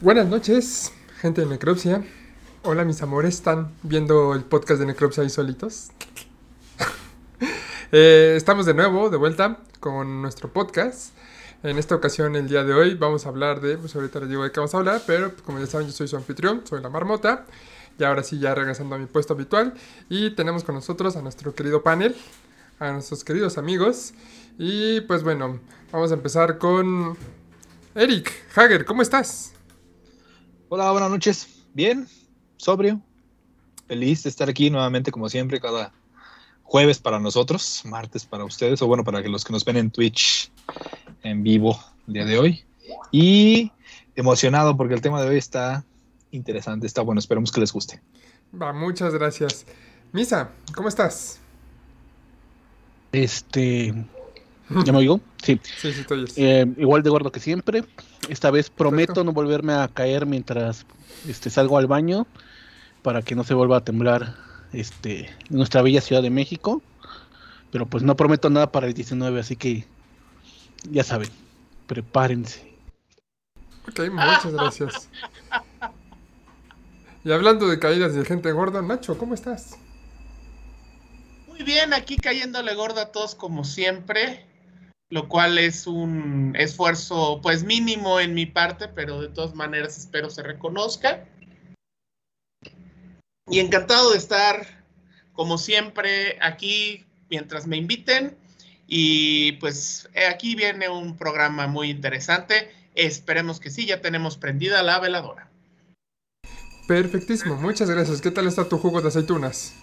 [0.00, 2.02] Buenas noches, gente de Necropsia.
[2.64, 5.90] Hola, mis amores, ¿están viendo el podcast de Necropsia ahí solitos?
[7.96, 11.16] Eh, estamos de nuevo, de vuelta, con nuestro podcast.
[11.62, 14.42] En esta ocasión, el día de hoy, vamos a hablar de, pues ahorita les digo
[14.42, 16.82] de qué vamos a hablar, pero pues, como ya saben, yo soy su anfitrión, soy
[16.82, 17.46] la marmota.
[17.96, 19.74] Y ahora sí, ya regresando a mi puesto habitual.
[20.08, 22.16] Y tenemos con nosotros a nuestro querido panel,
[22.80, 24.12] a nuestros queridos amigos.
[24.58, 25.60] Y pues bueno,
[25.92, 27.16] vamos a empezar con
[27.94, 29.53] Eric Hager, ¿cómo estás?
[30.76, 31.46] Hola, buenas noches.
[31.72, 32.08] Bien,
[32.56, 33.00] sobrio,
[33.86, 35.92] feliz de estar aquí nuevamente como siempre cada
[36.64, 40.50] jueves para nosotros, martes para ustedes o bueno, para los que nos ven en Twitch
[41.22, 42.64] en vivo el día de hoy.
[43.12, 43.70] Y
[44.16, 45.84] emocionado porque el tema de hoy está
[46.32, 48.02] interesante, está bueno, esperemos que les guste.
[48.60, 49.66] Va, muchas gracias.
[50.10, 51.38] Misa, ¿cómo estás?
[53.12, 53.94] Este,
[54.84, 55.20] ¿Ya me oigo?
[55.40, 55.60] Sí.
[55.62, 56.24] Sí, sí, estoy.
[56.34, 57.84] Eh, igual de gordo que siempre.
[58.28, 60.86] Esta vez prometo no volverme a caer mientras
[61.28, 62.26] este, salgo al baño
[63.02, 64.34] para que no se vuelva a temblar
[64.72, 66.82] este, nuestra bella Ciudad de México.
[67.70, 69.84] Pero pues no prometo nada para el 19, así que
[70.90, 71.28] ya saben,
[71.86, 72.72] prepárense.
[73.88, 75.08] Ok, muchas gracias.
[77.24, 79.76] Y hablando de caídas de gente gorda, Nacho, ¿cómo estás?
[81.48, 84.46] Muy bien, aquí cayéndole gorda a todos como siempre
[85.10, 90.30] lo cual es un esfuerzo pues mínimo en mi parte, pero de todas maneras espero
[90.30, 91.26] se reconozca.
[93.48, 94.84] Y encantado de estar
[95.32, 98.36] como siempre aquí mientras me inviten.
[98.86, 102.70] Y pues aquí viene un programa muy interesante.
[102.94, 105.50] Esperemos que sí, ya tenemos prendida la veladora.
[106.86, 108.20] Perfectísimo, muchas gracias.
[108.20, 109.74] ¿Qué tal está tu jugo de aceitunas?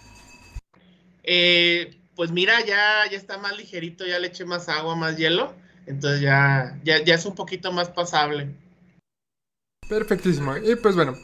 [1.24, 5.54] Eh, pues mira, ya, ya está más ligerito, ya le eché más agua, más hielo,
[5.86, 8.56] entonces ya, ya, es un poquito más pasable.
[9.88, 10.56] Perfectísimo.
[10.58, 11.16] Y pues bueno,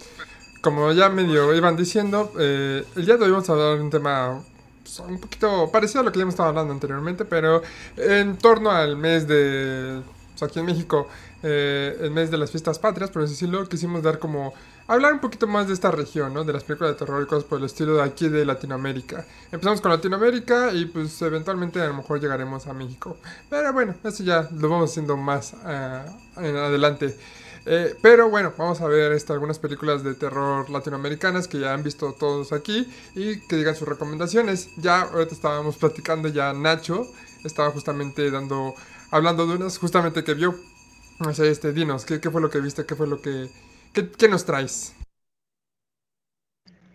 [0.62, 3.90] como ya medio iban diciendo, eh, el día de hoy vamos a hablar de un
[3.90, 4.44] tema
[4.82, 7.62] pues, un poquito parecido a lo que ya hemos estado hablando anteriormente, pero
[7.98, 11.10] en torno al mes de, pues, aquí en México,
[11.44, 14.54] eh, el mes de las fiestas patrias, por decirlo, quisimos dar como
[14.88, 16.44] hablar un poquito más de esta región, ¿no?
[16.44, 19.26] De las películas de terror y cosas por el estilo de aquí de Latinoamérica.
[19.52, 23.18] Empezamos con Latinoamérica y pues eventualmente a lo mejor llegaremos a México.
[23.50, 25.54] Pero bueno, eso ya lo vamos haciendo más
[26.38, 27.18] en adelante.
[27.70, 31.84] Eh, pero bueno, vamos a ver este, algunas películas de terror latinoamericanas que ya han
[31.84, 34.70] visto todos aquí y que digan sus recomendaciones.
[34.78, 37.06] Ya ahorita estábamos platicando, ya Nacho
[37.44, 38.74] estaba justamente dando,
[39.12, 40.56] hablando de unas justamente que vio.
[41.20, 42.86] O sea, este, dinos, ¿qué, ¿qué fue lo que viste?
[42.86, 43.50] ¿Qué fue lo que
[44.18, 44.94] ¿Qué, nos traes?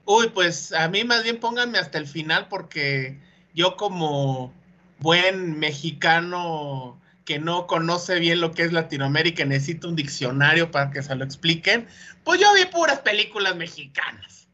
[0.05, 3.19] Uy, pues a mí más bien pónganme hasta el final porque
[3.55, 4.53] yo como
[5.01, 11.03] buen mexicano que no conoce bien lo que es Latinoamérica, necesito un diccionario para que
[11.03, 11.89] se lo expliquen,
[12.23, 14.47] pues yo vi puras películas mexicanas.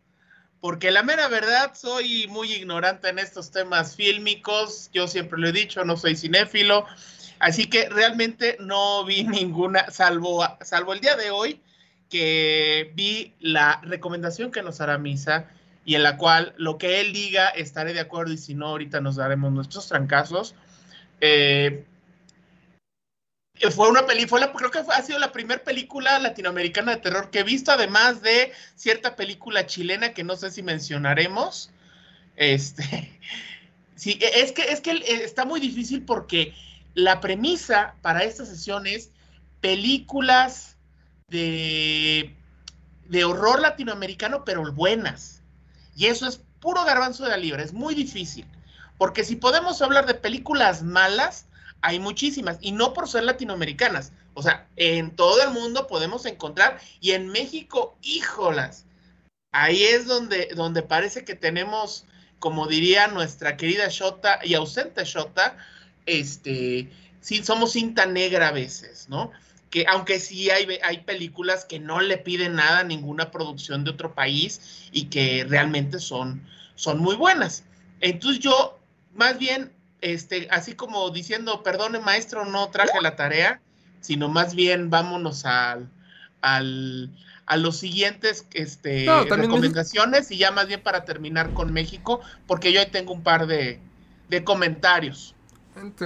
[0.61, 5.53] Porque la mera verdad, soy muy ignorante en estos temas fílmicos, yo siempre lo he
[5.53, 6.87] dicho, no soy cinéfilo,
[7.41, 11.61] así que realmente no vi ninguna, salvo, salvo el día de hoy,
[12.09, 15.49] que vi la recomendación que nos hará Misa
[15.85, 19.01] y en la cual lo que él diga estaré de acuerdo y si no, ahorita
[19.01, 20.55] nos daremos nuestros trancazos.
[21.21, 21.85] Eh,
[23.71, 27.43] fue una película, creo que ha sido la primera película latinoamericana de terror que he
[27.43, 31.71] visto, además de cierta película chilena que no sé si mencionaremos.
[32.37, 33.19] Este,
[33.97, 34.93] sí, es que, es que
[35.25, 36.55] está muy difícil porque
[36.95, 39.11] la premisa para esta sesión es
[39.61, 40.78] películas
[41.29, 42.35] de,
[43.25, 45.43] horror latinoamericano, pero buenas.
[45.95, 48.47] Y eso es puro garbanzo de la libra, es muy difícil.
[48.97, 51.47] Porque si podemos hablar de películas malas,
[51.81, 54.13] hay muchísimas, y no por ser latinoamericanas.
[54.35, 58.87] O sea, en todo el mundo podemos encontrar, y en México, híjolas.
[59.53, 62.07] Ahí es donde, donde parece que tenemos,
[62.39, 65.57] como diría nuestra querida Shota y ausente Shota,
[66.07, 66.91] este,
[67.43, 69.33] somos cinta negra a veces, ¿no?
[69.71, 73.91] Que aunque sí hay, hay películas que no le piden nada a ninguna producción de
[73.91, 76.43] otro país y que realmente son,
[76.75, 77.65] son muy buenas.
[78.01, 78.79] Entonces yo,
[79.15, 83.61] más bien, este, así como diciendo, perdone maestro, no traje la tarea,
[84.01, 85.91] sino más bien vámonos al,
[86.41, 87.11] al,
[87.47, 92.81] a los siguientes este, recomendaciones y ya más bien para terminar con México, porque yo
[92.81, 93.81] ahí tengo un par de,
[94.29, 95.35] de comentarios.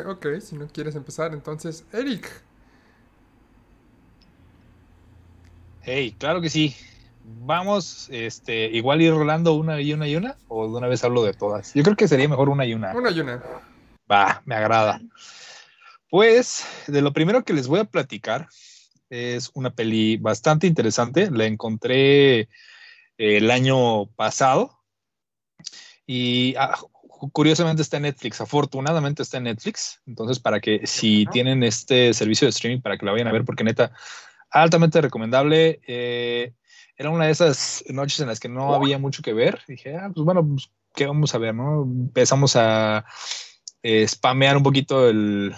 [0.06, 2.30] Ok, si no quieres empezar, entonces, Eric,
[5.84, 6.76] Hey, claro que sí.
[7.24, 11.24] Vamos, este, igual ir rolando una y una y una, o de una vez hablo
[11.24, 11.74] de todas.
[11.74, 12.94] Yo creo que sería mejor una y una.
[12.94, 13.42] Una y una.
[14.10, 15.00] Va, me agrada.
[16.08, 18.48] Pues, de lo primero que les voy a platicar,
[19.08, 21.30] Es una peli bastante interesante.
[21.30, 22.48] La encontré eh,
[23.18, 24.78] el año pasado.
[26.06, 26.78] Y ah,
[27.32, 28.40] curiosamente está en Netflix.
[28.40, 30.00] Afortunadamente está en Netflix.
[30.06, 33.44] Entonces, para que si tienen este servicio de streaming, para que la vayan a ver,
[33.44, 33.92] porque neta,
[34.52, 35.80] altamente recomendable.
[35.86, 36.52] Eh,
[36.96, 39.60] era una de esas noches en las que no había mucho que ver.
[39.66, 41.54] Dije, ah, pues bueno, pues, ¿qué vamos a ver?
[41.54, 41.82] ¿no?
[41.82, 43.04] Empezamos a
[43.82, 45.54] eh, spamear un poquito el,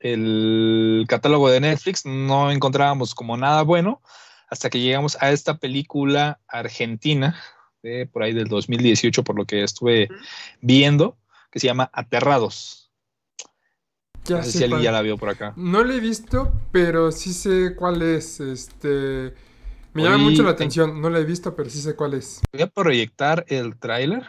[0.00, 2.04] el catálogo de Netflix.
[2.04, 4.02] No encontrábamos como nada bueno
[4.50, 7.38] hasta que llegamos a esta película argentina,
[7.82, 10.08] de por ahí del 2018, por lo que estuve
[10.60, 11.18] viendo,
[11.50, 12.87] que se llama Aterrados.
[14.28, 14.84] Ya no sé sé si alguien cuál.
[14.84, 15.52] ya la vio por acá.
[15.56, 18.40] No la he visto, pero sí sé cuál es.
[18.40, 19.34] Este.
[19.94, 21.00] Me llama mucho la ten- atención.
[21.00, 22.40] No la he visto, pero sí sé cuál es.
[22.52, 24.24] Voy a proyectar el tráiler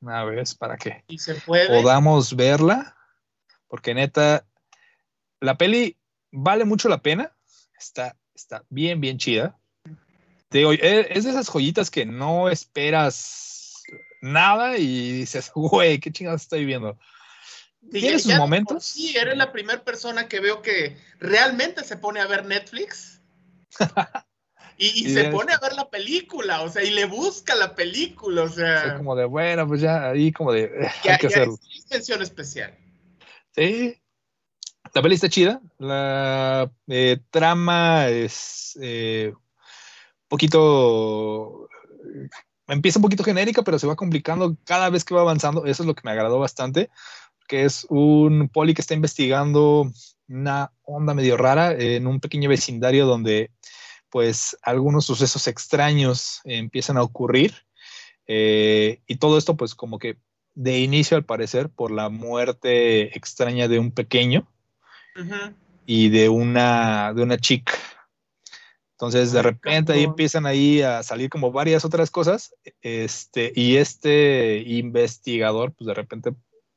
[0.00, 1.68] una vez para que Y se puede.
[1.68, 2.96] podamos verla,
[3.68, 4.44] porque neta,
[5.40, 5.96] la peli
[6.32, 7.32] vale mucho la pena,
[7.78, 9.56] está, está bien, bien chida.
[10.48, 13.82] Te digo, eh, es de esas joyitas que no esperas
[14.20, 16.98] nada y dices, güey, qué chingados estoy viendo.
[17.92, 18.84] Sí, tiene sus momentos.
[18.84, 23.20] Sí, eres la primera persona que veo que realmente se pone a ver Netflix.
[24.78, 27.74] Y, y Y se pone a ver la película, o sea, y le busca la
[27.74, 31.28] película, o sea, como de, bueno, pues ya ahí como de, eh, ya, hay que
[31.30, 31.58] ya hacerlo.
[31.74, 32.76] es mención especial.
[33.54, 33.98] Sí.
[34.92, 35.60] La peli está chida.
[35.78, 41.68] La eh, trama es eh, un poquito.
[42.04, 42.28] eh,
[42.68, 45.64] Empieza un poquito genérica, pero se va complicando cada vez que va avanzando.
[45.66, 46.90] Eso es lo que me agradó bastante.
[47.46, 49.90] Que es un poli que está investigando
[50.28, 53.50] una onda medio rara en un pequeño vecindario donde,
[54.10, 57.54] pues, algunos sucesos extraños empiezan a ocurrir.
[58.26, 60.18] Eh, y todo esto, pues, como que
[60.54, 64.48] de inicio, al parecer, por la muerte extraña de un pequeño
[65.84, 67.74] y de una, de una chica.
[68.92, 72.54] Entonces, de repente ahí empiezan ahí a salir como varias otras cosas.
[72.80, 76.32] Este, y este investigador, pues de repente,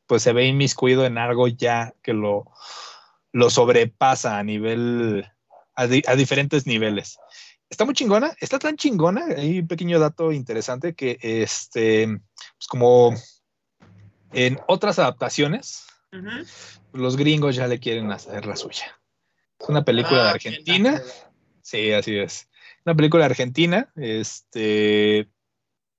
[0.09, 2.51] pues se ve inmiscuido en algo ya que lo,
[3.31, 5.23] lo sobrepasa a nivel,
[5.75, 7.19] a, di- a diferentes niveles.
[7.69, 12.07] Está muy chingona, está tan chingona, hay un pequeño dato interesante que este,
[12.57, 13.13] pues como
[14.31, 15.85] en otras adaptaciones,
[16.91, 18.99] los gringos ya le quieren hacer la suya.
[19.59, 20.99] Es una película de Ah, Argentina.
[20.99, 21.29] qué
[21.61, 22.49] Sí, así es.
[22.83, 25.29] Una película argentina, este,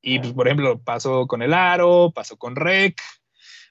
[0.02, 3.00] y pues, por ejemplo, pasó con El Aro, pasó con Rec.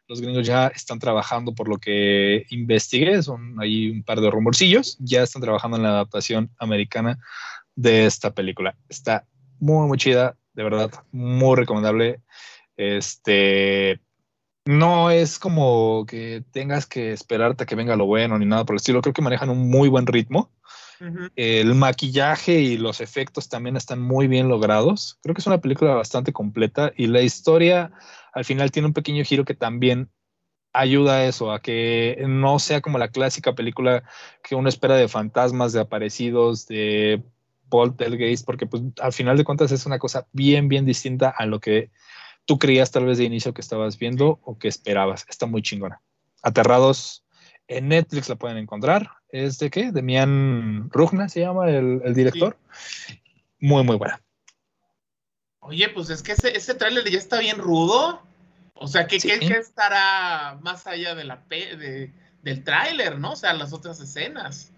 [0.10, 4.98] Los gringos ya están trabajando por lo que investigué, son ahí un par de rumorcillos,
[5.00, 7.20] ya están trabajando en la adaptación americana
[7.76, 8.76] de esta película.
[8.90, 9.28] Está
[9.60, 12.22] muy, muy chida, de verdad, muy recomendable.
[12.76, 14.02] Este,
[14.66, 18.74] no es como que tengas que esperarte a que venga lo bueno ni nada por
[18.74, 20.52] el estilo, creo que manejan un muy buen ritmo.
[21.36, 25.18] El maquillaje y los efectos también están muy bien logrados.
[25.22, 27.92] Creo que es una película bastante completa y la historia
[28.34, 30.10] al final tiene un pequeño giro que también
[30.74, 34.04] ayuda a eso, a que no sea como la clásica película
[34.44, 37.24] que uno espera de fantasmas, de aparecidos, de
[37.70, 41.60] poltergeist, porque pues al final de cuentas es una cosa bien, bien distinta a lo
[41.60, 41.90] que
[42.46, 45.26] tú creías tal vez de inicio que estabas viendo o que esperabas.
[45.30, 46.02] Está muy chingona.
[46.42, 47.24] Aterrados
[47.68, 49.10] en Netflix la pueden encontrar.
[49.30, 49.92] ¿Es de qué?
[49.92, 52.58] Demian Rugna se llama el, el director.
[53.60, 54.20] Muy, muy buena.
[55.62, 58.22] Oye, pues es que ese, ese tráiler ya está bien rudo.
[58.76, 59.28] O sea, ¿qué, Sí.
[59.30, 63.34] qué- qué estará más allá de la de- del tráiler, no?
[63.34, 64.72] O sea, las otras escenas.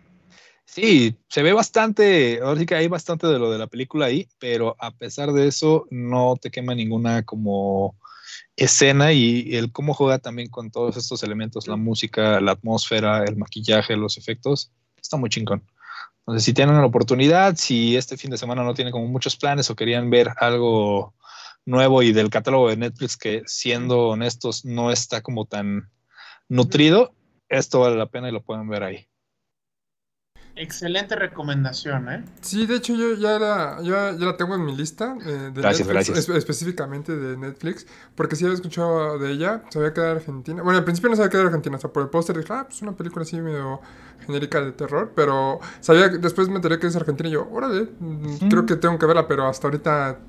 [0.65, 4.75] Sí, se ve bastante, ahora que hay bastante de lo de la película ahí, pero
[4.79, 7.95] a pesar de eso no te quema ninguna como
[8.55, 13.35] escena y el cómo juega también con todos estos elementos, la música, la atmósfera, el
[13.35, 15.63] maquillaje, los efectos, está muy chingón.
[16.21, 19.69] Entonces, si tienen la oportunidad, si este fin de semana no tienen como muchos planes
[19.69, 21.15] o querían ver algo
[21.65, 25.89] nuevo y del catálogo de Netflix que siendo honestos no está como tan
[26.47, 27.13] nutrido,
[27.49, 29.07] esto vale la pena y lo pueden ver ahí.
[30.61, 32.23] Excelente recomendación, ¿eh?
[32.41, 35.61] Sí, de hecho yo ya la, ya, ya la tengo en mi lista eh, de
[35.61, 36.29] Gracias, Netflix, gracias.
[36.29, 40.61] es- específicamente de Netflix, porque sí había escuchado de ella, sabía que era argentina.
[40.61, 42.79] Bueno, al principio no sabía que era argentina, hasta por el póster dije, ah, pues
[42.83, 43.81] una película así medio
[44.25, 47.89] genérica de terror, pero sabía, que- después me enteré que es argentina y yo, órale,
[47.99, 50.19] mm, creo que tengo que verla, pero hasta ahorita,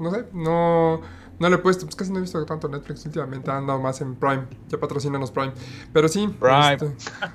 [0.00, 1.00] no sé, no,
[1.38, 4.00] no le he puesto, pues casi no he visto tanto Netflix últimamente, han andado más
[4.00, 5.52] en Prime, ya patrocínanos Prime,
[5.92, 6.72] pero sí, Prime.
[6.72, 6.86] este,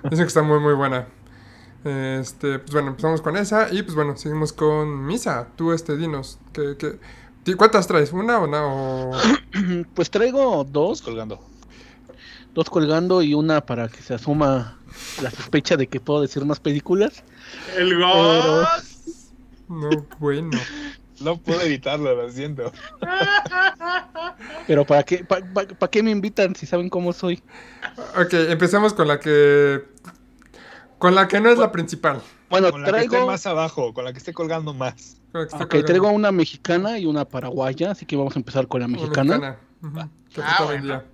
[0.10, 1.08] dicen que está muy, muy buena.
[1.86, 5.48] Este, pues bueno, empezamos con esa y pues bueno, seguimos con Misa.
[5.58, 8.12] Tú, este, dinos, ¿qué, qué- ¿cuántas traes?
[8.14, 9.10] ¿Una o no?
[9.12, 9.18] O-
[9.94, 11.40] Pues traigo Dos colgando.
[12.54, 14.78] dos colgando y una para que se asuma
[15.22, 17.24] la sospecha de que puedo decir más películas.
[17.78, 19.08] El Ghost.
[19.68, 20.52] No, bueno.
[21.20, 22.72] No puedo evitarlo, lo siento.
[24.68, 27.42] Pero ¿para qué, pa- pa- pa' qué me invitan si saben cómo soy?
[28.20, 29.84] Ok, empecemos con la que.
[31.04, 32.22] Con la que no es la principal.
[32.50, 35.18] Bueno, Con la que esté traigo, más abajo, con la que esté colgando más.
[35.34, 35.84] Ok, colgando.
[35.86, 39.60] traigo una mexicana y una paraguaya, así que vamos a empezar con la mexicana.
[39.82, 39.96] Ujú.
[40.34, 40.72] ¿Qué Ah, fruta bueno.
[40.72, 41.06] vendía?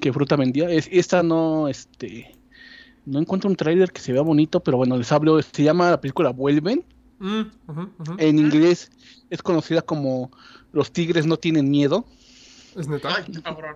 [0.00, 0.70] ¿Qué fruta vendía?
[0.70, 2.36] Es, esta no, este,
[3.04, 6.00] no encuentro un tráiler que se vea bonito, pero bueno, les hablo, se llama la
[6.00, 6.84] película Vuelven.
[7.18, 7.42] Mm.
[8.18, 8.92] En inglés
[9.28, 10.30] es conocida como
[10.70, 12.06] Los tigres no tienen miedo.
[12.76, 13.08] ¿Es neta?
[13.16, 13.74] Ay, cabrón.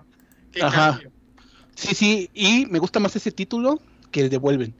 [0.53, 0.91] Qué Ajá.
[0.93, 1.11] cambio.
[1.75, 4.73] Sí, sí, y me gusta más ese título que el de Vuelven.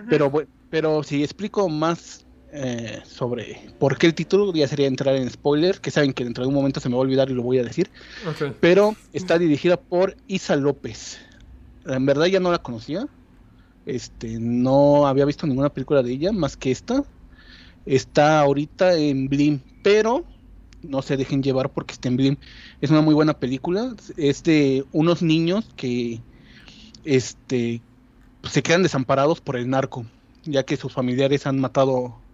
[0.00, 0.08] Ujú.
[0.10, 0.32] Pero,
[0.68, 5.80] pero si explico más eh, sobre por qué el título, ya sería entrar en spoiler,
[5.80, 7.58] que saben que dentro de un momento se me va a olvidar y lo voy
[7.58, 7.90] a decir.
[8.60, 11.18] Pero está dirigida por Isa López.
[11.84, 13.06] En verdad ya no la conocía.
[13.86, 17.04] Este, no había visto ninguna película de ella más que esta.
[17.86, 20.26] Está ahorita en Blim, pero
[20.82, 22.36] no se dejen llevar porque está en Blim.
[22.80, 23.94] Es una muy buena película.
[24.16, 26.20] Es de unos niños que
[27.04, 27.82] este,
[28.44, 30.04] se quedan desamparados por el narco,
[30.44, 32.26] ya que sus familiares han matado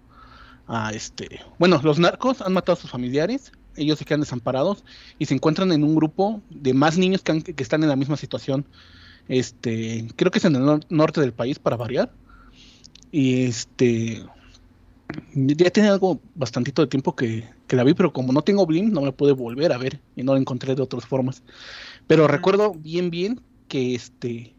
[0.67, 1.41] a este.
[1.59, 3.53] Bueno, los narcos han matado a sus familiares.
[3.77, 4.85] Ellos se quedan desamparados
[5.19, 7.97] y se encuentran en un grupo de más niños que, han- que están en la
[7.97, 8.67] misma situación.
[9.29, 12.13] Este, creo que es en el nor- norte del país para variar.
[13.13, 14.25] Y este,
[15.35, 18.93] ya tiene algo bastantito de tiempo que, que la vi, pero como no tengo Blim,
[18.93, 21.43] no la pude volver a ver y no la encontré de otras formas.
[22.07, 24.56] Pero recuerdo bien, bien que este,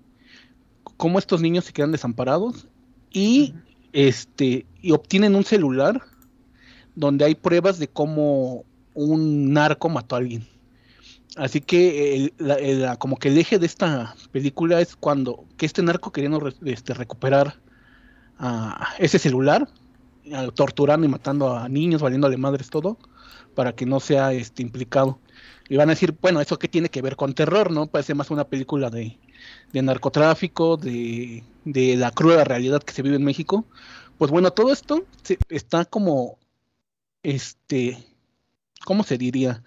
[0.98, 2.68] cómo estos niños se quedan desamparados
[3.12, 3.54] y
[3.94, 6.02] este, y obtienen un celular
[6.96, 10.46] donde hay pruebas de cómo un narco mató a alguien.
[11.36, 15.46] Así que el- la- el- la- como que el eje de esta película es cuando
[15.56, 17.56] que este narco queriendo re- este, recuperar
[19.00, 19.68] ese celular,
[20.56, 22.98] torturando y matando a niños, valiéndole madres todo,
[23.56, 25.20] para que no sea este implicado.
[25.70, 27.72] Y van a decir, bueno, ¿eso qué tiene que ver con terror?
[27.72, 27.88] ¿No?
[27.88, 29.18] Parece más una película de,
[29.74, 33.66] de narcotráfico, de, de la cruda realidad que se vive en México.
[34.18, 36.40] Pues bueno, todo esto se- está como,
[37.24, 37.98] este,
[38.86, 39.64] ¿cómo se diría?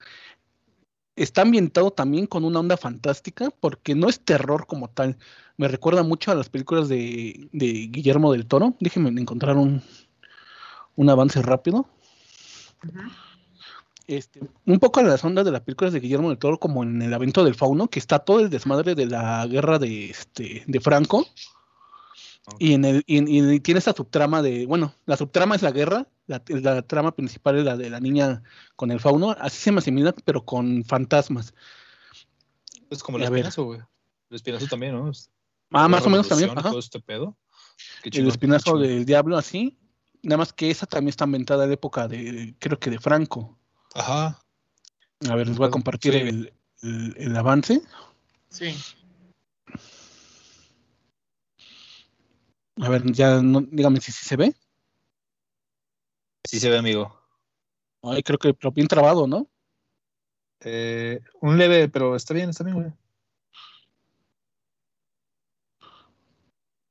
[1.16, 5.18] Está ambientado también con una onda fantástica, porque no es terror como tal.
[5.56, 8.74] Me recuerda mucho a las películas de, de Guillermo del Toro.
[8.80, 9.82] Déjenme encontrar un,
[10.96, 11.86] un avance rápido.
[12.84, 13.00] Ujú.
[14.10, 17.00] Este, un poco a las ondas de las películas de Guillermo del Toro, como en
[17.00, 20.80] el evento del fauno, que está todo el desmadre de la guerra de, este, de
[20.80, 21.24] Franco.
[22.58, 25.70] Y en el, y, en- y tiene esa subtrama de, bueno, la subtrama es la
[25.70, 28.42] guerra, la, la trama principal es la de la niña
[28.74, 31.54] con el fauno, así se me asimila, pero con fantasmas.
[32.90, 33.78] Es como el espinazo, güey.
[34.30, 35.12] El espinazo también, ¿no?
[35.70, 36.70] Ah, más o menos también, ajá.
[36.70, 37.36] Todo este pedo.
[38.02, 39.78] El espinazo del diablo, así.
[40.22, 43.59] Nada más que esa también está ambientada en la época de, creo que de Franco.
[43.94, 44.40] Ajá.
[45.28, 46.18] A ver, les voy a compartir sí.
[46.20, 47.82] el, el- el avance.
[48.48, 48.74] Sí.
[52.80, 54.54] A ver, ya no, dígame si, si se ve.
[56.44, 57.20] Sí se ve, amigo.
[58.02, 59.46] Ay, creo que lo bien trabado, ¿no?
[60.60, 62.92] Eh, un leve, pero está bien, está bien, güey.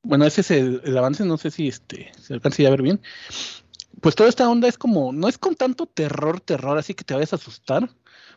[0.03, 3.01] Bueno, ese es el, el avance, no sé si este se alcanza a ver bien.
[4.01, 7.13] Pues toda esta onda es como, no es con tanto terror, terror, así que te
[7.13, 7.89] vayas a asustar.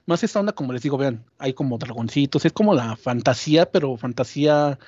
[0.07, 3.97] Más esta onda, como les digo, vean, hay como dragoncitos, es como la fantasía, pero
[3.97, 4.79] fantasía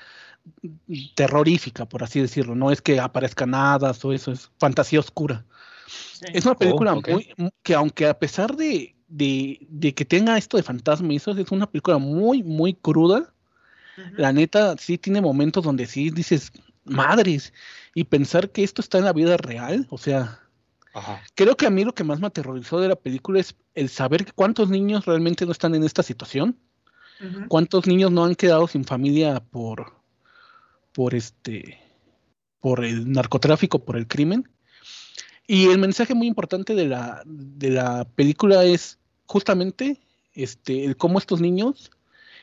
[1.14, 2.54] terrorífica, por así decirlo.
[2.54, 5.44] No es que aparezcan hadas o eso, es fantasía oscura.
[5.86, 6.26] sí.
[6.32, 7.08] Es una película ok.
[7.08, 11.16] muy, mu- que aunque a pesar de, de, de que tenga esto de fantasma y
[11.16, 13.32] eso, es una película muy, muy cruda.
[14.16, 16.52] La neta, sí tiene momentos donde sí dices,
[16.84, 17.52] madres,
[17.94, 20.40] y pensar que esto está en la vida real, o sea,
[20.94, 21.22] Ajá.
[21.34, 24.32] creo que a mí lo que más me aterrorizó de la película es el saber
[24.34, 26.56] cuántos niños realmente no están en esta situación,
[27.48, 29.94] cuántos niños no han quedado sin familia por,
[30.92, 31.80] por este,
[32.60, 34.48] por el narcotráfico, por el crimen.
[35.46, 40.00] Y el mensaje muy importante de la, de la película es justamente
[40.32, 41.90] este, el cómo estos niños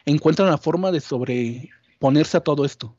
[0.06, 2.96] encuentran la forma de sobreponerse a todo esto.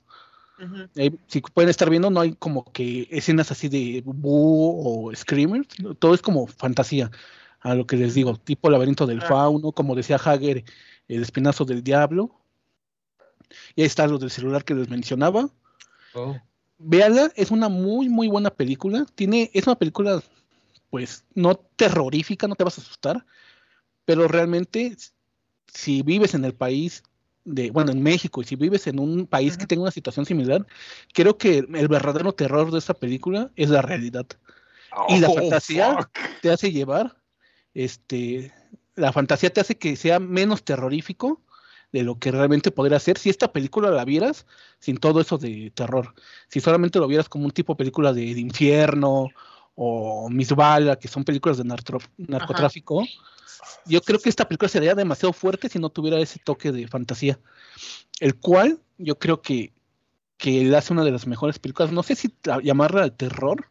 [0.94, 5.68] Eh, si pueden estar viendo, no hay como que escenas así de boo o screamers,
[5.98, 7.10] todo es como fantasía,
[7.60, 10.64] a lo que les digo, tipo laberinto del fauno, como decía Hager,
[11.08, 12.30] el espinazo del diablo.
[13.76, 15.50] Y ahí está lo del celular que les mencionaba.
[16.14, 16.36] Oh.
[16.78, 19.06] Véanla, es una muy, muy buena película.
[19.14, 20.22] Tiene, es una película,
[20.90, 23.24] pues, no terrorífica, no te vas a asustar,
[24.04, 24.96] pero realmente,
[25.66, 27.02] si vives en el país
[27.44, 30.66] de, bueno, en México, y si vives en un país que tenga una situación similar,
[31.12, 34.26] creo que el verdadero terror de esta película es la realidad.
[35.08, 36.18] y la Oh, fantasía fuck.
[36.42, 37.16] te hace llevar,
[37.74, 38.52] este,
[38.94, 41.40] la fantasía te hace que sea menos terrorífico
[41.92, 44.46] de lo que realmente podría ser si esta película la vieras
[44.78, 46.14] sin todo eso de terror.
[46.48, 49.28] Si solamente lo vieras como un tipo de película de, de infierno
[49.74, 53.06] o Miss Bala, que son películas de nartro- narcotráfico,
[53.86, 57.38] yo creo que esta película sería demasiado fuerte si no tuviera ese toque de fantasía.
[58.20, 59.72] El cual yo creo que,
[60.36, 63.68] que le hace una de las mejores películas, no sé si llamarla al terror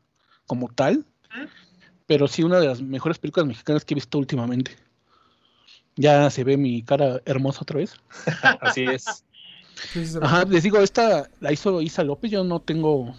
[0.47, 1.05] como tal,
[2.07, 4.75] pero sí una de las mejores películas mexicanas que he visto últimamente.
[5.95, 7.93] Ya se ve mi cara hermosa otra vez.
[8.61, 9.23] Así es.
[10.21, 13.15] Ajá, les digo, esta la hizo Isa López, yo no tengo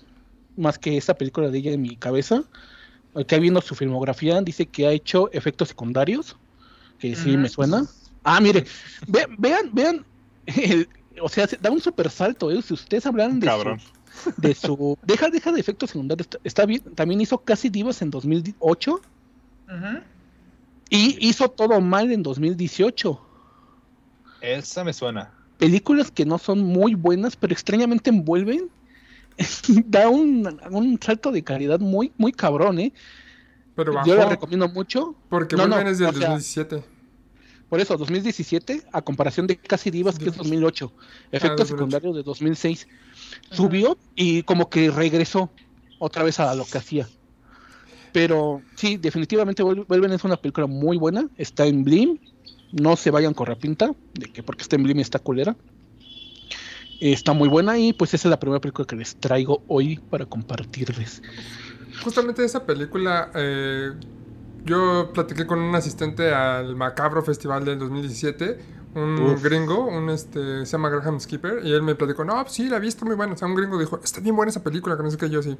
[0.57, 2.45] más que esa película de ella en mi cabeza.
[3.15, 6.37] Acá viendo su filmografía, dice que ha hecho efectos secundarios,
[6.99, 7.85] que sí me suena.
[8.25, 8.65] Ah, mire,
[9.07, 10.07] ve- vean, vean,
[10.47, 10.89] el-
[11.21, 12.63] o sea, se- da un super salto, ¿eh?
[12.63, 13.81] Si ustedes hablan de Cabrón.
[13.81, 18.01] su, de su, deja, deja de efectos secundarios, está, está bien, también hizo Casi Divas
[18.01, 19.01] en 2008
[19.69, 19.99] Ujú.
[20.89, 23.21] y hizo Todo Mal en 2018.
[24.41, 25.35] Esa me suena.
[25.59, 28.71] películas que no son muy buenas, pero extrañamente envuelven,
[29.87, 32.93] da un, un salto de calidad muy, muy cabrón, ¿eh?
[33.75, 35.15] Pero Yo la recomiendo mucho.
[35.29, 36.85] porque No, no, vuelven es del o sea, 2017.
[37.69, 40.93] Por eso, 2017, a comparación de Casi Divas, que es 2008.
[41.33, 41.77] Efectos 2008.
[41.77, 42.87] secundarios de 2006.
[43.51, 45.51] Subió y como que regresó
[45.99, 47.09] otra vez a lo que hacía.
[48.13, 51.27] Pero sí, definitivamente Vuel- Vuelven es una película muy buena.
[51.39, 52.19] Está en Blim.
[52.73, 55.57] No se vayan con pinta de que porque está en Blim está culera.
[57.11, 60.25] Está muy buena y pues esa es la primera película que les traigo hoy para
[60.25, 61.21] compartirles.
[62.05, 63.91] Justamente esa película, eh,
[64.65, 68.59] yo platiqué con un asistente al Macabro Festival del 2017,
[68.95, 69.43] un Uf.
[69.43, 72.87] gringo, un este, se llama Graham Skipper, y él me platicó, no, sí, la vi,
[72.87, 73.33] está muy buena.
[73.33, 75.43] O sea, un gringo dijo, está bien buena esa película, que no sé qué, yo
[75.43, 75.59] sí.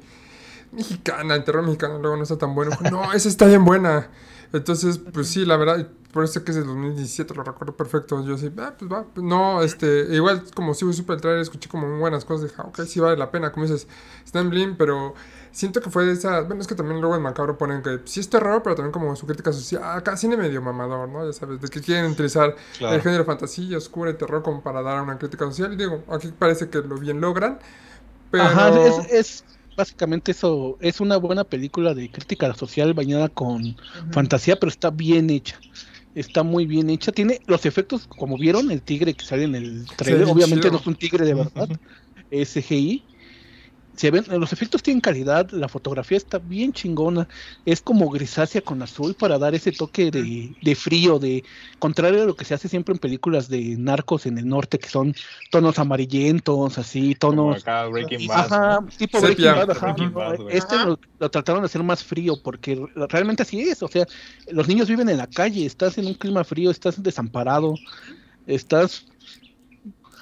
[0.71, 2.71] Mexicana, el terror mexicano, luego no está tan bueno.
[2.89, 4.07] No, esa está bien buena.
[4.53, 8.23] Entonces, pues sí, la verdad, por eso que es del 2017, lo recuerdo perfecto.
[8.23, 11.67] Yo sí, ah, pues va, pues no, este, igual como si supe el trailer, escuché
[11.69, 13.87] como muy buenas cosas, dije, ah, ok, sí vale la pena, como dices,
[14.23, 15.15] está en Blim, pero
[15.51, 18.19] siento que fue de esa, bueno, es que también luego en Macabro ponen que sí
[18.19, 21.25] es terror, pero también como su crítica social, acá cine medio mamador, ¿no?
[21.25, 22.95] Ya sabes, de que quieren utilizar Claro.
[22.95, 26.31] el género fantasía, oscura y terror como para dar una crítica social, y digo, aquí
[26.37, 27.57] parece que lo bien logran,
[28.31, 28.43] pero...
[28.43, 29.43] Ajá, es, es
[29.75, 30.77] básicamente eso.
[30.81, 33.75] Es una buena película de crítica social bañada con
[34.11, 35.59] fantasía, pero está bien hecha.
[36.15, 37.11] Está muy bien hecha.
[37.11, 40.27] Tiene los efectos, como vieron, el tigre que sale en el trailer.
[40.27, 40.73] Obviamente chido.
[40.73, 41.69] no es un tigre de verdad,
[42.29, 43.03] es CGI.
[43.95, 47.27] Se ven, los efectos tienen calidad, la fotografía está bien chingona.
[47.63, 51.43] Es como grisácea con azul para dar ese toque de, de frío, de
[51.77, 54.89] contrario a lo que se hace siempre en películas de narcos en el norte, que
[54.89, 55.13] son
[55.51, 58.45] tonos amarillentos, así, Como tonos acá Breaking Bad.
[58.53, 58.87] Ajá, ¿no?
[58.97, 59.53] tipo Sepia.
[59.53, 60.13] Breaking Bad, ajá, Breaking.
[60.13, 60.49] Bad.
[60.49, 64.07] Este lo, lo trataron de hacer más frío porque re- realmente así es, o sea,
[64.47, 67.75] los niños viven en la calle, estás en un clima frío, estás desamparado,
[68.47, 69.05] estás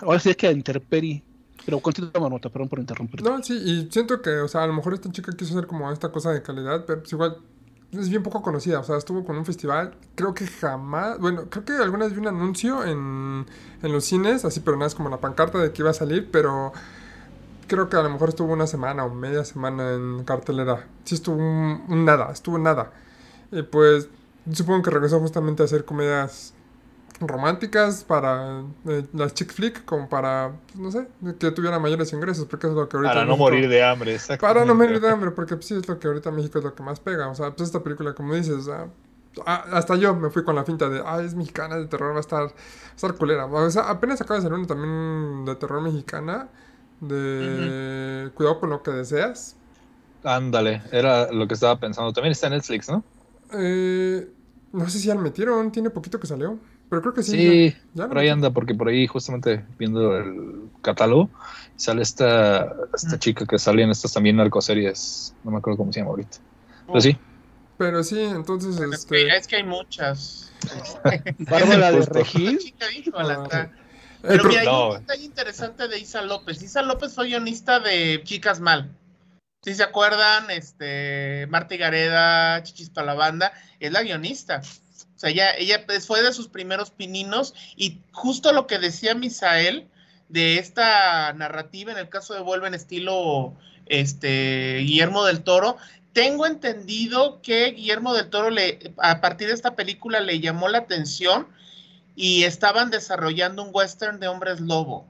[0.01, 1.23] ahora sí es que a intemperie.
[1.65, 3.21] Pero continúa Marmota, perdón por interrumpir.
[3.23, 5.91] No, sí, y siento que, o sea, a lo mejor esta chica quiso hacer como
[5.91, 7.37] esta cosa de calidad, pero pues igual
[7.91, 8.79] es bien poco conocida.
[8.79, 12.19] O sea, estuvo con un festival, creo que jamás, bueno, creo que alguna vez vi
[12.19, 13.45] un anuncio en,
[13.81, 16.29] en los cines, así, pero nada, es como la pancarta de que iba a salir,
[16.31, 16.71] pero
[17.67, 20.87] creo que a lo mejor estuvo una semana o media semana en cartelera.
[21.05, 22.91] Sí, estuvo un nada, estuvo nada.
[23.51, 24.09] Y pues
[24.51, 26.53] supongo que regresó justamente a hacer comedias
[27.29, 31.07] románticas para eh, las chick flick, como para, pues, no sé,
[31.39, 34.13] que tuviera mayores ingresos, porque es lo que ahorita Para no México- morir de hambre,
[34.13, 34.45] exacto.
[34.45, 36.73] Para no morir de hambre, porque pues, sí es lo que ahorita México es lo
[36.75, 37.27] que más pega.
[37.29, 38.87] O sea, pues esta película, como dices, ah,
[39.71, 42.21] hasta yo me fui con la finta de, ah, es mexicana de terror, va a
[42.21, 43.45] estar, va a estar culera.
[43.45, 46.49] O sea, apenas acaba de salir una también de terror mexicana,
[46.99, 49.55] de Cuidado con lo que deseas.
[50.23, 52.13] Ándale, era lo que estaba pensando.
[52.13, 53.03] También está en Netflix, ¿no?
[53.53, 54.29] Eh,
[54.71, 56.57] no sé si ya la metieron, tiene poquito que salió,
[56.91, 57.31] pero creo que sí.
[57.31, 61.29] Sí, ya- por ahí anda, porque por ahí justamente viendo el catálogo,
[61.77, 63.19] sale esta, esta Mm.
[63.19, 66.37] chica que sale en estas también narcoseries, no me acuerdo cómo se llama ahorita.
[66.87, 67.17] Pero sí,
[67.77, 69.15] Pero sí, entonces, es, este...
[69.15, 70.51] que, es que hay muchas.
[71.49, 71.99] Bárbara de
[72.95, 73.61] híjole, Ah, está.
[73.61, 73.71] el
[74.21, 76.61] Pero mira, hay un detalle interesante de Isa López.
[76.61, 78.91] Isa López fue guionista de Chicas Mal.
[79.63, 84.61] Si se acuerdan, este, Marta y Gareda, Chichis para la banda, es la guionista.
[85.21, 89.13] O sea, ella, ella pues, fue de sus primeros pininos y justo lo que decía
[89.13, 89.87] Misael
[90.29, 93.53] de esta narrativa, en el caso de Vuelve en estilo
[93.85, 95.77] este, Guillermo del Toro,
[96.11, 100.79] tengo entendido que Guillermo del Toro le, a partir de esta película le llamó la
[100.79, 101.47] atención
[102.15, 105.05] y estaban desarrollando un western de hombres lobo.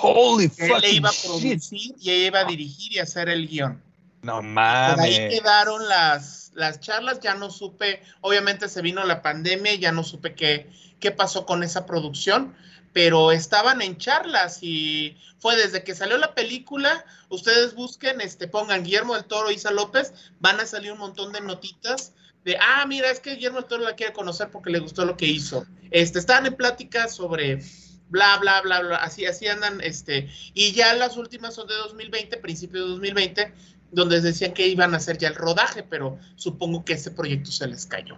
[0.00, 1.24] Holy Él le iba a shit.
[1.24, 1.60] producir
[1.98, 3.82] y ella iba a dirigir y hacer el guion.
[4.22, 5.40] No Por ahí mames.
[5.40, 10.34] quedaron las, las charlas, ya no supe, obviamente se vino la pandemia ya no supe
[10.34, 12.54] qué, qué pasó con esa producción,
[12.92, 18.84] pero estaban en charlas y fue desde que salió la película, ustedes busquen, este, pongan
[18.84, 22.12] Guillermo del Toro, Isa López, van a salir un montón de notitas
[22.44, 25.16] de, ah, mira, es que Guillermo del Toro la quiere conocer porque le gustó lo
[25.16, 25.66] que hizo.
[25.90, 27.60] Este, estaban en pláticas sobre
[28.08, 32.36] bla, bla, bla, bla, así, así andan, este, y ya las últimas son de 2020,
[32.36, 33.54] principio de 2020,
[33.94, 37.66] donde decían que iban a hacer ya el rodaje, pero supongo que ese proyecto se
[37.66, 38.16] les cayó.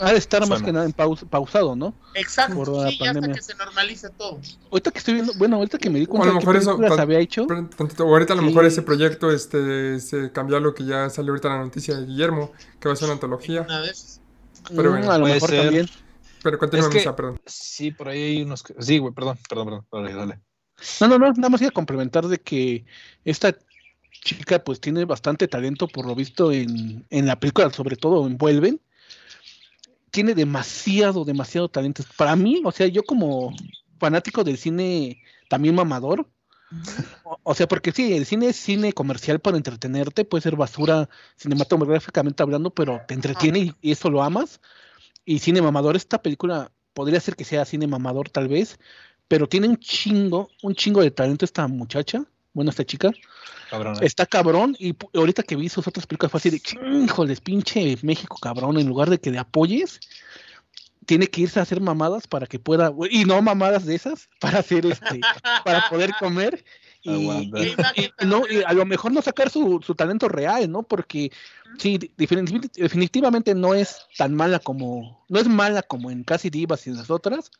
[0.00, 1.94] Ha de estar más que nada en paus- pausado, ¿no?
[2.14, 4.40] Exacto, Por la sí, ya hasta que se normalice todo.
[4.72, 6.56] Ahorita que estoy viendo, bueno, ahorita que me di a cuenta lo de qué mejor
[6.56, 10.32] eso, películas tan- había hecho, tantito, o ahorita a lo mejor ese proyecto este, se
[10.32, 13.04] cambió a lo que ya salió ahorita la noticia de Guillermo, que va a ser
[13.06, 13.62] una antología.
[13.62, 14.20] Una de esas.
[14.74, 15.62] pero mm, bueno, a lo mejor ser.
[15.64, 15.88] también.
[16.42, 17.40] Pero continúa, Es que- Misa, perdón.
[17.46, 18.62] Sí, por ahí hay unos.
[18.64, 19.86] que- Sí, güey, perdón, perdón, perdón.
[19.92, 20.40] Dale, dale.
[21.00, 22.84] No, no, no, nada más iba a complementar de que
[23.24, 23.56] esta
[24.10, 28.36] chica pues tiene bastante talento por lo visto en, en la película, sobre todo en
[28.36, 28.80] Vuelven.
[30.10, 32.02] Tiene demasiado, demasiado talento.
[32.16, 33.52] Para mí, o sea, yo como
[33.98, 36.28] fanático del cine también mamador,
[37.24, 41.08] o, o sea, porque sí, el cine es cine comercial para entretenerte, puede ser basura
[41.36, 44.60] cinematográficamente hablando, pero te entretiene y, y eso lo amas.
[45.24, 48.78] Y cine mamador, esta película podría ser que sea cine mamador tal vez,
[49.28, 53.10] pero tiene un chingo, un chingo de talento esta muchacha, bueno, esta chica,
[53.70, 53.96] Cabrón.
[53.96, 54.06] eh.
[54.06, 56.62] está cabrón, y ahorita que vi sus otras películas fue así de,
[57.04, 60.00] híjoles, pinche México cabrón, en lugar de que le apoyes,
[61.06, 64.60] tiene que irse a hacer mamadas para que pueda, y no mamadas de esas, para
[64.60, 65.20] hacer este,
[65.64, 66.64] para poder comer,
[67.02, 67.44] y,
[68.24, 70.82] no, y a lo mejor no sacar su, su talento real, ¿no?
[70.82, 71.30] Porque
[71.76, 76.86] sí, definitiv- definitivamente no es tan mala como, no es mala como en Casi Divas
[76.86, 77.50] y en las otras,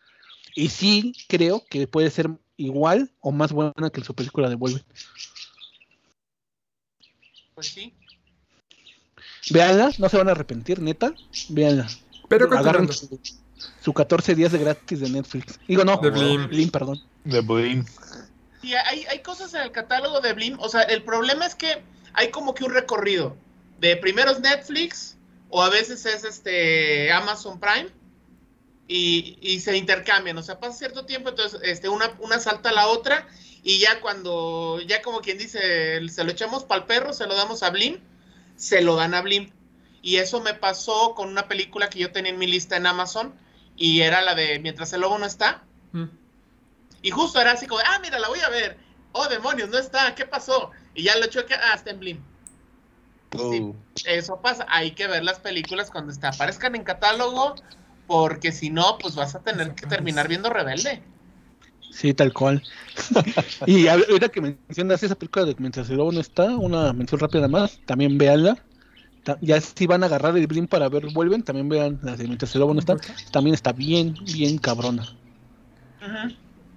[0.54, 4.82] y sí creo que puede ser igual o más buena que su película de Vuelve.
[7.54, 7.94] Pues sí.
[9.50, 11.14] Véanla, no se van a arrepentir, neta.
[11.48, 11.88] Véanla.
[12.28, 12.88] Pero Agarren
[13.80, 15.58] su 14 días de gratis de Netflix.
[15.68, 16.48] Digo, no, De Blim.
[16.48, 17.00] Blim, perdón.
[17.24, 17.84] De Blim.
[18.62, 20.58] Sí, hay, hay cosas en el catálogo de Blim.
[20.58, 21.82] O sea, el problema es que
[22.14, 23.36] hay como que un recorrido.
[23.78, 25.16] De primero es Netflix,
[25.50, 27.88] o a veces es este Amazon Prime,
[28.88, 30.36] y, y se intercambian.
[30.38, 33.26] O sea, pasa cierto tiempo, entonces este, una, una salta a la otra,
[33.62, 37.34] y ya cuando, ya como quien dice, se lo echamos para el perro, se lo
[37.34, 37.98] damos a Blim,
[38.56, 39.50] se lo dan a Blim.
[40.02, 43.34] Y eso me pasó con una película que yo tenía en mi lista en Amazon,
[43.76, 45.64] y era la de Mientras el lobo no está.
[45.92, 46.04] Mm.
[47.02, 48.76] Y justo era así como, de, ah, mira, la voy a ver.
[49.12, 50.70] Oh, demonios, no está, ¿qué pasó?
[50.94, 52.24] Y ya lo echó que, ah, está en Blim.
[53.36, 53.74] Oh.
[54.04, 57.56] Eso pasa, hay que ver las películas cuando está, aparezcan en catálogo,
[58.06, 61.02] porque si no, pues vas a tener que terminar viendo Rebelde.
[61.90, 62.62] Sí, tal cual.
[63.66, 67.46] y ahorita que mencionas esa película de Mientras el lobo no está, una mención rápida
[67.48, 68.66] más, también véanla.
[69.42, 72.54] Ya si van a agarrar el Blim para ver Vuelven, también vean la de Mientras
[72.54, 72.96] el lobo no está.
[73.32, 75.06] También está bien, bien cabrona.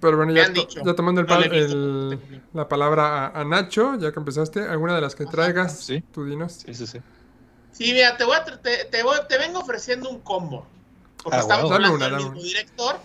[0.00, 0.44] Pero bueno, ya,
[0.84, 5.00] ya tomando el No la el- palabra a, a Nacho, ya que empezaste, ¿alguna de
[5.00, 5.84] las que traigas?
[5.84, 6.02] sí.
[6.12, 6.52] Tú dinos.
[6.64, 6.98] Sí, sí, sí.
[7.70, 10.66] Sí, mira, te, voy a te, te voy- te vengo ofreciendo un combo.
[11.22, 11.74] Porque Ah, estamos wow.
[11.74, 13.00] Hablando del mismo director.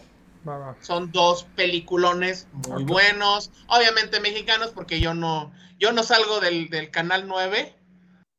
[0.48, 0.76] Va, va.
[0.82, 6.92] Son dos peliculones muy buenos, obviamente mexicanos, porque yo no, yo no salgo del, del
[6.92, 7.74] canal 9.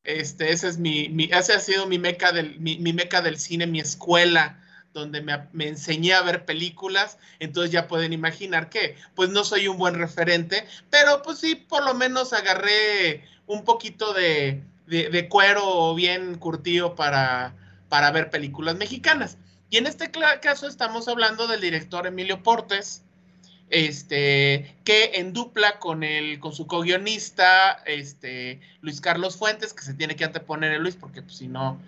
[0.05, 3.39] Este, ese es mi, mi- ese ha sido mi meca del, mi, mi meca del
[3.39, 4.61] cine, mi escuela,
[4.93, 7.17] donde me, me enseñé a ver películas.
[7.39, 11.85] Entonces ya pueden imaginar que, pues no soy un buen referente, pero pues sí, por
[11.85, 17.55] lo menos agarré un poquito de, de, de cuero bien curtido para,
[17.89, 19.39] para ver películas mexicanas.
[19.71, 23.03] Y en este caso estamos hablando del director Emilio Portes,
[23.71, 29.95] este, que en dupla con, el, con su co-guionista, este, Luis Carlos Fuentes, que se
[29.95, 31.81] tiene que anteponer el Luis, porque pues, si no,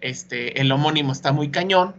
[0.00, 1.94] este, el homónimo está muy cañón,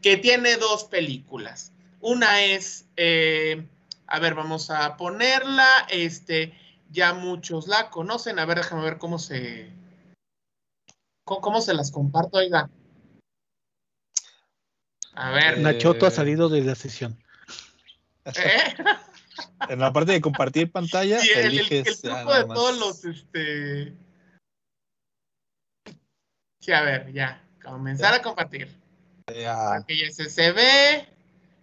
[0.00, 1.72] que tiene dos películas.
[2.00, 3.64] Una es, eh,
[4.06, 6.52] a ver, vamos a ponerla, este,
[6.90, 9.70] ya muchos la conocen, a ver, déjame ver cómo se,
[11.24, 12.68] cómo, cómo se las comparto, oiga.
[15.14, 17.18] A ver, Eh, Nachoto ha salido de la sesión.
[18.24, 18.74] ¿eh?
[19.68, 22.04] En la parte de compartir pantalla, Sí, el, el- eliges.
[22.04, 23.96] el truco de todos los, este...
[26.60, 27.42] Sí, a ver, ya.
[27.64, 28.68] Comenzar a compartir.
[29.34, 29.74] Ya.
[29.76, 31.08] Aquí ya se, se ve.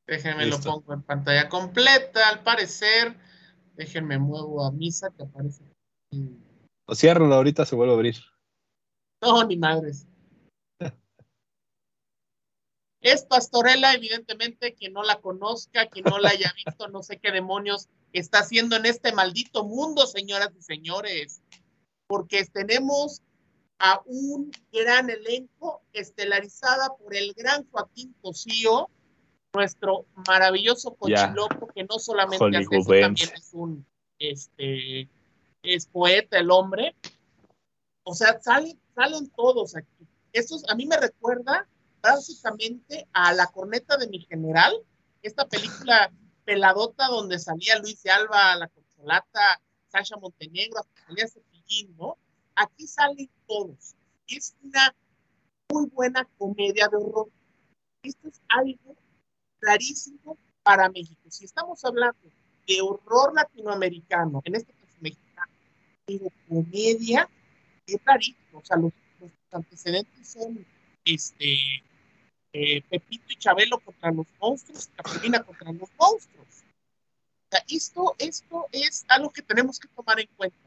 [0.08, 0.58] Déjenme Listo.
[0.70, 3.16] lo pongo en pantalla completa, al parecer.
[3.76, 5.64] Déjenme muevo a misa que aparece.
[6.12, 6.36] aquí.
[6.86, 8.16] O ciérralo ahorita, se vuelve a abrir.
[9.22, 10.08] No, ni madres.
[13.02, 17.32] Es Pastorela, evidentemente, quien no la conozca, quien no la haya visto, no sé qué
[17.32, 21.42] demonios está haciendo en este maldito mundo, señoras y señores.
[22.08, 23.22] Porque tenemos
[23.78, 28.90] a un gran elenco estelarizada por el gran Joaquín Cosío,
[29.54, 33.86] nuestro maravilloso cochiloco, que no solamente hace eso, también es un
[34.20, 35.10] este
[35.64, 36.96] es poeta el hombre.
[38.04, 40.08] O sea, salen, salen todos aquí.
[40.34, 41.68] Esto a mí me recuerda
[42.02, 44.74] básicamente a La corneta de mi general,
[45.22, 46.12] esta película
[46.46, 52.18] peladota donde salía Luis de Alba, La Consolata, Sasha Montenegro, salía Cepillín, ¿no?
[52.56, 53.96] Aquí salen todos.
[54.28, 54.96] Es una
[55.72, 57.30] muy buena comedia de horror.
[58.04, 58.96] Esto es algo
[59.60, 61.22] clarísimo para México.
[61.30, 62.20] Si estamos hablando
[62.68, 65.52] de horror latinoamericano, en este caso mexicano,
[66.06, 67.30] pero comedia,
[67.86, 68.60] es clarísimo.
[68.60, 70.66] O sea, los, los antecedentes son
[71.06, 71.58] este,
[72.54, 76.48] eh, Pepito y Chabelo contra los monstruos y Capulina contra los monstruos.
[76.48, 80.58] O sea, esto, esto es algo que tenemos que tomar en cuenta.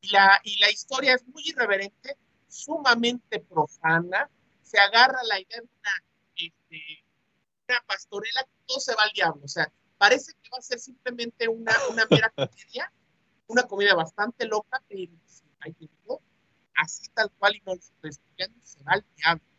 [0.00, 2.16] Y la, y la historia es muy irreverente,
[2.48, 4.28] sumamente profana,
[4.62, 6.04] se agarra la idea de una,
[6.36, 7.04] este,
[7.68, 9.42] una pastorela que todo se va al diablo.
[9.44, 12.92] O sea, parece que va a ser simplemente una, una mera comedia,
[13.46, 15.12] una comedia bastante loca, pero
[16.76, 19.55] así tal cual y no lo estoy se va al diablo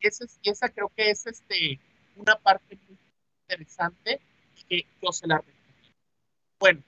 [0.00, 1.80] esa, esa creo que es este,
[2.16, 2.98] una parte muy
[3.42, 4.20] interesante
[4.56, 5.96] y que yo se la recomiendo.
[6.58, 6.82] Bueno,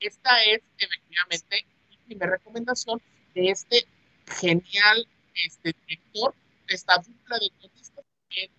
[0.00, 3.00] esta es efectivamente mi primera recomendación
[3.34, 3.86] de este
[4.26, 5.06] genial
[5.44, 6.34] este, director,
[6.68, 8.50] esta dupla de guionistas que es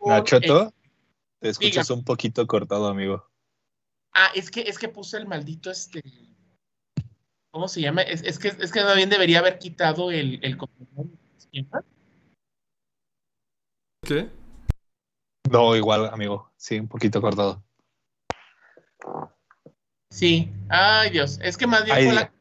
[0.00, 0.74] Nachoto,
[1.40, 3.30] te escuchas un poquito cortado, amigo.
[4.12, 6.02] Ah, es que, es que puse el maldito este
[7.58, 8.02] ¿Cómo se llama?
[8.02, 10.56] Es, es que, es que bien debería haber quitado el, el
[14.06, 14.30] ¿Qué?
[15.50, 16.52] No, igual, amigo.
[16.56, 17.64] Sí, un poquito cortado.
[20.08, 20.52] Sí.
[20.68, 21.40] Ay, Dios.
[21.42, 22.32] Es que más bien fue la.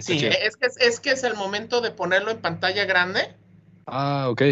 [0.00, 3.34] Sí, es que, es que es el momento de ponerlo en pantalla grande.
[3.84, 4.42] Ah, ok.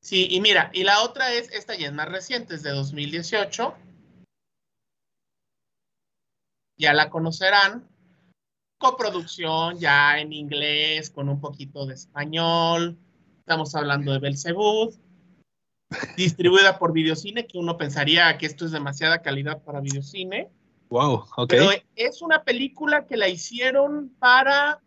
[0.00, 3.74] Sí, y mira, y la otra es, esta ya es más reciente, es de 2018.
[6.76, 7.92] Ya la conocerán
[8.84, 12.98] coproducción ya en inglés con un poquito de español.
[13.38, 14.94] Estamos hablando de Belzebud.
[16.18, 20.50] Distribuida por Videocine, que uno pensaría que esto es demasiada calidad para Videocine.
[20.90, 21.48] Wow, ok.
[21.48, 24.82] Pero es una película que la hicieron para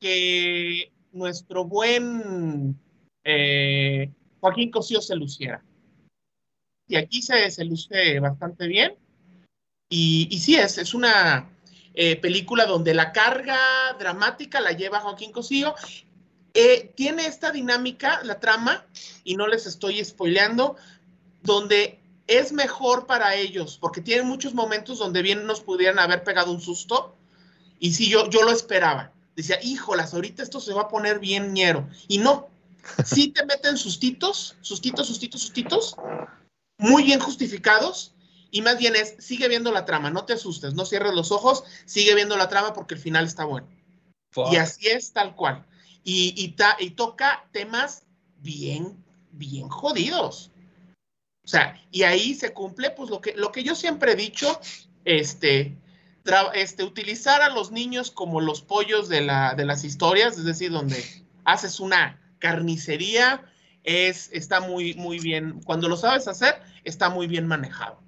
[0.00, 2.76] que nuestro buen
[3.22, 5.62] eh, Joaquín Cosío se luciera.
[6.88, 8.96] Y aquí se, se luce bastante bien.
[9.88, 11.55] Y, y sí, es, es una
[11.98, 13.58] eh, película donde la carga
[13.98, 15.74] dramática la lleva Joaquín Cosío.
[16.52, 18.84] Eh, tiene esta dinámica, la trama,
[19.24, 20.76] y no les estoy spoileando,
[21.42, 26.52] donde es mejor para ellos, porque tienen muchos momentos donde bien nos pudieran haber pegado
[26.52, 27.16] un susto,
[27.78, 29.12] y sí, yo, yo lo esperaba.
[29.34, 31.88] Decía, híjolas, ahorita esto se va a poner bien ñero.
[32.08, 32.48] Y no,
[33.04, 35.96] sí te meten sustitos, sustitos, sustitos, sustitos,
[36.78, 38.12] muy bien justificados,
[38.56, 41.62] y más bien es, sigue viendo la trama, no te asustes, no cierres los ojos,
[41.84, 43.68] sigue viendo la trama porque el final está bueno.
[44.50, 45.66] Y así es tal cual.
[46.04, 48.04] Y, y, toca temas
[48.38, 50.52] bien, bien jodidos.
[51.44, 54.58] O sea, y ahí se cumple pues lo que, lo que yo siempre he dicho,
[55.04, 55.76] este,
[56.54, 60.72] este, utilizar a los niños como los pollos de, la, de las historias, es decir,
[60.72, 61.04] donde
[61.44, 63.42] haces una carnicería,
[63.84, 68.05] es, está muy, muy bien, cuando lo sabes hacer, está muy bien manejado.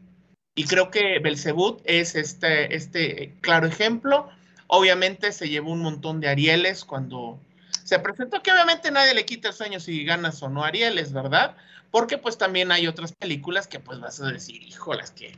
[0.59, 4.29] Y creo que Belzebut es este, este claro ejemplo.
[4.67, 7.39] Obviamente se llevó un montón de Arieles cuando
[7.85, 11.57] se presentó, que obviamente nadie le quita el sueño si ganas o no Arieles, ¿verdad?
[11.93, 15.37] Porque pues también hay otras películas que pues vas a decir, híjolas, que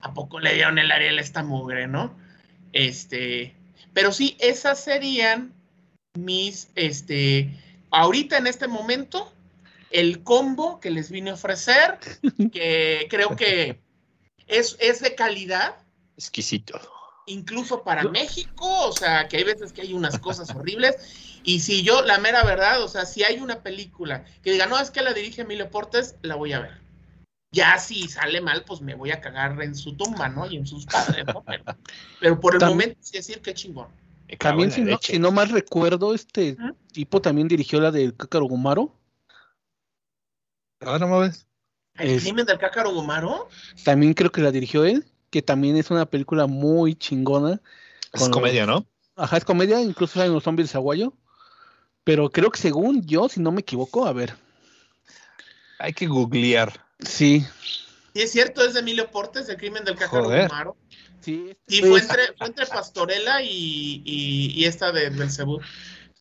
[0.00, 2.16] a poco le dieron el Ariel a esta mugre, ¿no?
[2.72, 3.54] Este,
[3.92, 5.52] pero sí, esas serían
[6.14, 7.50] mis, este,
[7.90, 9.30] ahorita en este momento,
[9.90, 11.98] el combo que les vine a ofrecer,
[12.52, 13.84] que creo que
[14.46, 15.76] es, es de calidad.
[16.16, 16.80] Exquisito.
[17.26, 20.96] Incluso para México, o sea, que hay veces que hay unas cosas horribles.
[21.42, 24.78] Y si yo, la mera verdad, o sea, si hay una película que diga, no,
[24.78, 26.80] es que la dirige Emilio Portes, la voy a ver.
[27.52, 30.50] Ya si sale mal, pues me voy a cagar en su tumba, ¿no?
[30.50, 31.44] Y en sus padres, ¿no?
[32.20, 33.88] Pero, por el momento, sí decir que chingón.
[34.38, 36.56] También, si no, si no, mal recuerdo, este
[36.92, 38.92] tipo también dirigió la del Cácaro Gumaro.
[40.80, 41.46] Ahora no ves.
[41.98, 43.48] ¿El crimen del cácaro Gomaro?
[43.84, 47.60] También creo que la dirigió él, que también es una película muy chingona.
[48.12, 48.86] Es comedia, ¿no?
[49.16, 51.12] Ajá, es comedia, incluso hay unos zombies de Zaguayo.
[52.04, 54.34] Pero creo que según yo, si no me equivoco, a ver.
[55.78, 56.84] Hay que googlear.
[57.00, 57.44] Sí.
[58.14, 60.46] Sí, es cierto, es de Emilio Portes, el crimen del cájaro Joder.
[60.46, 60.76] Humaro.
[61.20, 65.60] Sí, Y fue entre, fue entre Pastorela y, y, y esta de Belcebú.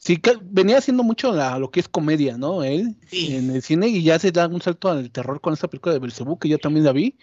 [0.05, 2.63] Sí, que venía haciendo mucho la- lo que es comedia, ¿no?
[2.63, 3.35] Él Sí.
[3.35, 5.99] en el cine y ya se da un salto al terror con esta película de
[5.99, 7.17] Belcebú, que yo también la vi,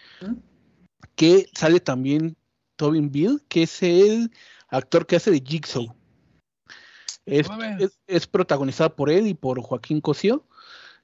[1.14, 2.36] que sale también
[2.74, 4.32] Tobin Bill, que es el
[4.68, 5.94] actor que hace de Jigsaw.
[7.24, 7.46] Es,
[7.78, 10.44] es, es protagonizada por él y por Joaquín Cosío.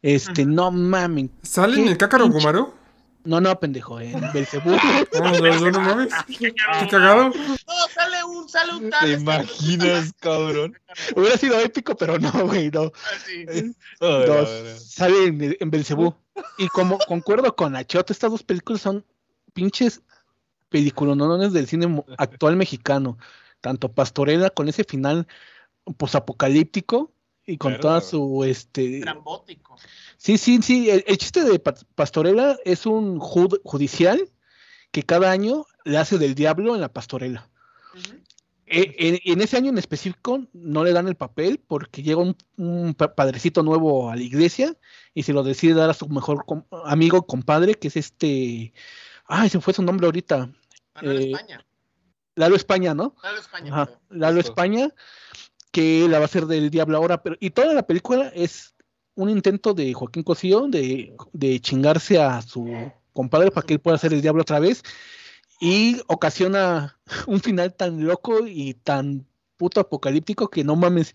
[0.03, 1.31] Este, no mames.
[1.43, 2.73] ¿Sale en el Cácaro Gumaru?
[3.29, 4.71] No, no, pendejo, en Belcebú.
[5.13, 6.15] No, yo no mames.
[6.39, 6.51] Qué
[6.91, 7.29] cagado.
[7.29, 9.01] No, sale un, sale un tal.
[9.01, 10.79] ¿Te este, imaginas, cabrón?
[11.15, 12.91] Hubiera sido épico, pero no, güey, no.
[13.15, 13.45] Así.
[13.51, 14.79] Ay, No, la verdad.
[14.79, 16.15] sale en, en Belcebú.
[16.57, 19.05] Y como concuerdo con Achot, estas dos películas son
[19.53, 20.01] pinches
[20.71, 23.19] peliculonones del cine actual mexicano.
[23.61, 25.27] Tanto Pastorela con ese final
[25.99, 27.13] posapocalíptico
[27.49, 27.81] y con Claro.
[27.83, 29.77] toda su este Trambótico.
[30.19, 34.29] sí, sí, sí, el, el chiste de Pa- Pastorela es un jud- judicial
[34.93, 37.49] que cada año le hace del diablo en la pastorela.
[38.71, 42.37] Eh, en, en ese año en específico no le dan el papel porque llega un,
[42.59, 44.77] un pa- padrecito nuevo a la iglesia
[45.15, 48.75] y se lo decide dar a su mejor com- amigo, compadre, que es este.
[49.27, 50.51] Ay, se fue su nombre ahorita.
[50.95, 51.65] Manuel Eh, España.
[52.35, 53.15] Lalo España, ¿no?
[53.23, 53.73] Manuel España.
[53.73, 54.01] Ajá, perdón.
[54.21, 54.41] Lalo.
[54.41, 54.91] España,
[55.71, 57.23] que la va a hacer del diablo ahora.
[57.23, 58.75] Pero, y toda la película es
[59.15, 62.69] un intento de Joaquín Cosío de, de chingarse a su
[63.13, 64.83] compadre para que él pueda hacer el diablo otra vez.
[65.61, 69.27] Y ocasiona un final tan loco y tan
[69.57, 71.15] puto apocalíptico que no mames,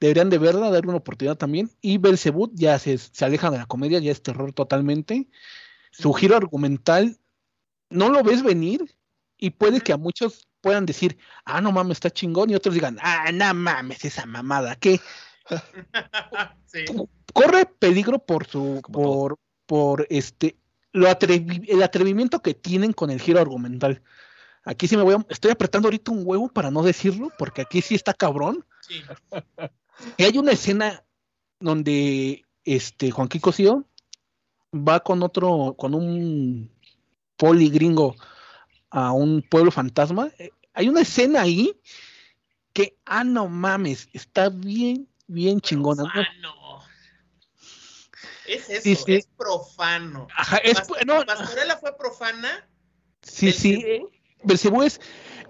[0.00, 1.70] deberían de verla, darle una oportunidad también.
[1.80, 5.28] Y Belzebut ya se, se aleja de la comedia, ya es terror totalmente.
[5.92, 7.18] Su giro argumental
[7.88, 8.96] no lo ves venir
[9.38, 12.96] y puede que a muchos puedan decir, ah, no mames, está chingón, y otros digan,
[13.02, 14.78] ah, no mames, esa mamada,
[16.64, 16.84] sí.
[17.34, 20.56] corre peligro por su, por, por este,
[20.92, 24.02] lo atrevi- el atrevimiento que tienen con el giro argumental.
[24.64, 27.82] Aquí sí me voy a, estoy apretando ahorita un huevo para no decirlo, porque aquí
[27.82, 28.64] sí está cabrón.
[28.80, 29.02] sí.
[30.16, 31.04] Y hay una escena
[31.60, 33.84] donde este Juan Kiko Cosío
[34.72, 36.70] va con otro, con un
[37.36, 38.16] poli gringo
[38.96, 40.30] a un pueblo fantasma.
[40.38, 41.78] Eh, Hay una escena ahí
[42.72, 46.04] que, ah, no mames, está bien, bien chingona.
[46.04, 46.10] ¿no?
[46.12, 46.54] Profano.
[48.46, 49.14] Es eso, Sí, sí.
[49.14, 50.26] es profano.
[50.36, 52.68] Ajá, es, no, Pastorela fue profana.
[53.22, 53.76] sí, sí.
[53.82, 54.10] Belcebú.
[54.44, 55.00] Belcebú es,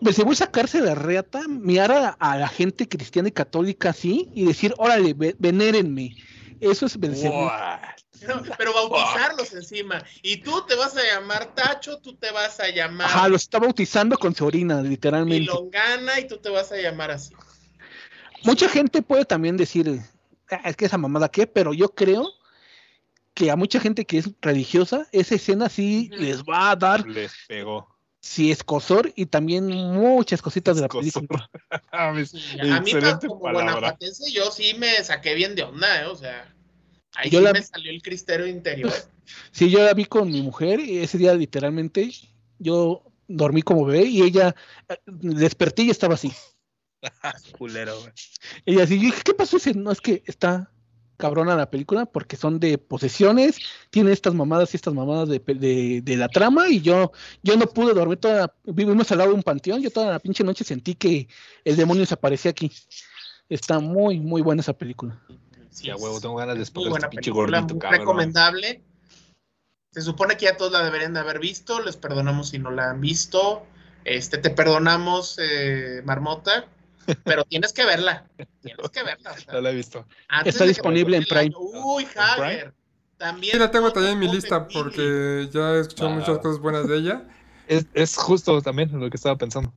[0.00, 4.44] Belcebú es sacarse de reata, mirar a, a la gente cristiana y católica así y
[4.46, 6.14] decir, órale, ve- venérenme.
[6.61, 7.35] Eso es Belcebú.
[7.46, 7.93] What?
[8.26, 10.02] No, pero bautizarlos encima.
[10.22, 13.58] Y tú te vas a llamar Tacho, tú te vas a llamar Ajá, lo está
[13.58, 15.40] bautizando con su orina, literalmente.
[15.52, 17.35] Milongana y tú te vas a llamar así.
[18.44, 20.00] Mucha gente puede también decir,
[20.50, 22.31] "Ah, es que esa mamada qué, pero yo creo
[23.33, 27.33] que a mucha gente que es religiosa, esa escena sí les va a dar Les
[27.48, 27.88] pegó.
[28.20, 31.50] sí escosor y también muchas cositas de la película.
[31.92, 33.72] A mí, Excelente como palabra.
[33.72, 36.06] guanajuatense, yo sí me saqué bien de onda, ¿eh?
[36.06, 36.54] O sea,
[37.17, 38.90] ahí Yo sí la- me salió el cristero interior.
[39.52, 42.10] Sí, yo la vi con mi mujer y ese día literalmente
[42.58, 44.54] yo dormí como bebé y ella
[44.88, 46.31] eh, desperté y estaba así.
[47.58, 48.12] Culero, güey.
[48.67, 49.56] Ella así, ¿qué pasó?
[49.56, 50.71] Dice, no, es que está
[51.17, 53.56] cabrona la película porque son de posesiones,
[53.90, 57.12] tiene estas mamadas y estas mamadas de, de, de la trama y yo,
[57.42, 60.44] yo no pude dormir toda, vivimos al lado de un panteón, yo toda la pinche
[60.44, 61.29] noche sentí que
[61.65, 62.71] el demonio se aparecía aquí.
[63.48, 65.19] Está muy, muy buena esa película.
[65.75, 67.98] Sí, Ya, huevo, tengo ganas de buena este pinche película, gordito, cabrón.
[68.00, 68.83] recomendable.
[69.90, 72.90] Se supone que ya todos la deberían de haber visto, les perdonamos si no la
[72.90, 73.66] han visto.
[74.04, 76.66] Este, te perdonamos, eh, Marmota,
[77.25, 78.25] pero tienes que verla.
[78.62, 79.33] Tienes que verla.
[79.33, 80.06] o sea, No la he visto.
[80.29, 81.40] antes Está disponible en Prime.
[81.40, 81.58] año.
[81.58, 82.72] Uy, Hager.
[83.16, 83.52] También.
[83.54, 86.14] Sí, la tengo también en mi lista porque ya he escuchado Ah.
[86.14, 87.29] muchas cosas buenas de ella.
[87.66, 89.72] Es, es justo también lo que estaba pensando.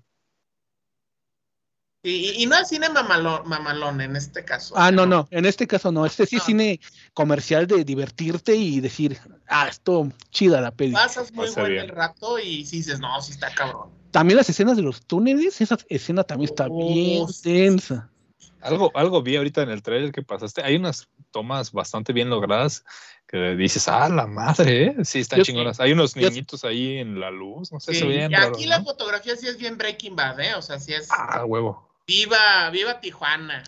[2.04, 4.76] Y, y- no es cine mamalón, mamalón en este caso.
[4.78, 6.80] Ah, no, no, en este caso no, este sí es cine
[7.14, 9.18] comercial de divertirte y decir,
[9.48, 10.94] ah, esto chida la peli.
[10.94, 13.90] Pasas muy Pasa buen el rato y si dices, no, sí está cabrón.
[14.12, 17.44] También las escenas de los túneles, esa escena también está Oh, bien sí.
[17.44, 18.10] tensa.
[18.62, 20.62] Algo, algo vi ahorita en el trailer que pasaste.
[20.64, 22.86] Hay unas tomas bastante bien logradas
[23.28, 24.96] que dices, ah, la madre, ¿eh?
[25.04, 25.80] Sí, están Yo- chingonas.
[25.80, 28.66] Hay unos yo- niñitos ahí en la luz, no sé, Sí, se veían y aquí
[28.66, 30.56] la fotografía sí es bien Breaking Bad, ¿eh?
[30.56, 31.87] O sea, sí es Ah, huevo.
[32.08, 33.64] Viva, viva Tijuana.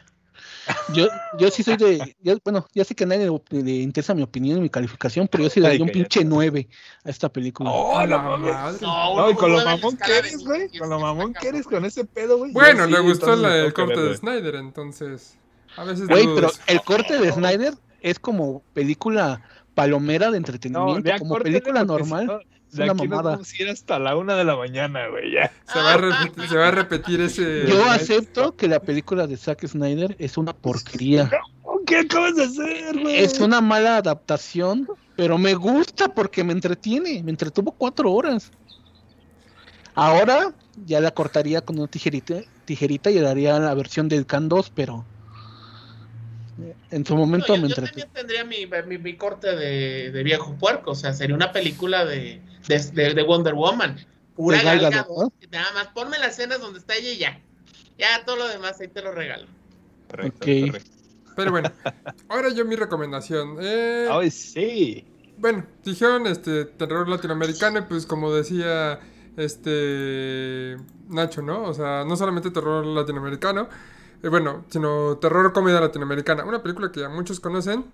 [0.93, 1.07] Yo,
[1.39, 4.21] yo sí soy de, yo- bueno, ya sé que a nadie le, le interesa mi
[4.21, 6.69] opinión y mi calificación, pero yo sí le doy un pinche 9
[7.03, 7.71] a esta película.
[7.71, 8.51] Oh, la madre.
[8.81, 10.69] No, con lo mamón que eres, güey.
[10.77, 12.51] Con lo mamón que eres con ese pedo, güey.
[12.51, 15.37] Bueno, le gustó la- el corte ver, de Snyder, entonces.
[15.75, 19.41] A veces Güey, pero el corte de Snyder es como película
[19.73, 22.41] palomera de entretenimiento, como película normal.
[22.71, 23.31] De una aquí nos mamada.
[23.31, 25.51] vamos a ir hasta la una de la mañana, güey, ya.
[25.71, 27.65] Se va, a repetir, se va a repetir ese...
[27.67, 31.29] Yo acepto que la película de Zack Snyder es una porquería.
[31.85, 33.17] ¿Qué acabas de hacer, güey?
[33.17, 37.23] Es una mala adaptación, pero me gusta porque me entretiene.
[37.23, 38.51] Me entretuvo cuatro horas.
[39.95, 40.53] Ahora
[40.85, 44.71] ya la cortaría con una tijerita, tijerita y le haría la versión del Can 2,
[44.75, 45.05] pero
[46.91, 50.23] en su momento No, yo, me yo también tendría mi, mi- mi corte de, de
[50.23, 53.97] viejo puerco, o sea, sería una película de, de, de- de Wonder Woman.
[54.35, 57.17] Pura De Gal Gal Gadot, Gadot, Nada más ponme las escenas donde está ella y
[57.17, 57.41] ya.
[57.97, 59.47] Ya todo lo demás ahí te lo regalo.
[60.09, 60.45] Correcto.
[61.35, 61.71] Pero bueno,
[62.29, 63.57] ahora yo mi recomendación.
[63.61, 65.05] Eh, Ay, sí.
[65.37, 68.99] Bueno, dijeron este terror latinoamericano y pues como decía
[69.37, 70.75] este
[71.09, 71.63] Nacho, ¿no?
[71.63, 73.69] O sea, no solamente terror latinoamericano,
[74.23, 76.43] eh, bueno, sino terror comedia latinoamericana.
[76.45, 77.85] Una película que ya muchos conocen,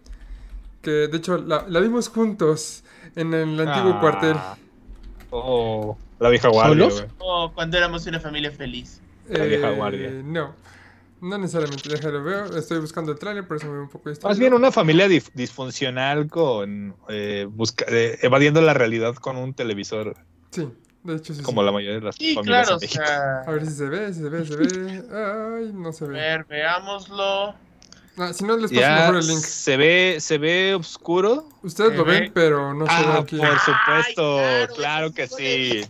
[0.81, 2.83] que de hecho la, la vimos juntos
[3.15, 3.99] en el antiguo Ah.
[3.99, 4.37] cuartel.
[5.31, 6.93] Oh, la vieja guardia, ¿Solos?
[7.01, 7.07] güey.
[7.19, 9.01] O cuando éramos una familia feliz.
[9.29, 10.09] La vieja Eh, guardia.
[10.23, 10.55] No,
[11.21, 12.45] no necesariamente, déjalo veo.
[12.57, 14.29] Estoy buscando el tráiler, por eso me veo un poco distraído.
[14.29, 19.53] Más bien una familia dif- disfuncional con eh, busca- eh, evadiendo la realidad con un
[19.53, 20.15] televisor,
[20.51, 20.69] Sí,
[21.05, 21.41] de hecho sí.
[21.41, 21.65] como sí.
[21.65, 23.03] la mayoría de las Sí, familias claro, en o México.
[23.03, 23.07] A
[23.43, 23.51] sea.
[23.53, 25.03] ver si se ve, si se ve, se ve.
[25.13, 26.13] Ay, no se A ve.
[26.13, 27.55] ver, veámoslo.
[28.17, 29.39] Ah, si no les paso Ya mejor el link.
[29.39, 31.49] se ve, se ve oscuro.
[31.63, 32.19] Ustedes Se lo ve.
[32.21, 33.37] ven, pero no se ve Ah, aquí.
[33.37, 35.81] por supuesto, Ay, claro eso que sí.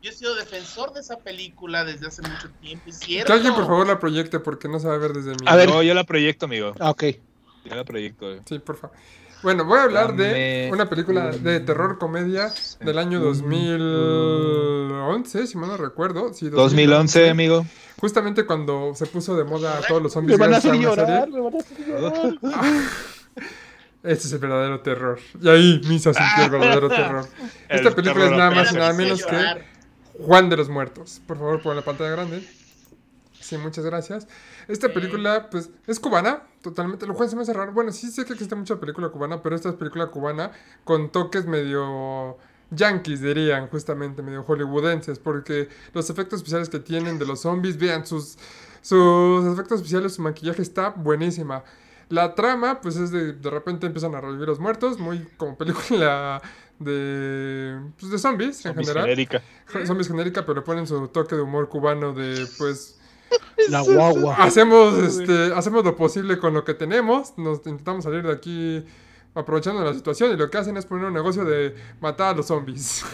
[0.00, 3.32] Yo he sido defensor de esa película desde hace mucho tiempo, es Que cierto.
[3.32, 5.38] alguien por favor la proyecte porque no se va a ver desde mi.
[5.46, 5.68] A ver.
[5.68, 6.72] Yo, yo la proyecto, amigo.
[6.78, 7.04] Ah, ok.
[7.64, 8.26] Yo la proyecto.
[8.46, 8.96] Sí, por favor.
[9.42, 15.68] Bueno, voy a hablar de una película de terror comedia del año 2011, si mal
[15.68, 16.34] no recuerdo.
[16.34, 17.64] Sí, 2011, amigo.
[18.00, 20.38] Justamente cuando se puso de moda todos los zombies.
[20.38, 22.34] Me van a hacer llorar, me van a hacer llorar.
[24.00, 25.18] Este es el verdadero terror.
[25.42, 27.26] Y ahí Misa sintió el verdadero terror.
[27.68, 29.36] Esta El película es nada más y nada me menos que.
[30.24, 31.20] Juan de los Muertos.
[31.26, 32.48] Por favor, pon la pantalla grande.
[33.40, 34.28] Sí, muchas gracias.
[34.68, 37.06] Esta película, pues, es cubana, totalmente.
[37.06, 37.72] Lo cual se me hace raro.
[37.72, 40.52] Bueno, sí sé que existe mucha película cubana, pero esta es película cubana
[40.84, 42.36] con toques medio
[42.70, 48.06] yankees, dirían, justamente, medio hollywoodenses, porque los efectos especiales que tienen de los zombies, vean,
[48.06, 48.36] sus,
[48.82, 51.64] sus efectos especiales, su maquillaje está buenísima.
[52.10, 56.42] La trama, pues es de, de repente empiezan a revivir los muertos, muy como película
[56.78, 59.04] de, pues, de zombies, en general.
[59.04, 59.42] genérica.
[59.86, 62.97] Zombies genérica, pero le ponen su toque de humor cubano de, pues,
[63.68, 64.36] La guagua.
[64.36, 68.84] hacemos, este, hacemos lo posible con lo que tenemos, nos intentamos salir de aquí
[69.34, 72.46] aprovechando la situación y lo que hacen es poner un negocio de matar a los
[72.46, 73.04] zombies.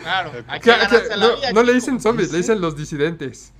[0.00, 3.52] Claro, hay que que- no, vida, no le dicen zombies, le dicen los disidentes.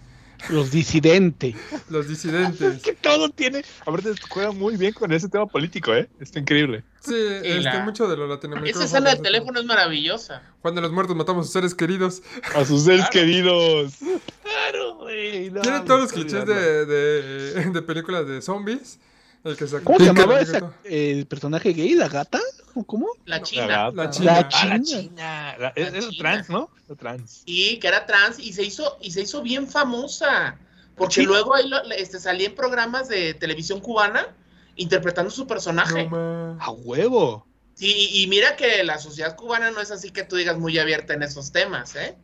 [0.49, 1.55] Los disidentes.
[1.89, 2.83] Los disidentes.
[2.83, 3.63] Que todo tiene.
[3.87, 6.09] Aparte, juega muy bien con ese tema político, ¿eh?
[6.19, 6.83] Está increíble.
[7.01, 8.85] Sí, este, la- mucho de lo latinoamericano.
[8.85, 10.43] Esa escena del teléfono es maravillosa.
[10.63, 12.25] Juan de los muertos matamos a sus seres queridos.
[12.57, 13.13] A sus seres Claro.
[13.13, 13.95] queridos.
[14.43, 14.82] Claro,
[15.15, 15.51] güey.
[15.51, 18.99] no, Tiene todos los clichés de, de, de películas de zombies.
[19.45, 20.75] El que se ¿Cómo se llamaba el esa, gato.
[20.85, 21.95] el personaje gay?
[21.95, 22.41] ¿La gata?
[22.75, 23.09] ¿O ¿Cómo?
[23.25, 23.67] La La china.
[23.67, 24.33] La La china.
[24.37, 24.83] Ah, la china.
[24.83, 25.57] china.
[25.59, 26.19] La- es, La es china.
[26.23, 26.71] trans, ¿no?
[26.89, 27.43] La trans.
[27.45, 30.57] Y que era trans y se hizo, y se hizo bien famosa.
[30.97, 31.23] Porque Sí.
[31.25, 34.29] luego ahí lo- este, salía en programas de televisión cubana
[34.77, 36.09] interpretando su personaje.
[36.09, 36.57] No.
[36.61, 37.45] A huevo.
[37.75, 41.15] Sí, y mira que la sociedad cubana no es así que tú digas muy abierta
[41.15, 42.15] en esos temas, ¿eh?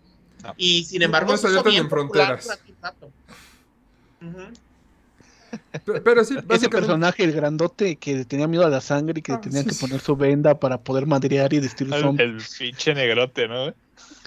[0.43, 0.55] No.
[0.57, 2.59] Y sin embargo, No se hizo bien en fronteras.
[2.83, 3.11] rato.
[6.05, 9.41] Pero sí, Ese personaje, el grandote, que tenía miedo a la sangre y que Ah,
[9.43, 9.81] sí, que sí.
[9.81, 12.61] poner su venda para poder madrear y destruir El, zombies.
[12.61, 13.73] el pinche negrote, ¿no?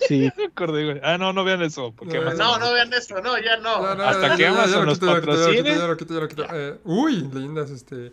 [0.07, 0.29] Sí.
[0.37, 0.99] Me acordé, güey.
[1.03, 1.93] Ah, no, no vean eso.
[1.95, 3.83] Porque No, No, no vean eso, no, ya no.
[3.83, 6.67] Ya, no, Hasta que Amazon lo nos quito, ya lo quito, ya lo quito, patrocine.
[6.69, 8.11] Eh, uy, leyendas, este.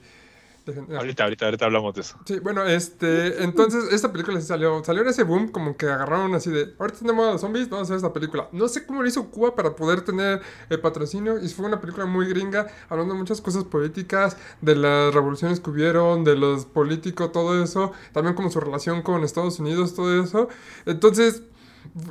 [0.76, 0.98] Ah.
[0.98, 2.18] Ahorita, ahorita, ahorita hablamos de eso.
[2.24, 6.34] Sí, bueno, este, entonces esta película sí salió, salió en ese boom como que agarraron
[6.34, 8.48] así de, ahorita tenemos a los zombies, vamos a hacer esta película.
[8.52, 12.06] No sé cómo lo hizo Cuba para poder tener el patrocinio y fue una película
[12.06, 17.32] muy gringa, hablando de muchas cosas políticas, de las revoluciones que hubieron, de los políticos,
[17.32, 20.48] todo eso, también como su relación con Estados Unidos, todo eso.
[20.86, 21.42] Entonces,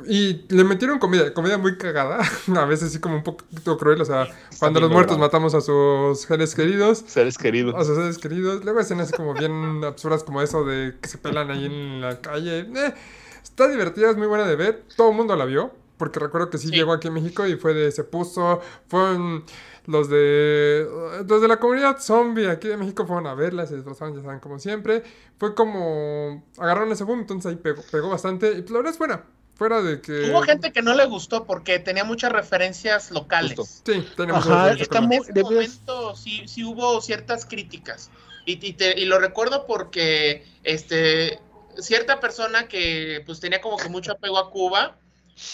[0.06, 2.20] y le metieron comedia, comedia muy cagada,
[2.56, 6.20] a veces sí como un poquito cruel, o sea, cuando los muertos matamos a sus
[6.20, 7.04] seres queridos.
[7.06, 7.74] Seres queridos.
[7.74, 8.64] A sus seres queridos.
[8.64, 12.60] Luego escenas como bien absurdas como eso de que se pelan ahí en la calle.
[12.60, 12.94] Eh,
[13.42, 14.84] está divertida, es muy buena de ver.
[14.96, 15.72] Todo el mundo la vio.
[15.96, 16.74] Porque recuerdo que sí, Sí.
[16.76, 18.60] llegó aquí a México y fue de se puso.
[18.86, 19.42] Fueron
[19.86, 20.86] los de.
[21.28, 24.38] Los de la comunidad zombie aquí de México fueron a verla, se disfrazaron, ya saben,
[24.38, 25.02] como siempre.
[25.38, 26.44] Fue como.
[26.56, 28.52] Agarraron ese boom, entonces ahí pegó, pegó bastante.
[28.52, 29.24] Y la verdad es buena.
[29.58, 30.30] Fuera de que...
[30.30, 33.58] Hubo gente que no le gustó porque tenía muchas referencias locales.
[33.58, 33.92] Justo.
[33.92, 34.46] Sí, tenemos...
[34.46, 38.10] Ajá, En ese momento sí, sí hubo ciertas críticas.
[38.46, 41.40] Y, y te- y lo recuerdo porque este,
[41.78, 44.96] cierta persona que pues tenía como que mucho apego a Cuba,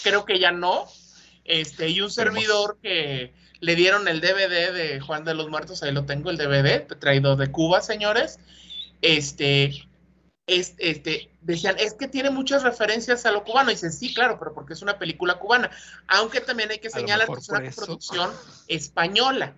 [0.03, 0.85] creo que ya no.
[1.43, 5.91] Este, y un servidor que le dieron el DVD de Juan de los Muertos, ahí
[5.91, 8.37] lo tengo, el DVD, traído de Cuba, señores.
[9.01, 9.73] Este,
[10.47, 13.71] es- este, decían, es que tiene muchas referencias a lo cubano.
[13.71, 15.69] Y dicen, sí, claro, pero porque es una película cubana.
[16.07, 17.85] Aunque también hay que señalar que es una eso.
[17.85, 18.31] producción
[18.67, 19.55] española.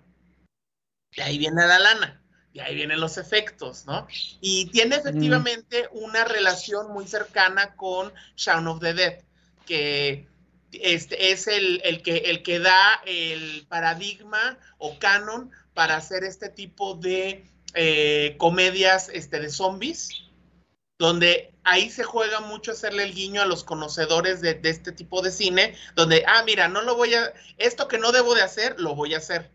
[1.16, 2.22] De ahí viene la lana,
[2.52, 4.06] de ahí vienen los efectos, ¿no?
[4.40, 9.22] Y tiene efectivamente una relación muy cercana con Shaun of the Dead,
[9.66, 10.28] que
[10.72, 16.50] este es el, el que, el que da el paradigma o canon para hacer este
[16.50, 20.10] tipo de eh, comedias este, de zombies,
[20.98, 25.30] donde ahí se juega mucho hacerle el guiño a los conocedores de, este tipo de
[25.30, 28.94] cine, donde, ah, mira, no lo voy a, esto que no debo de hacer, lo
[28.94, 29.50] voy a hacer.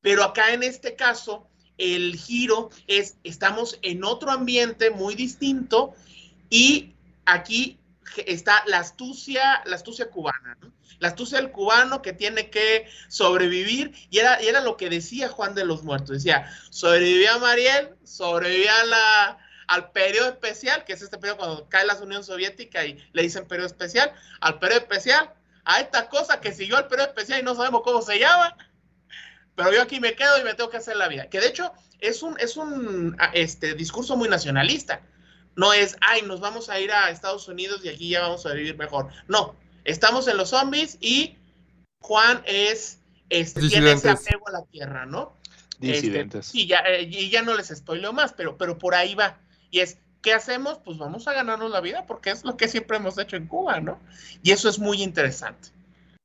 [0.00, 1.48] Pero acá en este caso,
[1.78, 5.94] el giro es, estamos en otro ambiente muy distinto
[6.48, 7.78] y aquí
[8.26, 10.72] está la astucia, la astucia cubana, ¿no?
[11.00, 15.28] La astucia del cubano que tiene que sobrevivir, y era, y era lo que decía
[15.28, 19.38] Juan de los Muertos, decía, sobrevivía Mariel, sobrevivía la,
[19.68, 23.46] al periodo especial, que es este periodo cuando cae la Unión Soviética y le dicen
[23.46, 25.32] periodo especial, al periodo especial,
[25.64, 28.56] a esta cosa que siguió al periodo especial y no sabemos cómo se llama,
[29.54, 31.28] pero yo aquí me quedo y me tengo que hacer la vida.
[31.28, 35.02] Que de hecho es un, es un ah, este, discurso muy nacionalista.
[35.54, 38.54] No es, ay, nos vamos a ir a Estados Unidos y aquí ya vamos a
[38.54, 39.08] vivir mejor.
[39.26, 41.36] No, estamos en los zombies y
[42.00, 44.26] Juan es, este, tiene ese Disidentes.
[44.28, 45.36] apego a la tierra, ¿no?
[45.78, 46.46] Disidentes.
[46.46, 49.40] Este, ya, eh, y ya no les spoileo más, pero, pero por ahí va.
[49.70, 50.78] Y es, ¿qué hacemos?
[50.84, 53.80] Pues vamos a ganarnos la vida porque es lo que siempre hemos hecho en Cuba,
[53.80, 53.98] ¿no?
[54.42, 55.70] Y eso es muy interesante.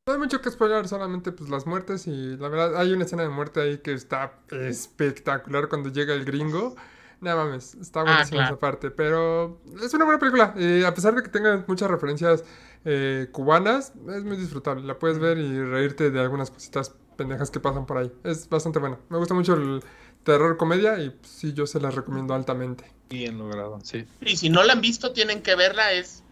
[0.05, 3.23] No hay mucho que spoiler, solamente pues las muertes y la verdad hay una escena
[3.23, 6.75] de muerte ahí que está espectacular cuando llega el gringo.
[7.21, 8.55] No mames, está buenísima claro.
[8.55, 10.53] esa parte, pero es una buena película.
[10.57, 12.43] Y a pesar de que tenga muchas referencias
[12.83, 14.83] eh, cubanas, es muy disfrutable.
[14.83, 18.11] La puedes ver y reírte de algunas cositas pendejas que pasan por ahí.
[18.25, 18.99] Es bastante buena.
[19.07, 19.81] Me gusta mucho el
[20.23, 22.85] terror comedia y pues, sí, yo se las recomiendo altamente.
[23.09, 24.05] Bien logrado, sí.
[24.21, 25.93] Y si no la han visto, tienen que verla.
[25.93, 26.23] Es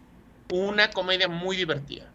[0.51, 2.09] una comedia muy divertida.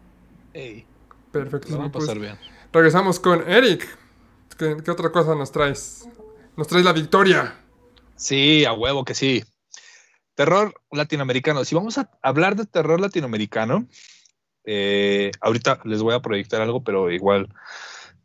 [0.53, 0.85] Ey,
[1.31, 1.69] Perfecto.
[1.71, 2.37] vamos a pues, pasar bien.
[2.73, 3.87] regresamos con Eric.
[4.57, 6.07] ¿Qué, qué otra cosa nos traes?
[6.55, 7.55] Nos traes la victoria.
[8.15, 9.43] Sí, a huevo que sí.
[10.33, 11.63] Terror latinoamericano.
[11.63, 13.87] Si vamos a hablar de terror latinoamericano,
[14.65, 17.47] eh, ahorita les voy a proyectar algo, pero igual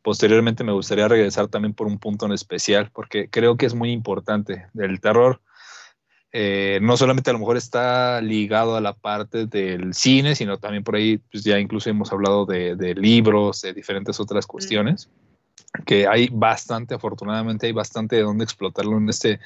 [0.02, 3.90] posteriormente me gustaría regresar también por un punto en especial, porque creo que es muy
[3.90, 4.66] importante.
[4.74, 5.40] El terror
[6.32, 10.82] eh, no solamente a lo mejor está ligado a la parte del cine, sino también
[10.82, 15.10] por ahí, pues ya incluso hemos hablado de, de libros, de diferentes otras cuestiones,
[15.84, 19.40] que hay bastante, afortunadamente hay bastante de dónde explotarlo en este,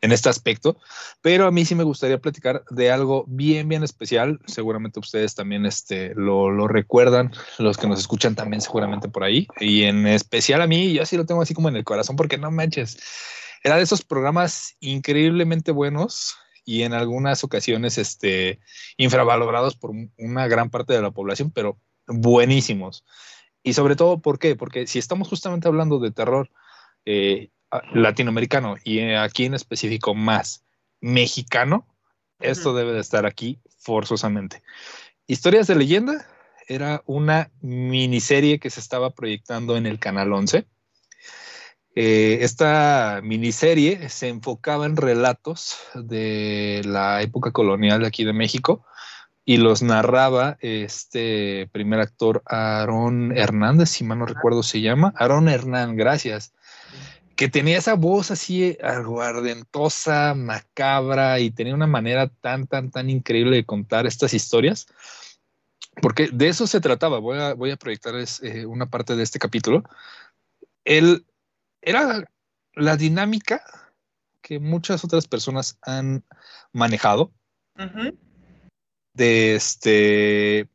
[0.00, 0.78] en este aspecto,
[1.22, 4.40] pero a mí sí me gustaría platicar de algo bien, bien especial.
[4.46, 9.46] Seguramente ustedes también este, lo, lo recuerdan, los que nos escuchan también seguramente por ahí,
[9.60, 12.38] y en especial a mí, yo sí lo tengo así como en el corazón, porque
[12.38, 12.98] no manches,
[13.62, 18.60] era de esos programas increíblemente buenos y en algunas ocasiones este,
[18.96, 23.04] infravalorados por una gran parte de la población, pero buenísimos.
[23.62, 24.56] Y sobre todo, ¿por qué?
[24.56, 26.50] Porque si estamos justamente hablando de terror,
[27.04, 27.50] eh,
[27.92, 30.64] latinoamericano y aquí en específico más
[31.00, 31.86] mexicano,
[32.40, 34.62] esto debe de estar aquí forzosamente.
[35.26, 36.26] Historias de leyenda
[36.68, 40.66] era una miniserie que se estaba proyectando en el Canal 11.
[41.94, 48.84] Eh, esta miniserie se enfocaba en relatos de la época colonial de aquí de México
[49.44, 55.48] y los narraba este primer actor Aarón Hernández, si mal no recuerdo se llama, Aarón
[55.48, 56.52] Hernán, gracias
[57.36, 63.56] que tenía esa voz así aguardentosa, macabra y tenía una manera tan, tan, tan increíble
[63.56, 64.86] de contar estas historias.
[66.00, 67.18] Porque de eso se trataba.
[67.18, 69.84] Voy a, voy a proyectarles eh, una parte de este capítulo.
[70.84, 71.26] Él
[71.82, 72.24] era
[72.74, 73.62] la dinámica
[74.42, 76.24] que muchas otras personas han
[76.72, 77.32] manejado
[77.78, 78.18] Uh -huh.
[79.12, 80.66] de este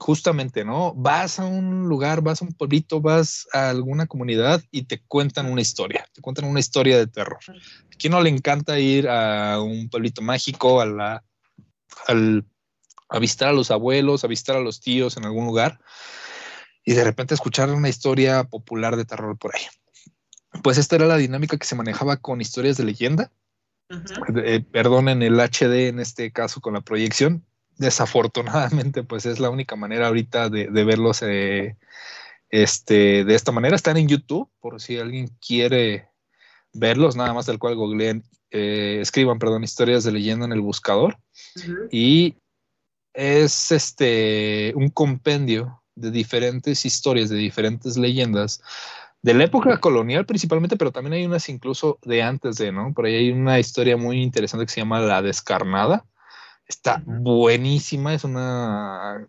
[0.00, 0.94] justamente, ¿no?
[0.94, 5.46] Vas a un lugar, vas a un pueblito, vas a alguna comunidad y te cuentan
[5.46, 7.38] una historia, te cuentan una historia de terror.
[7.48, 11.24] ¿A quién no le encanta ir a un pueblito mágico, a la,
[12.06, 12.46] al,
[13.10, 15.78] a visitar a los abuelos, a visitar a los tíos en algún lugar
[16.82, 19.62] y de repente escuchar una historia popular de terror por ahí?
[20.62, 23.30] Pues esta era la dinámica que se manejaba con historias de leyenda.
[23.90, 24.42] Uh -huh.
[24.44, 27.44] eh, perdonen el HD en este caso con la proyección,
[27.80, 31.76] desafortunadamente, pues es la única manera ahorita de, de verlos eh,
[32.50, 33.74] este, de esta manera.
[33.74, 36.10] Están en YouTube, por si alguien quiere
[36.74, 41.16] verlos, nada más del cual googleen, eh, escriban, perdón, historias de leyenda en el buscador.
[41.90, 42.36] Y
[43.14, 48.60] es este un compendio de diferentes historias, de diferentes leyendas
[49.22, 52.92] de la época colonial principalmente, pero también hay unas incluso de antes de, ¿no?
[52.92, 56.04] Por ahí hay una historia muy interesante que se llama La Descarnada.
[56.70, 59.26] Está buenísima, es una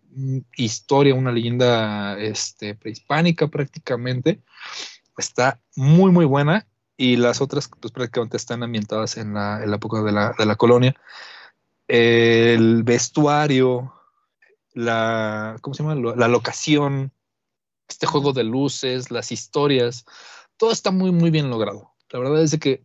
[0.56, 4.40] historia, una leyenda este, prehispánica prácticamente.
[5.18, 10.12] Está muy, muy buena y las otras pues prácticamente están ambientadas en la, época de
[10.12, 10.94] la, de la, colonia.
[11.88, 13.92] El vestuario,
[14.72, 15.96] la, ¿cómo se llama?
[16.14, 17.10] La locación,
[17.88, 20.04] este juego de luces, las historias,
[20.56, 21.90] todo está muy, muy bien logrado.
[22.10, 22.84] La verdad es que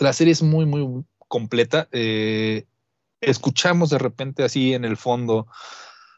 [0.00, 1.86] la serie es muy, muy completa.
[1.92, 2.66] Eh,
[3.26, 5.46] escuchamos de repente así en el fondo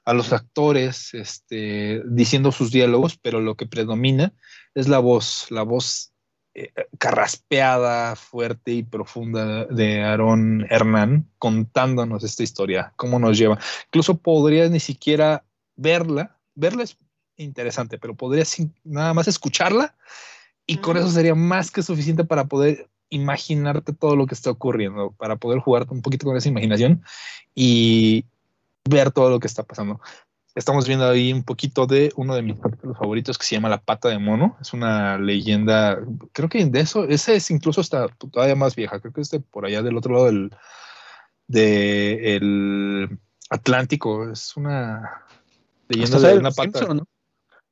[0.04, 4.32] a los actores este, diciendo sus diálogos, pero lo que predomina
[4.74, 6.12] es la voz, la voz
[6.54, 13.58] eh, carraspeada, fuerte y profunda de Aarón Hernán contándonos esta historia, cómo nos lleva.
[13.86, 15.44] Incluso podrías ni siquiera
[15.74, 16.96] verla, verla es
[17.36, 19.96] interesante, pero podrías nada más escucharla
[20.66, 25.12] y con eso sería más que suficiente para poder imaginarte todo lo que está ocurriendo,
[25.12, 27.02] para poder jugarte un poquito con esa imaginación
[27.54, 28.24] y
[28.88, 30.00] ver todo lo que está pasando.
[30.54, 33.82] Estamos viendo ahí un poquito de uno de mis capítulos favoritos que se llama La
[33.82, 34.56] pata de mono.
[34.60, 35.98] Es una leyenda,
[36.32, 39.40] creo que de eso, ese es incluso hasta todavía más vieja, creo que es de
[39.40, 40.50] por allá del otro lado del
[41.46, 43.18] de el
[43.50, 44.30] Atlántico.
[44.30, 45.22] Es una
[45.88, 46.94] leyenda de una pata.
[46.94, 47.06] ¿no?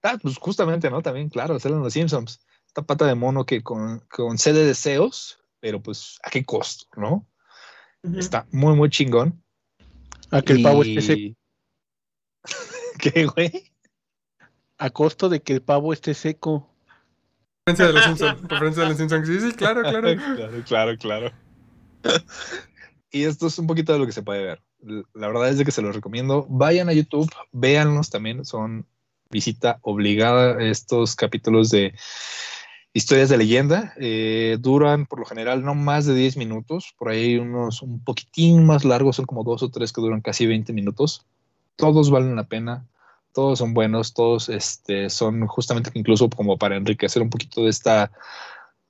[0.03, 1.01] Ah, pues justamente, ¿no?
[1.01, 2.39] También, claro, salen los Simpsons.
[2.75, 7.25] Esta pata de mono que con, con de deseos, pero pues a qué costo, ¿no?
[8.18, 9.41] Está muy, muy chingón.
[10.33, 11.39] A que el pavo esté seco.
[12.99, 13.70] ¿Qué, güey?
[14.77, 16.68] A costo de que el pavo esté seco.
[17.64, 18.43] Referencia de los Simpsons.
[18.43, 19.29] Referencia de los Simpsons.
[19.29, 20.16] Sí, sí, claro, claro.
[20.35, 21.33] claro, claro, claro.
[23.12, 24.62] y esto es un poquito de lo que se puede ver.
[25.14, 26.45] La verdad es de que se los recomiendo.
[26.51, 28.45] Vayan a YouTube, véanlos también.
[28.45, 28.85] Son
[29.31, 31.95] visita obligada estos capítulos de
[32.95, 33.92] historias de leyenda.
[33.99, 38.64] Eh, duran por lo general no más de 10 minutos, por ahí unos un poquitín
[38.64, 41.26] más largos, son como dos o tres que duran casi 20 minutos.
[41.76, 42.86] Todos valen la pena,
[43.32, 48.12] todos son buenos, todos este, son justamente incluso como para enriquecer un poquito de esta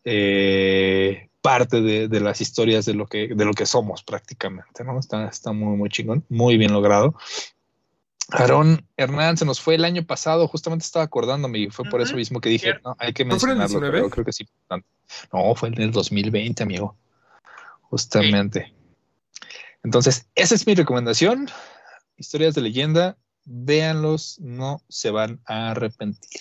[0.04, 4.98] eh, parte de, las historias de lo que, de lo que somos prácticamente, ¿no?
[4.98, 7.14] Está, está muy, muy chingón, muy bien logrado.
[8.30, 12.16] Aarón Hernán se nos fue el año pasado, justamente estaba acordándome y fue por eso
[12.16, 14.48] mismo que dije, no, hay que mencionarlo, pero creo que sí.
[15.32, 16.96] No, fue en el 2020, amigo.
[17.82, 18.72] Justamente.
[19.82, 21.48] Entonces, esa es mi recomendación.
[22.16, 26.40] Historias de leyenda, véanlos, no se van a arrepentir.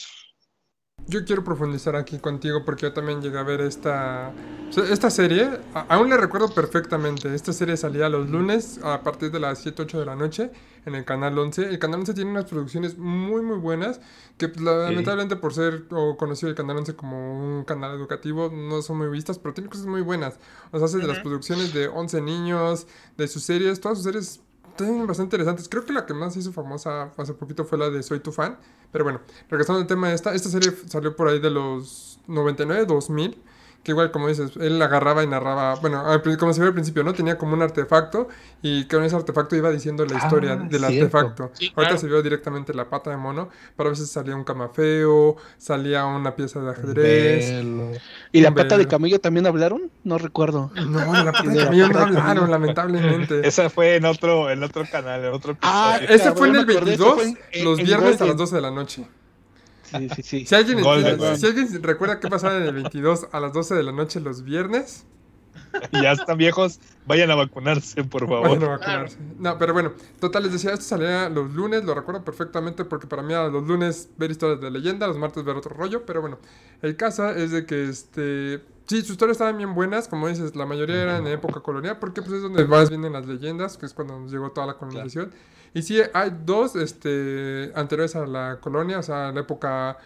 [1.08, 4.32] Yo quiero profundizar aquí contigo porque yo también llegué a ver esta,
[4.90, 5.50] esta serie.
[5.74, 7.34] aún le recuerdo perfectamente.
[7.36, 10.52] Esta serie salía los lunes a partir de las 7, 8 de la noche
[10.86, 11.70] en el canal 11.
[11.70, 14.00] El canal 11 tiene unas producciones muy, muy buenas
[14.38, 18.82] que pues, lamentablemente por ser o conocido el canal 11 como un canal educativo no
[18.82, 20.40] son muy vistas, pero tiene cosas muy buenas.
[20.72, 22.88] O sea, hace de las producciones de 11 niños,
[23.18, 24.42] de sus series, todas sus series
[24.76, 25.70] tienen bastante interesantes.
[25.70, 28.58] Creo que la que más hizo famosa hace poquito fue la de Soy tu fan.
[28.92, 32.86] Pero bueno, regresando al tema de esta, esta serie salió por ahí de los 99,
[32.86, 33.42] 2000
[33.84, 36.04] que igual como dices, él agarraba y narraba, bueno,
[36.40, 37.14] como se ve al principio, ¿no?
[37.14, 38.30] Tenía como un artefacto
[38.62, 41.52] y con ese artefacto iba diciendo la historia ah, del artefacto.
[41.76, 46.06] Ahorita se vio directamente la pata de mono, pero a veces salía un camafeo, salía
[46.06, 47.54] una pieza de ajedrez.
[48.32, 49.92] ¿Y la pata de camello también hablaron?
[50.04, 50.72] No recuerdo.
[50.76, 53.42] No, la pata de camello no hablaron, lamentablemente.
[53.48, 57.18] Esa fue en otro, en otro canal, en otro Ah, ese fue en el 22,
[57.64, 59.08] los viernes a las 12 de la noche.
[60.24, 64.44] Si alguien, recuerda qué pasaba en el 22 a las 12 de la noche los
[64.44, 65.06] viernes.
[65.92, 68.50] Y ya están viejos, vayan a vacunarse, por favor.
[68.50, 69.18] Vayan a vacunarse.
[69.40, 73.22] No, pero bueno, total, les decía, esto salía los lunes, lo recuerdo perfectamente porque para
[73.22, 76.38] mí era los lunes ver historias de leyenda, los martes ver otro rollo, pero bueno,
[76.82, 78.62] el caso es de que este...
[78.86, 82.22] Sí, sus historias estaban bien buenas, como dices, la mayoría eran en época colonial, porque
[82.22, 85.32] pues es donde más vienen las leyendas, que es cuando nos llegó toda la colonización.
[85.74, 89.98] Y sí, hay dos este, anteriores a la colonia, o sea, la época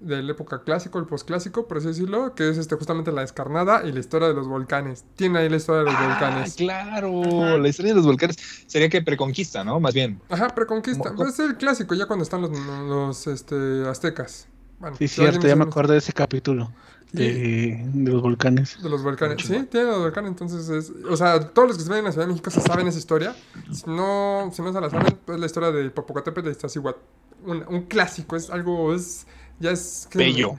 [0.00, 3.82] de la época clásico, el posclásico, por así decirlo, que es este, justamente la descarnada
[3.86, 5.04] y la historia de los volcanes.
[5.16, 6.54] Tiene ahí la historia de los ah, volcanes.
[6.54, 9.80] Claro, la historia de los volcanes sería que preconquista, ¿no?
[9.80, 10.20] Más bien.
[10.28, 11.14] Ajá, preconquista.
[11.14, 14.48] Pues es el clásico, ya cuando están los, los este, aztecas.
[14.78, 16.70] Bueno, sí, cierto, ya me acuerdo de ese capítulo.
[17.14, 18.82] De, de los volcanes.
[18.82, 19.36] De los volcanes.
[19.48, 20.30] Mucho Sí, tiene los volcanes.
[20.30, 22.60] Entonces, es, o sea, todos los que se ven en la Ciudad de México se
[22.60, 23.34] saben esa historia.
[23.72, 26.98] Si no, si no se la saben, pues la historia de Popocatépetl de Iztaccíhuatl.
[27.46, 29.26] Un, un clásico, es algo, es,
[29.60, 30.08] ya es...
[30.10, 30.58] que- Bello.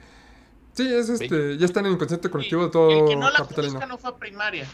[0.72, 3.38] Sí, es este, ya está en el inconsciente colectivo de el todo que no la
[3.38, 3.86] capitalino.
[3.86, 4.66] no fue a primaria.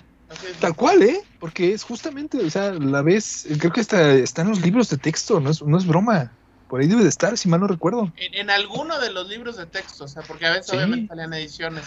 [0.60, 1.20] Tal cual, ¿eh?
[1.38, 4.96] Porque es justamente, o sea, la vez, creo que hasta está en los libros de
[4.96, 6.32] texto, no es, no es broma.
[6.72, 8.10] Por ahí debe de estar, si mal no recuerdo.
[8.16, 10.76] En, en alguno de los libros de texto, o sea, porque a veces Sí.
[10.76, 11.84] obviamente salían ediciones.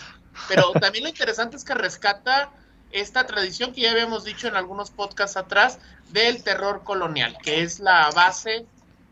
[0.47, 2.51] Pero también lo interesante es que rescata
[2.91, 5.79] esta tradición que ya habíamos dicho en algunos podcasts atrás
[6.11, 8.67] del terror colonial, que es la base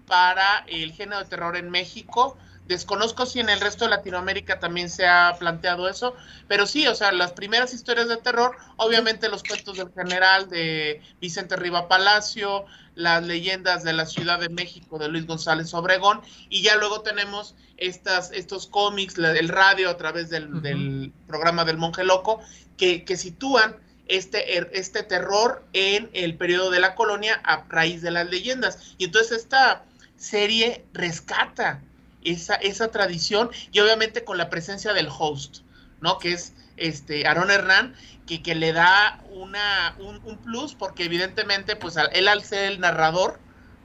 [0.05, 2.37] para el género de terror en México.
[2.67, 6.15] Desconozco si en el resto de Latinoamérica también se ha planteado eso,
[6.47, 11.01] pero sí, o sea, las primeras historias de terror, obviamente los cuentos del general de
[11.19, 16.61] Vicente Riva Palacio, las leyendas de la Ciudad de México de Luis González Obregón, y
[16.61, 22.03] ya luego tenemos estas, estos cómics, el radio a través del, del programa del Monje
[22.05, 22.39] Loco,
[22.77, 23.75] que, que sitúan
[24.07, 28.95] este, er- este terror en el periodo de la colonia a raíz de las leyendas.
[28.97, 29.83] Y entonces esta
[30.15, 31.81] serie rescata
[32.25, 35.59] esa, esa tradición y obviamente con la presencia del host,
[35.99, 36.17] ¿no?
[36.19, 37.95] Que es este Aaron Hernán,
[38.25, 42.79] que, que le da una, un, un plus, porque evidentemente, pues él al ser el
[42.79, 43.39] narrador,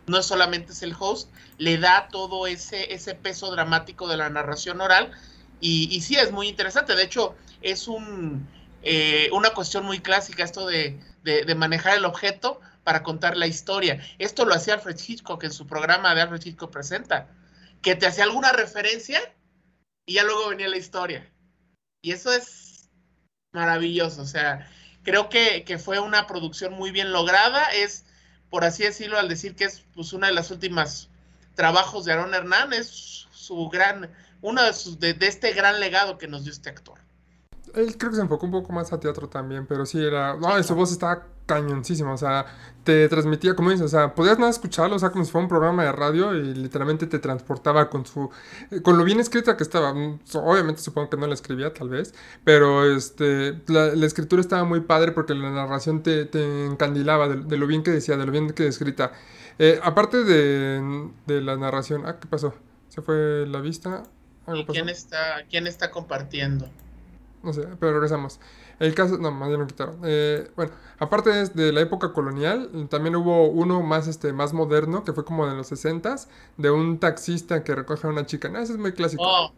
[0.06, 4.80] no solamente es el host, le da todo ese, ese peso dramático de la narración
[4.80, 5.12] oral.
[5.60, 6.94] Y, y sí, es muy interesante.
[6.94, 8.48] De hecho, es un,
[8.82, 13.46] eh, una cuestión muy clásica esto de, de- de manejar el objeto para contar la
[13.46, 14.00] historia.
[14.18, 17.28] Esto lo hacía Alfred Hitchcock en su programa de Alfred Hitchcock Presenta,
[17.82, 19.20] que te hacía alguna referencia
[20.06, 21.30] y ya luego venía la historia.
[22.02, 22.90] Y eso es
[23.52, 24.22] maravilloso.
[24.22, 24.68] O sea,
[25.02, 27.64] creo que, que fue una producción muy bien lograda.
[27.72, 28.04] Es,
[28.50, 31.10] por así decirlo, al decir que es pues, una de las últimas
[31.54, 36.18] trabajos de Aaron Hernán, es su gran, uno de, sus, de, de este gran legado
[36.18, 37.00] que nos dio este actor.
[37.74, 40.36] Él creo que se enfocó un poco más a teatro también, pero sí era.
[40.36, 42.44] No, su voz estaba cañoncísima, o sea,
[42.84, 45.48] te transmitía, como dices, o sea, podías nada escucharlo, o sea, como si fuera un
[45.48, 48.30] programa de radio y literalmente te transportaba con su.
[48.70, 49.94] eh, con lo bien escrita que estaba.
[49.94, 52.14] Mm, Obviamente supongo que no la escribía, tal vez,
[52.44, 53.62] pero este.
[53.68, 57.66] La, la escritura estaba muy padre porque la narración te, te encandilaba de, de lo
[57.66, 59.12] bien que decía, de lo bien que escrita.
[59.58, 62.02] Eh, aparte de, de la narración.
[62.06, 62.54] Ah, ¿qué pasó?
[62.88, 64.02] Se fue la vista.
[64.46, 64.80] Algo ¿Y pasó.
[64.80, 66.74] quién está, quién está compartiendo?
[67.48, 68.40] No sé, pero regresamos.
[68.78, 70.00] El caso, no, más bien lo quitaron.
[70.04, 75.02] Eh, bueno, aparte de, de la época colonial, también hubo uno más, este, más moderno,
[75.02, 76.28] que fue como de los 60s,
[76.58, 78.50] de un taxista que recoge a una chica.
[78.50, 79.22] No, ese es muy clásico.
[79.26, 79.52] Oh,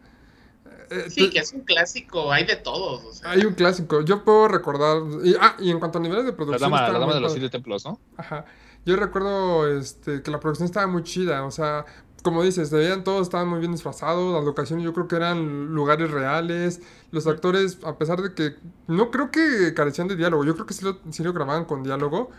[0.90, 3.04] Eh, sí, te- que es un clásico, hay de todos.
[3.04, 3.30] O sea.
[3.32, 4.00] Hay un clásico.
[4.02, 5.02] Yo puedo recordar.
[5.24, 6.70] Y, ah, y en cuanto a niveles de La producción.
[6.70, 8.00] dama, estaba la dama de los siete templos, ¿no?
[8.16, 8.44] Ajá.
[8.86, 11.84] Yo recuerdo este, que la producción estaba muy chida, o sea,
[12.22, 15.74] como dices, se veían todos, estaban muy bien disfrazados, las locaciones yo creo que eran
[15.74, 18.56] lugares reales, los actores, a pesar de que
[18.86, 21.82] no creo que carecían de diálogo, yo creo que sí lo, sí lo grababan con
[21.82, 22.30] diálogo,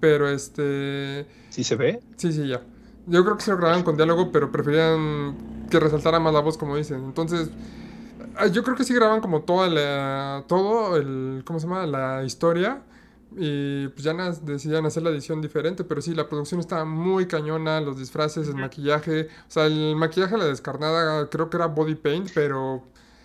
[0.00, 2.00] pero este, Sí se ve.
[2.16, 2.62] sí, sí, ya.
[3.06, 6.58] Yo creo que sí lo grababan con diálogo, pero preferían que resaltara más la voz,
[6.58, 7.04] como dicen.
[7.04, 7.50] Entonces,
[8.36, 11.86] ah, yo creo que sí graban como toda la, todo el, ¿cómo se llama?
[11.86, 12.82] La historia.
[13.36, 14.12] Y pues ya
[14.42, 18.56] decidían hacer la edición diferente, pero sí, la producción estaba muy cañona, los disfraces, el
[18.56, 19.28] maquillaje.
[19.48, 22.82] O sea, el maquillaje, la descarnada, creo que era body paint, pero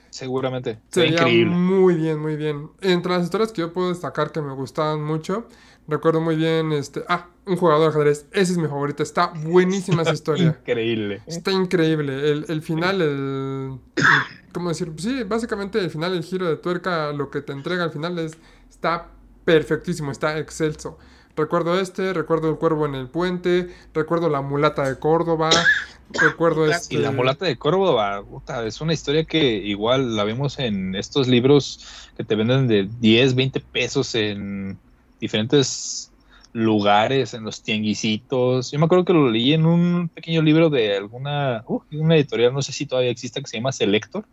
[0.10, 0.80] Seguramente.
[0.90, 1.56] se Fue veía increíble.
[1.56, 2.70] muy bien, muy bien.
[2.82, 5.48] Entre las historias que yo puedo destacar que me gustaban mucho,
[5.88, 10.04] recuerdo muy bien, este, ah, un jugador de ajedrez, ese es mi favorito, está buenísima
[10.04, 10.62] esa historia.
[10.62, 11.22] Increíble.
[11.26, 12.32] Está increíble.
[12.32, 14.94] El, el final, el, el- ¿Cómo decir?
[14.98, 18.38] Sí, básicamente el final, el giro de tuerca, lo que te entrega al final es,
[18.70, 19.12] está
[19.46, 20.98] perfectísimo, está excelso.
[21.36, 25.50] Recuerdo este, recuerdo el cuervo en el puente, recuerdo la mulata de Córdoba,
[26.10, 26.96] recuerdo este...
[26.96, 31.28] Y la mulata de Córdoba, puta, es una historia que igual la vemos en estos
[31.28, 34.78] libros que te venden de 10, 20 pesos en
[35.20, 36.12] diferentes
[36.54, 38.72] lugares, en los tianguisitos.
[38.72, 42.54] Yo me acuerdo que lo leí en un pequeño libro de alguna, uh, una editorial,
[42.54, 44.26] no sé si todavía existe, que se llama Selector.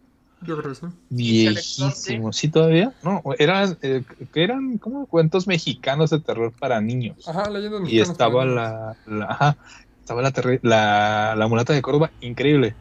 [0.47, 0.87] Yo creo que sí.
[1.11, 2.95] Viejísimo, ¿sí todavía?
[3.03, 7.17] No, eran, eh, que eran como cuentos mexicanos de terror para niños.
[7.27, 9.59] Ajá, leyendas Y mexicanas estaba para la, la- ajá,
[10.01, 12.77] estaba la, terri- la, la mulata de Córdoba, increíble.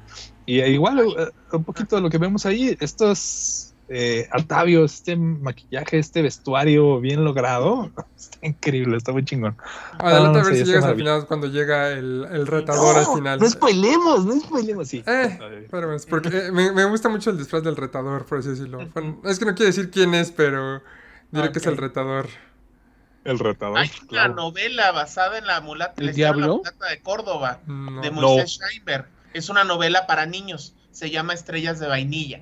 [0.45, 5.99] Y igual, eh, un poquito de lo que vemos ahí, estos eh, atavios, este maquillaje,
[5.99, 9.57] este vestuario bien logrado, está increíble, está muy chingón.
[9.99, 13.05] Adelante Ah, a ver sí, si llegas al final cuando llega el, el retador al
[13.15, 13.39] final.
[13.39, 15.03] no spoilemos, no spoilemos, sí.
[15.05, 18.49] Eh, Pero es porque eh, me, me gusta mucho el disfraz del retador, por así
[18.49, 18.87] decirlo.
[18.93, 20.81] Bueno, es que no quiero decir quién es, pero
[21.31, 22.27] diré que es el retador.
[23.23, 23.77] El retador.
[23.77, 26.57] Hay una novela basada en la mulata, ¿El la historia de la diablo?
[26.57, 28.01] mulata de Córdoba, No.
[28.01, 28.21] de No.
[28.21, 29.05] Moisés Scheinberg.
[29.33, 30.73] Es una novela para niños.
[30.91, 32.41] Se llama Estrellas de Vainilla.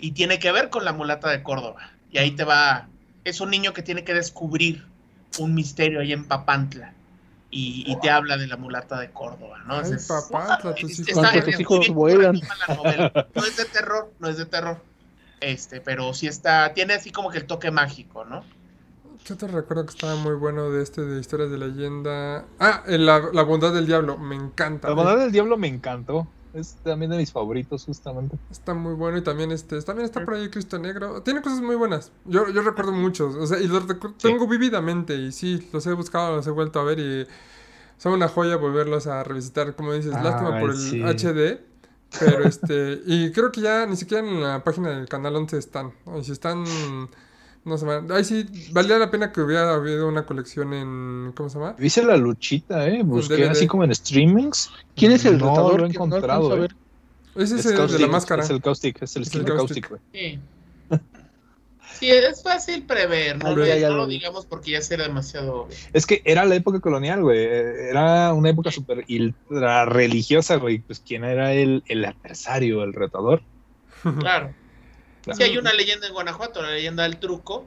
[0.00, 1.90] Y tiene que ver con la mulata de Córdoba.
[2.10, 2.88] Y ahí te va,
[3.24, 4.84] es un niño que tiene que descubrir
[5.38, 6.92] un misterio ahí en Papantla.
[7.50, 9.76] Y, y te habla de la mulata de Córdoba, ¿no?
[9.78, 11.14] Ay, Es- Papantla, tus hijos.
[11.14, 12.40] ¿Cuántos es- hijos es- vuelan?
[12.68, 13.26] la novela.
[13.34, 14.82] No es de terror, no es de terror.
[15.40, 18.42] Este, pero sí está, tiene así como que el toque mágico, ¿no?
[19.24, 22.44] Yo te recuerdo que estaba muy bueno de este de historias de leyenda.
[22.58, 24.88] Ah, el- la, la bondad del diablo, me encanta.
[24.88, 26.26] La bondad del diablo me encantó.
[26.56, 28.36] Es también de mis favoritos, justamente.
[28.50, 31.22] Está muy bueno y también este también está por ahí Cristo Negro.
[31.22, 32.12] Tiene cosas muy buenas.
[32.24, 34.28] Yo, yo recuerdo muchos, o sea, y los recu- Sí.
[34.28, 37.26] tengo vívidamente y sí, los he buscado, los he vuelto a ver y
[37.98, 41.02] son una joya volverlos a revisitar, como dices, lástima Ay, por el sí.
[41.02, 41.60] HD,
[42.20, 45.92] pero este y creo que ya ni siquiera en la página del canal 11 están.
[46.18, 46.64] Y si están
[47.66, 48.10] no se van.
[48.12, 51.76] Ahí sí valía la pena que hubiera habido una colección en ¿cómo se llama?
[51.78, 53.02] Hice la luchita, ¿eh?
[53.02, 54.70] Busqué así como en streamings.
[54.94, 55.72] ¿Quién es el no retador?
[55.80, 56.60] lo he no encontrado, a ¿eh?
[56.60, 56.76] ver.
[57.34, 58.42] Ese es Es el de la Caustic, máscara.
[58.44, 59.88] Es el Caustic, es el Es el Caustic.
[59.88, 60.00] Caustic, güey.
[60.12, 60.38] Sí.
[61.98, 65.04] Sí, es fácil prever, no, Ah, No, ya, ya no lo digamos porque ya será
[65.04, 65.76] demasiado obvio.
[65.94, 67.42] Es que era la época colonial, güey.
[67.42, 70.80] Era una época súper ultra religiosa, güey.
[70.80, 73.40] Pues quién era el, el adversario, el retador.
[74.20, 74.52] Claro.
[75.26, 75.36] Claro.
[75.38, 77.66] Sí, hay una leyenda en Guanajuato, la leyenda del truco,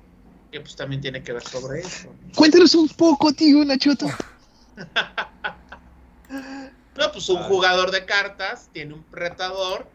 [0.50, 2.10] que pues también tiene que ver sobre eso.
[2.34, 4.08] Cuéntanos un poco, tío, Nachoto.
[6.96, 9.88] No, pues un jugador de cartas tiene un retador,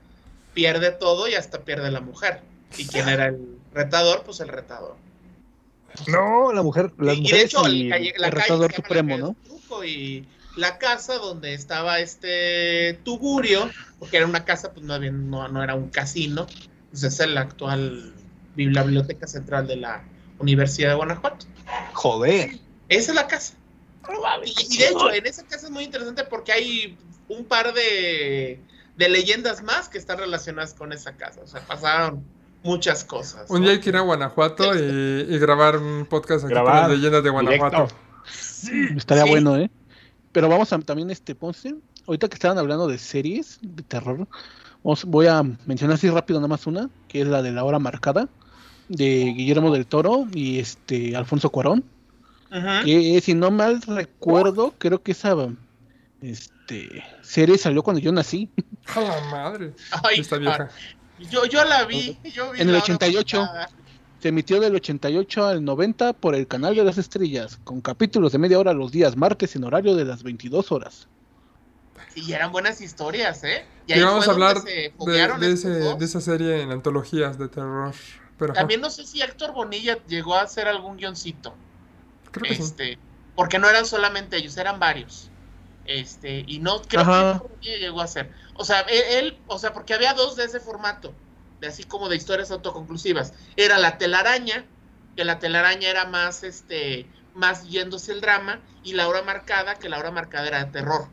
[0.54, 2.40] pierde todo y hasta pierde la mujer.
[2.78, 4.22] ¿Y quién era el retador?
[4.24, 4.96] Pues el retador.
[6.08, 8.70] No, la mujer, las y, y de hecho, y- el, calle- la el calle retador
[8.70, 9.36] la supremo, ¿no?
[9.44, 15.12] truco y la casa donde estaba este Tugurio, porque era una casa, pues no, había-
[15.12, 16.46] no, no era un casino,
[17.00, 18.12] pues es la actual
[18.56, 20.04] la biblioteca central de la
[20.38, 21.46] Universidad de Guanajuato.
[21.92, 22.58] Joder.
[22.88, 23.54] Esa es la casa.
[24.44, 26.96] Y, y de hecho, en esa casa es muy interesante porque hay
[27.28, 28.60] un par de,
[28.96, 31.40] de leyendas más que están relacionadas con esa casa.
[31.42, 32.22] O sea, pasaron
[32.62, 33.50] muchas cosas.
[33.50, 33.64] Un ¿no?
[33.64, 36.98] día hay que ir a Guanajuato y, y grabar un podcast aquí Grabar, con las
[36.98, 37.88] leyendas de Guanajuato.
[38.62, 38.96] directo.
[38.96, 39.30] Estaría Sí.
[39.30, 39.70] bueno, ¿eh?
[40.32, 41.74] Pero vamos a también, este, Ponce,
[42.06, 44.26] ahorita que estaban hablando de series de terror,
[45.06, 48.28] voy a mencionar así rápido nada más una, que es la de La Hora Marcada,
[48.88, 51.82] de Guillermo del Toro y este Alfonso Cuarón,
[52.84, 55.34] que si no mal recuerdo, creo que esa
[56.20, 58.48] este, serie salió cuando yo nací,
[58.94, 59.72] A la madre.
[60.04, 60.68] Ay, Esta vieja.
[61.30, 62.18] Yo, yo la vi.
[62.34, 63.38] yo vi En el la hora 88.
[63.40, 63.70] pasada.
[64.20, 68.38] se emitió del 88 al 90 por el canal de las estrellas, con capítulos de
[68.38, 71.08] media hora los días martes en horario de las 22 horas.
[72.14, 73.66] Y eran buenas historias, ¿eh?
[73.86, 74.70] Y Y ahí vamos a hablar se
[75.04, 77.94] de, de ese, de esa serie en antologías de terror.
[78.38, 81.54] Pero También no sé si Héctor Bonilla llegó a hacer algún guioncito.
[82.32, 82.62] creo que sí.
[82.62, 82.98] este,
[83.34, 85.32] porque no eran solamente ellos, eran varios.
[85.84, 87.32] Este, y no creo Ajá.
[87.42, 88.32] que Bonilla llegó a hacer.
[88.54, 91.14] O sea, él, él- o sea, porque había dos de ese formato,
[91.60, 93.34] de así como de historias autoconclusivas.
[93.56, 94.66] Era la telaraña,
[95.16, 99.88] que la telaraña era más, este, más yéndose el drama, y la hora marcada, que
[99.88, 101.08] la hora marcada era de terror.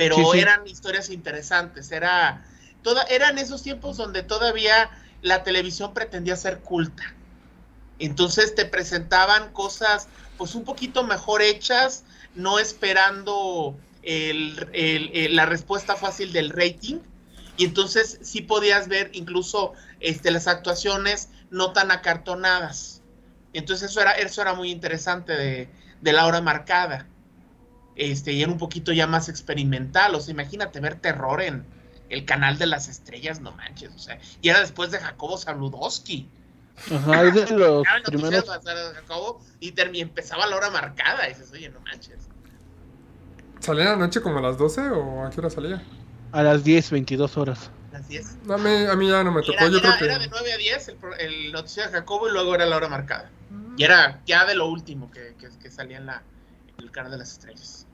[0.00, 0.38] Pero Sí, sí.
[0.38, 2.42] eran historias interesantes, era,
[2.82, 4.90] toda, eran esos tiempos donde todavía
[5.20, 7.02] la televisión pretendía ser culta.
[7.98, 15.44] Entonces te presentaban cosas pues un poquito mejor hechas, no esperando el- el- el- la
[15.44, 17.00] respuesta fácil del rating.
[17.58, 23.02] Y entonces sí podías ver incluso este, las actuaciones no tan acartonadas.
[23.52, 25.68] Entonces eso era, eso era muy interesante de,
[26.00, 27.09] de la hora marcada.
[28.00, 30.14] Este, y era un poquito ya más experimental.
[30.14, 31.66] O sea, imagínate ver terror en
[32.08, 33.90] el canal de las estrellas, no manches.
[33.94, 36.26] O sea, y era después de Jacobo Saludowski.
[36.90, 38.46] Ajá, es de los primeros.
[38.94, 41.26] Jacobo y termi- empezaba la hora marcada.
[41.28, 42.26] Y dices, oye, no manches.
[43.60, 45.82] ¿Salía en la noche como a las 12 o a qué hora salía?
[46.32, 47.70] A las 10, 22 horas.
[47.92, 48.38] Así es.
[48.44, 50.24] No, a, mí, a mí ya no me tocó, Era, yo era- creo era de
[50.24, 50.30] que...
[50.30, 53.30] 9 a 10 el, pro- el noticiero de Jacobo y luego era la hora marcada.
[53.76, 56.22] Y era ya de lo último que, que- que salía en, la,
[56.78, 57.86] en el canal de las estrellas.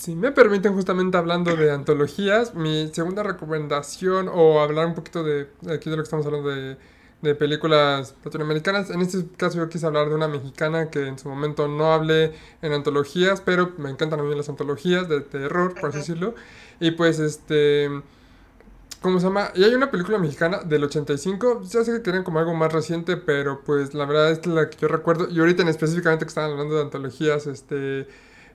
[0.00, 5.48] Si me permiten, justamente hablando de antologías, mi segunda recomendación, o hablar un poquito de,
[5.70, 6.78] aquí de lo que estamos hablando de,
[7.20, 11.28] de películas latinoamericanas, en este caso yo quise hablar de una mexicana que en su
[11.28, 12.32] momento no hablé
[12.62, 16.34] en antologías, pero me encantan a mí las antologías de terror, por así decirlo.
[16.80, 17.90] Y pues este...
[19.02, 19.50] ¿Cómo se llama?
[19.54, 23.18] Y hay una película mexicana del 85, ya sé que querían como algo más reciente,
[23.18, 26.52] pero pues la verdad es la que yo recuerdo, y ahorita en específicamente que estaban
[26.52, 28.06] hablando de antologías, este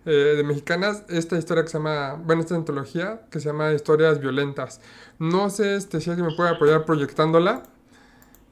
[0.05, 4.19] eh, de mexicanas, esta historia que se llama, bueno, esta antología que se llama Historias
[4.19, 4.81] Violentas.
[5.19, 7.63] No sé este, si alguien me puede apoyar proyectándola.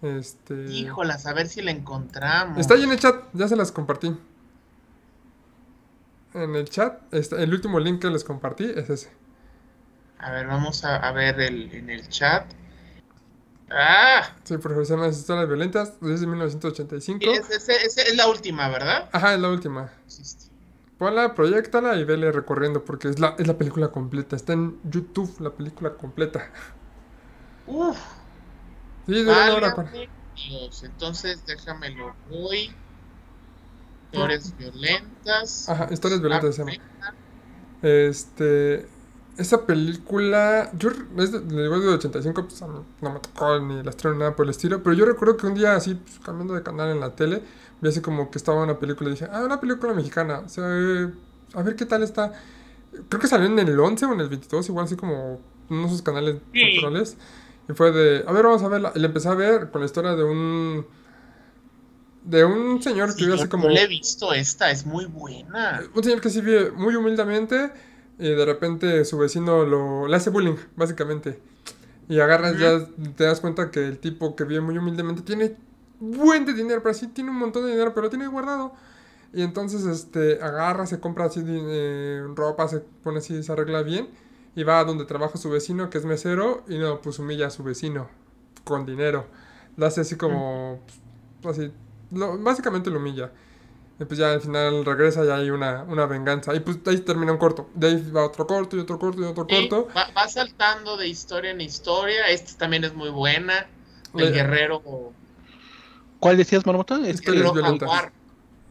[0.01, 2.57] Este, Híjolas, a ver si la encontramos.
[2.57, 4.17] está ahí en el chat, ya se las compartí.
[6.33, 9.11] En el chat, está, el último link que les compartí es ese.
[10.17, 12.45] A ver, vamos a, a ver el, en el chat.
[13.69, 17.23] Ah, Sí, Profesionales Historias Violentas, desde 1985.
[17.31, 19.09] es, es- es- es la última, ¿verdad?
[19.11, 19.91] Ajá, es la última.
[21.03, 24.37] Ponla, proyectala y vele recorriendo porque es la, es la película completa.
[24.37, 26.49] Está en YouTube la película completa.
[27.67, 27.97] Uf,
[29.05, 30.07] Sí, de.
[30.83, 32.73] Entonces, déjame lo voy.
[34.13, 35.67] Historias violentas.
[35.67, 36.71] Ajá, historias violentas se llama.
[37.81, 38.87] Este.
[39.37, 40.71] Esa película.
[40.77, 40.89] Yo.
[41.17, 44.45] Es de, es de 85, pues no me tocó ni la estreno ni nada por
[44.45, 44.81] el estilo.
[44.81, 47.43] Pero yo recuerdo que un día, así, pues, cambiando de canal en la tele,
[47.83, 50.39] vi así como que estaba una película y dije, ah, una película mexicana.
[50.39, 51.11] O sea, eh,
[51.53, 52.33] a ver qué tal está.
[53.09, 56.03] Creo que salió en el 11 o en el 22, igual así como uno de
[56.03, 56.61] canales Sí.
[56.73, 57.17] culturales.
[57.69, 58.91] Y fue de, a ver, vamos a verla.
[58.95, 60.85] Y la empecé a ver con la historia de un.
[62.23, 63.67] De un señor que vive así como.
[63.67, 65.81] no la he visto esta, es muy buena.
[65.93, 67.71] Un señor que sí vive muy humildemente
[68.17, 71.41] y de repente su vecino lo, le hace bullying, básicamente.
[72.07, 72.85] Y agarras, ya
[73.17, 75.57] te das cuenta que el tipo que vive muy humildemente tiene
[75.99, 78.73] buen de dinero, pero sí tiene un montón de dinero, pero lo tiene guardado.
[79.33, 84.09] Y entonces este, agarra, se compra así eh, ropa, se pone así, se arregla bien.
[84.55, 87.49] Y va a donde trabaja su vecino, que es mesero, y no, pues humilla a
[87.49, 88.09] su vecino
[88.63, 89.25] con dinero.
[89.77, 90.79] Lo hace así como,
[91.41, 91.71] pues, así,
[92.11, 93.31] lo- básicamente lo humilla.
[93.99, 96.53] Y pues ya al final regresa y hay una, una venganza.
[96.55, 97.69] Y pues ahí termina un corto.
[97.75, 99.87] De ahí va otro corto y otro corto y otro Sí, corto.
[99.95, 102.27] va, va saltando de historia en historia.
[102.29, 103.67] Esta también es muy buena.
[104.17, 104.81] El Le- guerrero,
[106.23, 106.95] ¿Cuál decías, Marmota?
[106.95, 107.89] Historias guerrero violentas.
[107.89, 108.11] jaguar.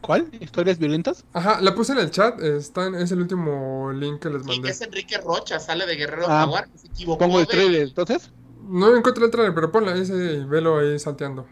[0.01, 0.27] ¿Cuál?
[0.39, 1.23] ¿Historias violentas?
[1.33, 2.41] Ajá, la puse en el chat.
[2.41, 4.69] Está en- es el último link que les Sí, mandé.
[4.71, 6.67] es Enrique Rocha, sale de Guerrero Ah, Jaguar.
[6.75, 8.31] Se equivocó Pongo el de- trailer, entonces.
[8.67, 11.47] No encontré el trailer, pero ponla ese y velo ahí salteando.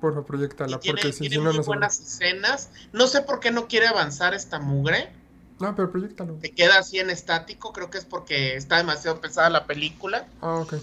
[0.00, 0.80] Porfa, y proyectala.
[0.80, 2.70] tiene, Porque si, tiene si no, muy no buenas escenas.
[2.92, 5.12] No sé por qué no quiere avanzar esta mugre.
[5.60, 6.38] No, pero proyectalo.
[6.40, 7.72] Se queda así en estático.
[7.72, 10.26] Creo que es porque está demasiado pesada la película.
[10.40, 10.74] Ah, ok.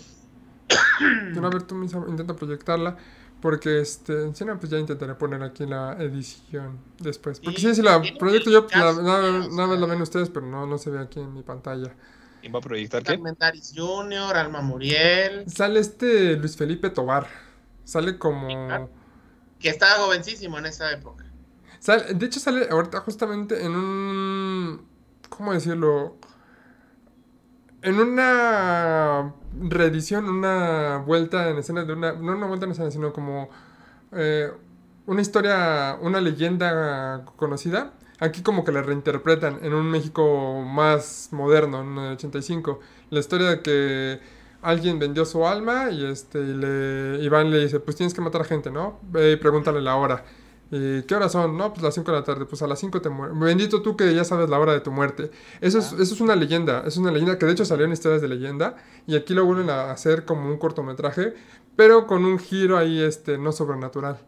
[1.35, 2.95] Yo, a ver, tú Misa, intenta proyectarla.
[3.41, 7.39] Porque este, si no, pues ya intentaré poner aquí la edición después.
[7.39, 10.45] Porque Sí, sí, si la proyecto yo, la- nada, nada más la ven ustedes, pero
[10.45, 11.95] no, no se ve aquí en mi pantalla.
[12.41, 13.13] ¿Quién va a proyectar qué?
[13.13, 17.27] Carmentaris Jr., Alma Muriel, Sale este Luis Felipe Tobar.
[17.85, 18.89] Sale como.
[19.59, 21.25] que estaba jovencísimo en esa época.
[21.79, 24.85] Sale- de hecho, sale ahorita justamente en un.
[25.29, 26.17] ¿Cómo decirlo?
[27.81, 32.13] En una reedición, una vuelta en escena de una.
[32.13, 33.49] No una vuelta en escena, sino como.
[34.11, 34.51] eh,
[35.05, 37.93] una historia, una leyenda conocida.
[38.19, 42.79] Aquí como que la reinterpretan en un México más moderno, en el 85.
[43.09, 44.19] La historia de que
[44.61, 48.41] alguien vendió su alma y este y le Iván le dice, pues tienes que matar
[48.41, 48.99] a gente, ¿no?
[49.13, 50.23] Y pregúntale la hora.
[50.71, 51.57] ¿Y qué horas son?
[51.57, 52.45] No, pues las 5 de la tarde.
[52.45, 53.37] Pues a las 5 te mueres.
[53.37, 55.31] Bendito tú que ya sabes la hora de tu muerte.
[55.61, 56.83] Eso es, eso es una leyenda.
[56.85, 58.75] Es una leyenda que de hecho salió en historias de leyenda.
[59.07, 61.33] Y aquí lo vuelven a hacer como un cortometraje.
[61.75, 64.19] Pero con un giro ahí, este, no sobrenatural.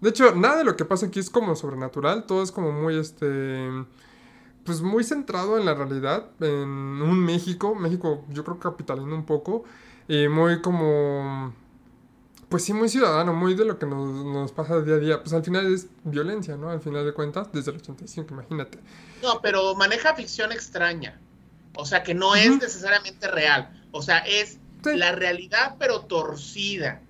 [0.00, 2.26] De hecho, nada de lo que pasa aquí es como sobrenatural.
[2.26, 3.68] Todo es como muy, este...
[4.64, 6.26] Pues muy centrado en la realidad.
[6.40, 7.74] En un México.
[7.74, 9.64] México, yo creo capitalino un poco.
[10.08, 11.54] Y muy como...
[12.50, 15.20] Pues sí, muy ciudadano, muy de lo que nos, nos pasa día a día.
[15.22, 16.68] Pues al final es violencia, ¿no?
[16.70, 18.78] Al final de cuentas, desde el 85, imagínate.
[19.22, 21.20] No, pero maneja ficción extraña.
[21.74, 23.70] O sea, que no es necesariamente real.
[23.92, 24.96] O sea, es Sí.
[24.96, 27.02] la realidad, pero torcida.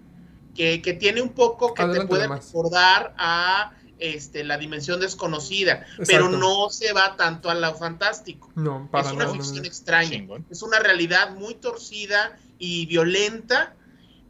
[0.55, 2.47] Que, que tiene un poco que te puede nomás.
[2.47, 5.87] recordar a este, la dimensión desconocida.
[6.07, 8.51] Pero no se va tanto a lo fantástico.
[8.57, 9.65] No, para es una no, ficción no.
[9.65, 10.11] extraña.
[10.11, 10.45] Chingón.
[10.51, 13.75] Es una realidad muy torcida y violenta.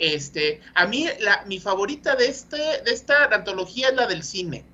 [0.01, 4.65] Este, a mí la, mi favorita de este de esta antología es la del cine.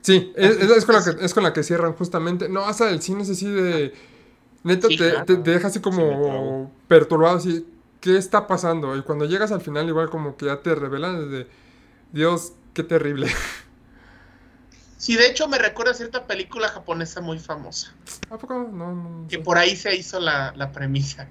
[0.00, 2.48] Sí, es, es- es con la que, es con la que cierran justamente.
[2.48, 3.92] No, hasta el cine es así de...
[4.62, 5.26] Neta, Sí, te, claro.
[5.26, 7.66] te- te deja así como perturbado, así,
[8.00, 8.96] ¿qué está pasando?
[8.96, 11.46] Y cuando llegas al final igual como que ya te revelan de,
[12.12, 13.28] Dios, qué terrible.
[14.96, 17.92] Sí, de hecho me recuerda a cierta película japonesa muy famosa,
[18.30, 18.54] ¿A poco?
[18.54, 21.28] No, no, no que por ahí se hizo la, la premisa.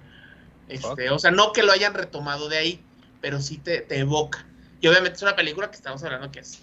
[0.67, 2.83] Este, o sea, no que lo hayan retomado de ahí,
[3.23, 4.45] pero sí te, te evoca.
[4.81, 6.61] Y obviamente es una película que estamos hablando que es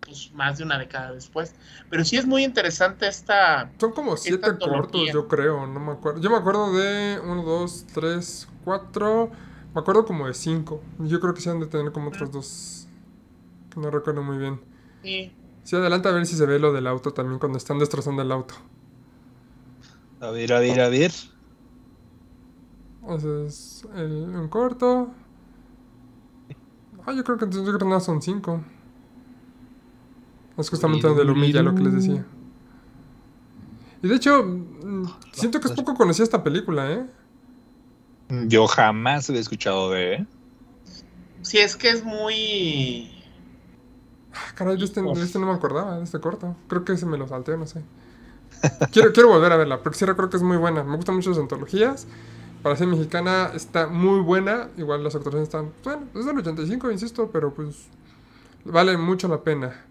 [0.00, 1.54] pues, más de una década después.
[1.88, 3.72] Pero sí es muy interesante esta...
[3.80, 4.82] Son como siete antología.
[4.82, 6.20] cortos, yo creo, no me acuerdo.
[6.20, 9.30] Yo me acuerdo de uno, dos, tres, cuatro.
[9.74, 10.82] Me acuerdo como de cinco.
[10.98, 12.86] Yo creo que se han de tener como otros dos.
[13.74, 14.60] No recuerdo muy bien.
[15.02, 15.32] Sí,
[15.62, 18.30] Sí, adelante a ver si se ve lo del auto también cuando están destrozando el
[18.30, 18.56] auto.
[20.20, 21.12] A ver, a ver, a ver.
[23.08, 25.08] Ese es el, un corto.
[27.06, 28.62] Ah, yo creo que entonces yo creo que nada son cinco.
[30.56, 32.24] Es justamente donde lo humilla lo que les decía.
[34.02, 37.06] Y de hecho, mm, siento que es poco conocida esta película, ¿eh?
[38.46, 40.14] Yo jamás había escuchado de.
[40.14, 40.26] ¿eh?
[41.42, 43.22] Sí, es que es muy.
[44.32, 46.56] Ah, Caray, de este, de este no me acordaba, de este corto.
[46.68, 47.82] Creo que se me lo salteó, no sé.
[48.92, 50.84] Quiero, quiero volver a verla, porque sí creo que es muy buena.
[50.84, 52.06] Me gustan mucho las antologías.
[52.64, 54.70] Para ser mexicana está muy buena.
[54.76, 55.70] Igual las actuaciones están.
[55.84, 57.86] Bueno, es del 85, insisto, pero pues.
[58.64, 59.84] Vale mucho la pena.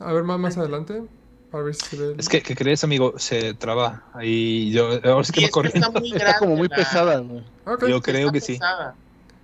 [0.00, 1.02] A ver más, más adelante.
[1.50, 2.12] Para ver si se ve.
[2.12, 3.14] el- Es que, ¿qué crees, amigo?
[3.18, 4.02] Se traba.
[4.12, 5.70] Ahí yo, ahora sí que Sí, me acordé.
[5.72, 7.44] está muy Está como muy la- pesada, güey.
[7.64, 7.86] Ok.
[7.86, 8.52] Yo creo está que sí.
[8.54, 8.94] pesada.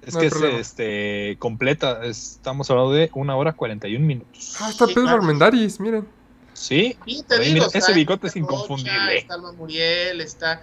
[0.02, 2.04] Es No que es este, completa.
[2.04, 4.56] Estamos hablando de una hora 41 minutos.
[4.60, 5.22] Ah, está Sí, Pedro claro.
[5.22, 6.06] Armendáriz, miren.
[6.52, 9.16] Sí, Sí, te digo, mira, está ese bigote es Rocha, inconfundible.
[9.18, 10.60] Está Alba Muriel, está,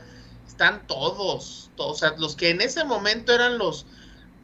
[0.61, 3.87] están todos, todos, o sea, los que en ese momento eran los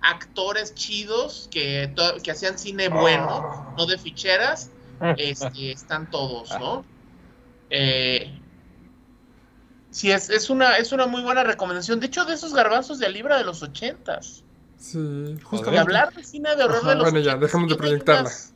[0.02, 1.94] actores chidos que,
[2.24, 4.72] que hacían cine bueno, no de ficheras,
[5.18, 6.84] este, están todos, ¿no?
[7.70, 8.32] Eh,
[9.92, 12.00] sí, es, es, una, es una muy buena recomendación.
[12.00, 14.44] De hecho, de esos garbanzos de Libra de los ochentas.
[14.80, 15.80] Sí, Y justamente.
[15.80, 18.22] hablar de cine de horror Ajá, de los bueno, ya, 80s, dejemos de proyectarla.
[18.22, 18.54] unas-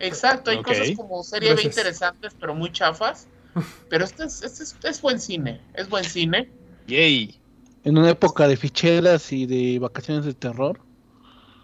[0.00, 3.28] Exacto, hay cosas como serie B interesantes, pero muy chafas.
[3.90, 6.59] Pero este es, este es, es buen cine, es buen cine.
[6.90, 7.40] Yay.
[7.84, 10.80] En una época de ficheras y de vacaciones de terror.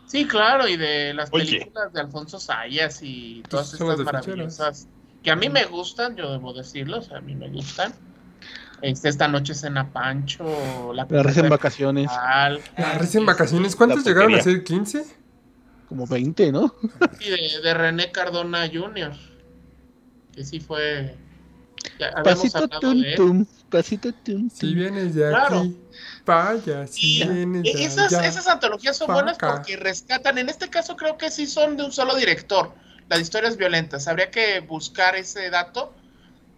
[0.07, 1.59] Sí, claro, y de las Oye.
[1.59, 4.05] películas de Alfonso Sayas y todas estas ficheras.
[4.05, 4.89] maravillosas
[5.27, 7.93] que a mí me gustan, yo debo decirlo, o sea, a mí me gustan.
[8.81, 12.11] Este, esta noche cena Pancho, la La risa en vacaciones.
[12.13, 12.61] La
[12.97, 14.63] recién vacaciones, ¿cuántos llegaron a ser?
[14.63, 15.05] ¿15?
[15.89, 16.73] Como 20, ¿no?
[17.21, 19.13] y de, de René Cardona Jr.,
[20.33, 21.17] que sí fue...
[21.99, 24.15] Ya Pasito hablado tum de él.
[24.25, 24.49] tum.
[24.51, 25.61] Tum Si vienes de Claro.
[25.61, 25.77] aquí,
[26.25, 28.27] vaya, si Y vienes de esas, allá.
[28.29, 29.55] esas antologías son buenas acá.
[29.57, 32.75] porque rescatan, en este caso creo que sí son de un solo director,
[33.09, 34.09] las historias violentas.
[34.09, 35.95] Habría que buscar ese dato,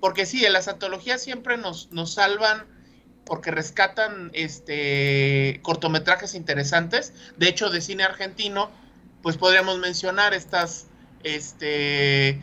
[0.01, 2.65] porque sí, en las antologías siempre nos, nos salvan
[3.25, 7.13] porque rescatan este cortometrajes interesantes.
[7.37, 8.71] De hecho, de cine argentino,
[9.23, 10.87] pues podríamos mencionar estas
[11.25, 12.43] este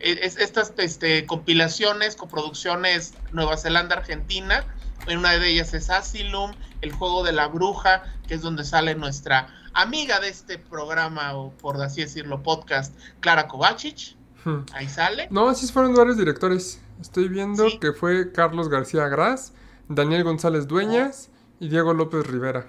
[0.00, 4.64] es- estas este, compilaciones, coproducciones Nueva Zelanda Argentina.
[5.06, 8.94] En una de ellas es Asylum, El juego de la bruja, que es donde sale
[8.94, 14.16] nuestra amiga de este programa, o por así decirlo, podcast, Clara Kovacic.
[14.44, 14.60] Hmm.
[14.72, 15.28] Ahí sale.
[15.30, 16.80] No, sí fueron varios directores.
[17.00, 17.78] Estoy viendo Sí.
[17.78, 19.52] que fue Carlos García Gras,
[19.88, 21.30] Daniel González Dueñas
[21.60, 22.66] y Diego López Rivera.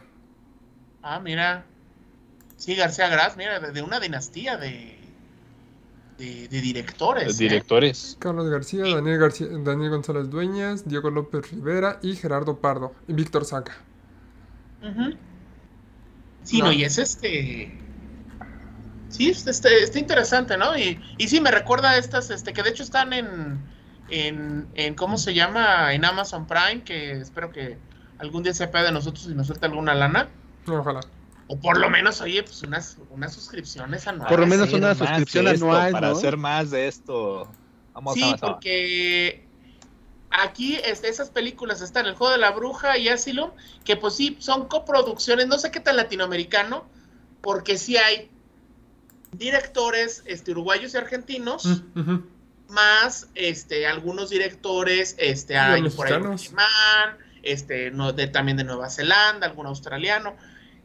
[1.02, 1.66] Ah, mira.
[2.58, 4.97] Sí, García Gras, mira, de, de una dinastía de,
[6.18, 7.40] de, de directores.
[7.40, 7.44] ¿eh?
[7.44, 8.18] directores.
[8.20, 8.94] Carlos García, Sí.
[8.94, 12.94] Daniel, García, Daniel González Dueñas, Diego López Rivera y Gerardo Pardo.
[13.08, 13.78] Y Víctor Saca.
[16.44, 16.66] Sí, No.
[16.66, 16.72] no.
[16.72, 17.78] y es este.
[19.10, 20.78] Sí, es- este, está interesante, ¿no?
[20.78, 23.60] Y, y sí, me recuerda a estas, este, que de hecho están en,
[24.10, 25.94] en, en, ¿cómo se llama?
[25.94, 27.78] En Amazon Prime, que espero que
[28.20, 30.28] algún día se apiade de nosotros y nos suelte alguna lana.
[30.68, 31.00] Ojalá.
[31.48, 34.30] O por lo menos, oye, pues unas, unas suscripciones anuales.
[34.30, 36.18] Por lo menos una suscripción anual, Para ¿no?
[36.18, 37.50] hacer más de esto.
[37.94, 38.50] Vamos Sí, a avanzar.
[38.52, 39.48] porque
[40.30, 43.52] aquí este, esas películas están El Juego de la Bruja y Asylum,
[43.86, 46.86] que pues sí, son coproducciones, no sé qué tan latinoamericano,
[47.42, 48.30] porque sí hay
[49.32, 52.18] directores este, uruguayos y argentinos, Mm,
[52.70, 58.90] más este, algunos directores, este, hay por ahí alemán, este, no, de, también de Nueva
[58.90, 60.36] Zelanda, algún australiano,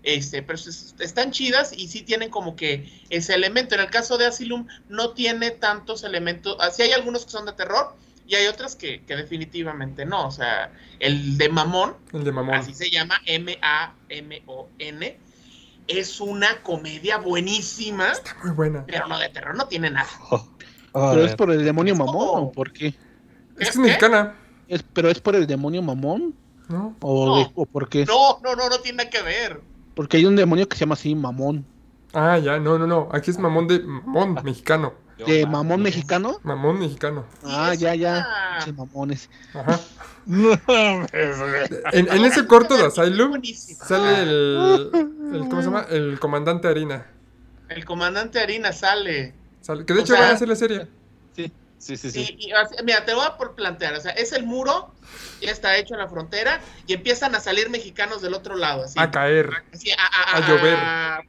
[0.02, 3.74] este, pero es- están chidas y sí tienen como que ese elemento.
[3.74, 7.52] En el caso de Asylum no tiene tantos elementos, así hay algunos que son de
[7.52, 7.94] terror
[8.26, 12.54] y hay otras que, que definitivamente no, o sea, el de Mamón, El de Mamón.
[12.54, 13.20] así se llama,
[14.08, 15.18] M-A-M-O-N,
[15.88, 18.84] es una comedia buenísima, Está muy buena.
[18.86, 20.08] pero no de terror, no tiene nada.
[20.94, 22.94] A Pero es ver, por el demonio Es mamón, como- ¿o por qué?
[23.58, 24.36] Es mexicana,
[24.68, 26.34] Es, ¿Pero es por el demonio mamón?
[26.68, 26.96] ¿no?
[27.02, 27.36] ¿O, No.
[27.38, 28.06] de- o por qué?
[28.06, 29.60] No, no, no, no tiene nada que ver.
[29.94, 31.64] Porque hay un demonio que se llama así, mamón.
[32.14, 33.08] Ah, ya, no, no, no.
[33.12, 34.94] Aquí es mamón de mamón mexicano.
[35.18, 36.38] yo, ¿De mamón mexicano?
[36.42, 37.24] Mamón mexicano.
[37.44, 38.26] Ah, ya, ya.
[38.58, 39.30] Pinches mamones.
[39.54, 39.78] Ajá.
[40.24, 41.10] No mames.
[41.92, 44.90] En, en ese corto de Asylum sale el,
[45.32, 45.40] el.
[45.48, 45.86] ¿Cómo se llama?
[45.90, 47.06] El comandante Harina.
[47.68, 49.34] El comandante Harina sale.
[49.62, 50.86] Sale- que de O hecho sea- van a hacer la serie.
[51.82, 52.36] Sí, sí, sí.
[52.38, 52.52] Y, y,
[52.84, 54.94] mira, te voy a por plantear, o sea, es el muro,
[55.40, 59.00] ya está hecho en la frontera, y empiezan a salir mexicanos del otro lado, así.
[59.00, 59.50] A caer.
[59.74, 60.74] así, a, a- a a- llover.
[60.76, 61.22] A, a-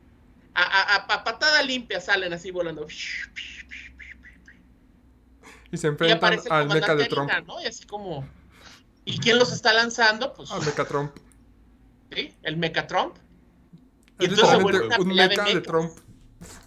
[0.53, 2.85] a- a patada limpia salen así volando.
[5.71, 7.31] Y se Y enfrentan aparece el al meca de Trump.
[7.47, 7.59] ¿no?
[7.61, 8.27] Y así como.
[9.05, 10.33] ¿Y quién los está lanzando?
[10.33, 11.15] Pues Al meca Trump.
[12.11, 13.15] sí, el meca Trump.
[14.19, 15.67] Y Es entonces se vuelve una un pelea de meca de mecas.
[15.67, 15.91] Trump.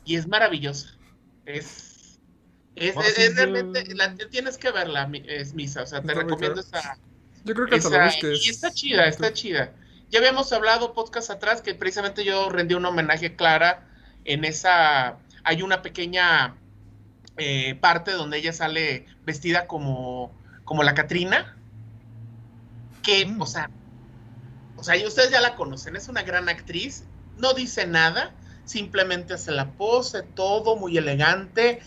[0.05, 0.89] Y es maravillosa.
[1.45, 1.86] Es.
[2.77, 2.94] Es,
[3.35, 3.94] realmente.
[3.94, 5.82] la- tienes que verla, es misa.
[5.82, 6.98] O sea, te recomiendo esa.
[7.44, 8.47] Yo creo que hasta esa- lo busques.
[8.47, 9.73] y está chida, está chida.
[10.11, 13.89] Ya habíamos hablado podcast atrás que precisamente yo rendí un homenaje a Clara
[14.24, 16.57] en esa, hay una pequeña
[17.39, 20.32] eh, parte donde ella sale vestida como,
[20.65, 21.55] como la Catrina,
[23.03, 23.40] que, Mm.
[23.43, 23.70] o sea,
[24.77, 27.05] o sea, y ustedes ya la conocen, es una gran actriz,
[27.39, 28.32] no dice nada,
[28.65, 31.81] simplemente hace la pose, todo muy elegante.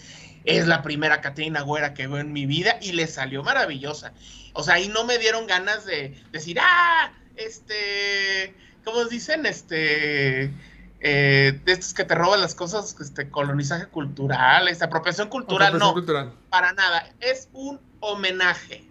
[0.58, 4.14] Es la primera Catrina Güera que veo en mi vida y le salió maravillosa.
[4.54, 9.46] O sea, ahí no me dieron ganas de decir, ah, este, ¿cómo dicen?
[9.46, 10.52] Este,
[11.02, 15.88] eh, de estos que te roban las cosas, este, colonizaje cultural, esta apropiación cultural, Apropiación
[15.90, 16.34] no, cultural.
[16.50, 17.10] para nada.
[17.20, 18.86] Es un homenaje.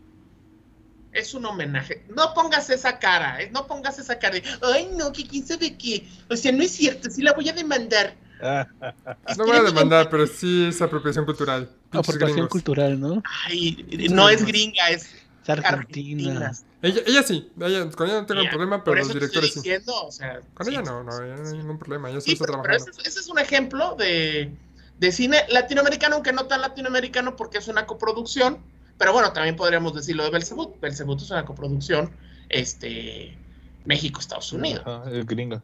[1.13, 2.05] Es un homenaje.
[2.15, 3.51] No pongas esa cara, ¿eh?
[3.53, 6.07] no pongas esa cara de, ay, no, que quién sabe qué.
[6.31, 8.15] O sea, no es cierto, sí la voy a demandar.
[8.41, 11.67] No voy a demandar, pero sí es apropiación cultural.
[11.69, 12.51] Pinches Aportación gringos.
[12.51, 13.23] cultural, ¿no?
[13.47, 15.05] Ay, no es gringa, es
[15.43, 16.33] Es Argentina.
[16.33, 16.53] argentina.
[16.81, 19.61] Ella, ella sí, ella, con ella no tengo Ya, problema, pero los directores sí.
[19.61, 22.33] diciendo, o sea, Con sí, ella no, no, ella no hay ningún problema, ella Sí,
[22.33, 22.93] está pero, pero trabajando.
[22.93, 24.53] ese, es- ese es un ejemplo de,
[24.99, 28.59] de cine latinoamericano, aunque no tan latinoamericano porque es una coproducción.
[28.99, 30.79] Pero bueno, también podríamos decirlo de Belzebut.
[30.81, 32.11] Belzebut es una coproducción
[32.49, 33.37] este,
[33.85, 34.83] México-Estados Unidos.
[34.87, 35.63] Ajá, el gringo.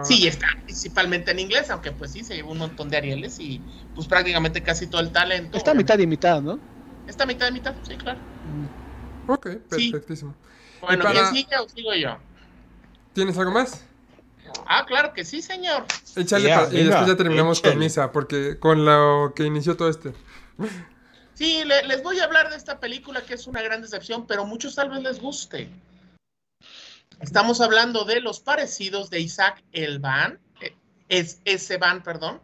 [0.00, 3.38] Ah, Sí, está principalmente en inglés, aunque pues sí, se llevó un montón de Arieles
[3.40, 3.60] y
[3.94, 5.56] pues prácticamente casi todo el talento.
[5.56, 6.58] Está mitad y mitad, ¿no?
[7.06, 8.18] Está mitad de mitad, sí, claro.
[9.26, 9.90] Ok, Sí.
[9.90, 10.34] perfectísimo.
[10.80, 12.16] Bueno, para- ¿quién sigue o sigo yo?
[13.12, 13.84] ¿Tienes algo más?
[14.66, 15.84] Ah, claro que sí, señor.
[16.16, 17.78] Échale para- y después ya terminamos con.
[17.78, 20.12] Misa, porque con lo que inició todo este.
[21.34, 24.44] Sí, le- les voy a hablar de esta película que es una gran decepción, pero
[24.44, 25.68] muchos tal vez les guste.
[27.22, 30.74] Estamos hablando de los parecidos de Isaac Elban, eh,
[31.08, 32.40] es ese Van, perdón.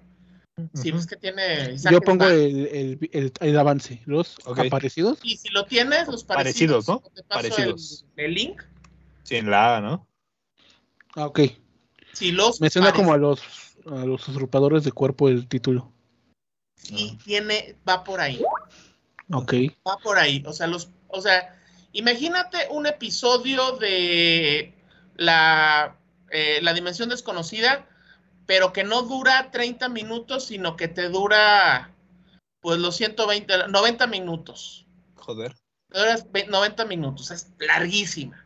[0.75, 4.01] Si ves que tiene Isaac Yo pongo el, el, el- el avance.
[4.07, 4.59] Los Ok.
[4.61, 5.19] aparecidos.
[5.23, 7.11] Y si lo tienes, los parecidos, Parecidos, ¿no?
[7.15, 8.05] te paso el- Parecidos.
[8.17, 8.63] El, link.
[9.25, 10.07] Sí, en la A, ¿no?
[11.15, 11.41] Ah, ok.
[12.13, 15.93] Si los Me suena como a parecidos, los, a los usurpadores de cuerpo el título.
[16.77, 18.41] sí tiene, va por ahí.
[19.33, 19.55] Ok.
[19.87, 20.43] Va por ahí.
[20.47, 21.57] O sea, los, o sea,
[21.93, 24.75] imagínate un episodio de
[25.17, 25.97] la,
[26.31, 27.87] eh, la dimensión desconocida,
[28.47, 31.91] pero que no dura 30 minutos, sino que te dura
[32.61, 34.87] pues los 120, 90 minutos.
[35.17, 35.55] Joder.
[35.91, 38.45] Te dura ve- 90 minutos, es larguísima.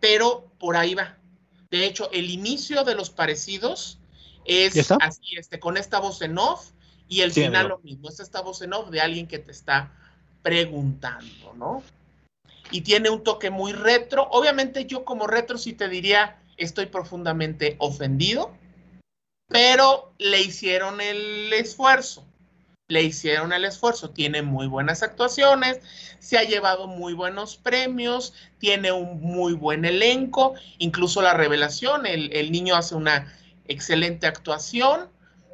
[0.00, 1.18] Pero por ahí va.
[1.70, 3.98] De hecho, el inicio de los parecidos
[4.46, 4.96] ¿Ya es está?
[5.00, 6.70] así, este, con esta voz en off,
[7.08, 7.76] y el Sí, final amigo.
[7.76, 9.92] lo mismo, es esta voz en off de alguien que te está
[10.42, 11.82] preguntando, ¿no?
[12.70, 14.28] Y tiene un toque muy retro.
[14.30, 18.56] Obviamente yo como retro sí te diría, estoy profundamente ofendido,
[19.48, 22.24] pero le hicieron el esfuerzo.
[22.88, 24.10] Le hicieron el esfuerzo.
[24.10, 25.80] Tiene muy buenas actuaciones,
[26.18, 32.32] se ha llevado muy buenos premios, tiene un muy buen elenco, incluso la revelación, el,
[32.32, 33.32] el niño hace una
[33.66, 35.08] excelente actuación.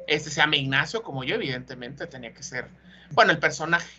[0.07, 2.67] Este se llama Ignacio, como yo, evidentemente, tenía que ser,
[3.11, 3.89] bueno, el personaje.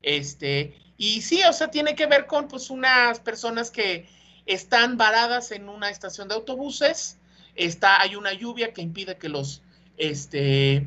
[0.00, 4.06] Este, y sí, o sea, tiene que ver con pues unas personas que
[4.46, 7.18] están varadas en una estación de autobuses.
[7.56, 9.62] Está, hay una lluvia que impide que los,
[9.96, 10.86] este,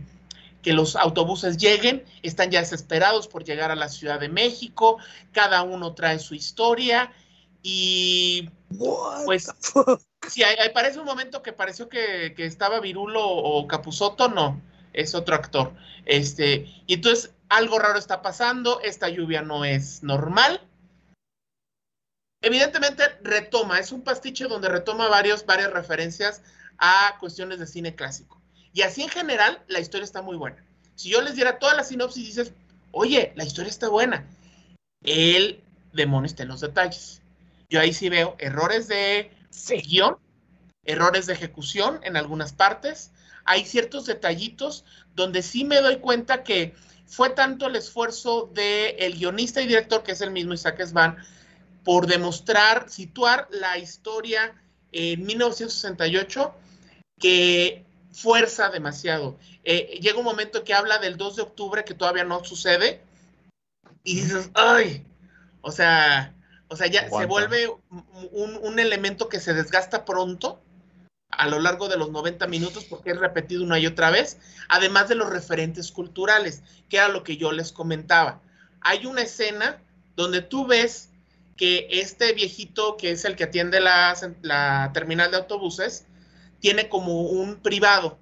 [0.61, 4.97] que los autobuses lleguen, están ya desesperados por llegar a la Ciudad de México,
[5.33, 7.11] cada uno trae su historia.
[7.61, 8.49] Y
[9.25, 9.51] pues
[10.29, 14.61] sí, hay, hay- parece un momento que pareció que, que estaba Virulo o Capuzoto, no,
[14.95, 15.73] es otro actor.
[16.05, 20.61] Este, y entonces algo raro está pasando, esta lluvia no es normal.
[22.41, 26.41] Evidentemente retoma, es un pastiche donde retoma varios, varias referencias
[26.77, 28.41] a cuestiones de cine clásico.
[28.73, 30.63] Y así en general, la historia está muy buena.
[30.95, 32.53] Si yo les diera toda la sinopsis, dices,
[32.91, 34.25] oye, la historia está buena.
[35.03, 35.61] El
[35.93, 37.21] demonio está en los detalles.
[37.69, 39.31] Yo ahí sí veo errores de
[39.87, 40.17] guion,
[40.83, 43.11] errores de ejecución en algunas partes.
[43.45, 44.83] Hay ciertos detallitos
[45.15, 50.03] donde sí me doy cuenta que fue tanto el esfuerzo del el guionista y director,
[50.03, 51.17] que es el mismo Isaac Svan,
[51.83, 54.55] por demostrar, situar la historia
[54.91, 56.53] en 1968,
[57.19, 59.37] que fuerza demasiado.
[59.63, 63.01] Eh, llega un momento que habla del 2 de octubre que todavía no sucede
[64.03, 65.05] y dices, ay,
[65.61, 66.33] o sea,
[66.67, 70.61] o sea, ya se vuelve un, un elemento que se desgasta pronto
[71.37, 74.37] a lo largo de los 90 minutos porque es repetido una y otra vez,
[74.69, 78.41] además de los referentes culturales, que era lo que yo les comentaba.
[78.81, 79.81] Hay una escena
[80.15, 81.09] donde tú ves
[81.57, 86.05] que este viejito, que es el que atiende la, la terminal de autobuses,
[86.59, 88.17] tiene como un privado,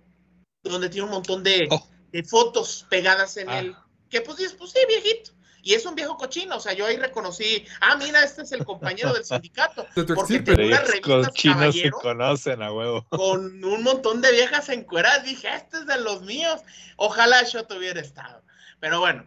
[0.63, 1.87] donde tiene un montón de, Oh.
[2.11, 3.59] de fotos pegadas en Ah.
[3.59, 3.75] él,
[4.09, 5.31] que pues dices, pues sí, viejito.
[5.65, 8.65] Y es un viejo cochino, o sea, yo ahí reconocí, ah, mira, este es el
[8.65, 9.87] compañero del sindicato.
[9.95, 13.05] De tu Porque tenía unas Los revistas cochinos se caballero conocen a huevo.
[13.07, 15.23] con un montón de viejas encueradas.
[15.23, 16.59] Dije, este es de los míos.
[16.97, 18.43] Ojalá yo tuviera estado.
[18.81, 19.25] Pero bueno,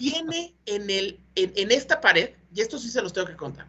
[0.00, 3.68] tiene en, el, en, en esta pared, y esto sí se los tengo que contar,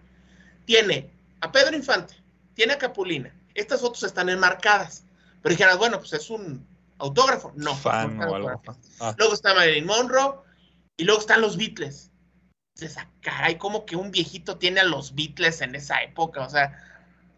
[0.65, 2.15] tiene a Pedro Infante,
[2.55, 3.31] tiene a Capulina.
[3.53, 5.03] Estas fotos están enmarcadas.
[5.43, 6.67] Pero dijeras, bueno, pues es un
[6.97, 7.53] autógrafo.
[7.55, 8.61] No, Fan o algo.
[8.99, 9.13] Ah.
[9.19, 10.44] Luego está Marilyn Monroe
[10.97, 12.11] y luego están los Beatles.
[12.75, 16.45] Dices, ah, caray, como que un viejito tiene a los Beatles en esa época.
[16.45, 16.77] O sea,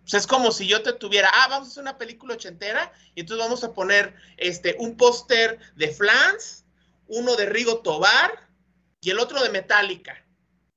[0.02, 3.22] pues es como si yo te tuviera, ah, vamos a hacer una película ochentera y
[3.22, 6.66] entonces vamos a poner este, un póster de Flans,
[7.08, 8.50] uno de Rigo Tobar
[9.02, 10.26] y el otro de Metallica.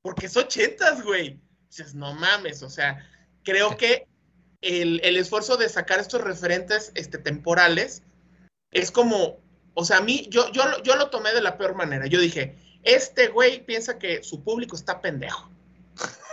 [0.01, 1.39] Porque es ochentas, güey.
[1.69, 3.07] Dices, no mames, o sea,
[3.43, 4.05] creo que
[4.61, 8.03] el, el esfuerzo de sacar estos referentes este, temporales
[8.71, 9.39] es como,
[9.73, 12.07] o sea, a mí, yo, yo, yo lo tomé de la peor manera.
[12.07, 15.49] Yo dije, este güey piensa que su público está pendejo.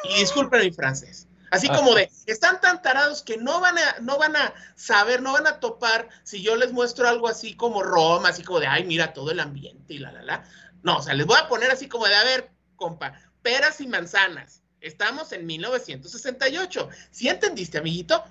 [0.04, 1.26] Y disculpen mi francés.
[1.50, 5.32] Así como de, están tan tarados que no van a, no van a saber, no
[5.32, 8.84] van a topar si yo les muestro algo así como Roma, así como de, ay,
[8.84, 10.44] mira todo el ambiente y la, la, la.
[10.82, 13.86] No, o sea, les voy a poner así como de, a ver, compa, peras y
[13.86, 14.62] manzanas.
[14.80, 16.88] Estamos en 1968.
[17.10, 18.22] ¿Sí entendiste, amiguito?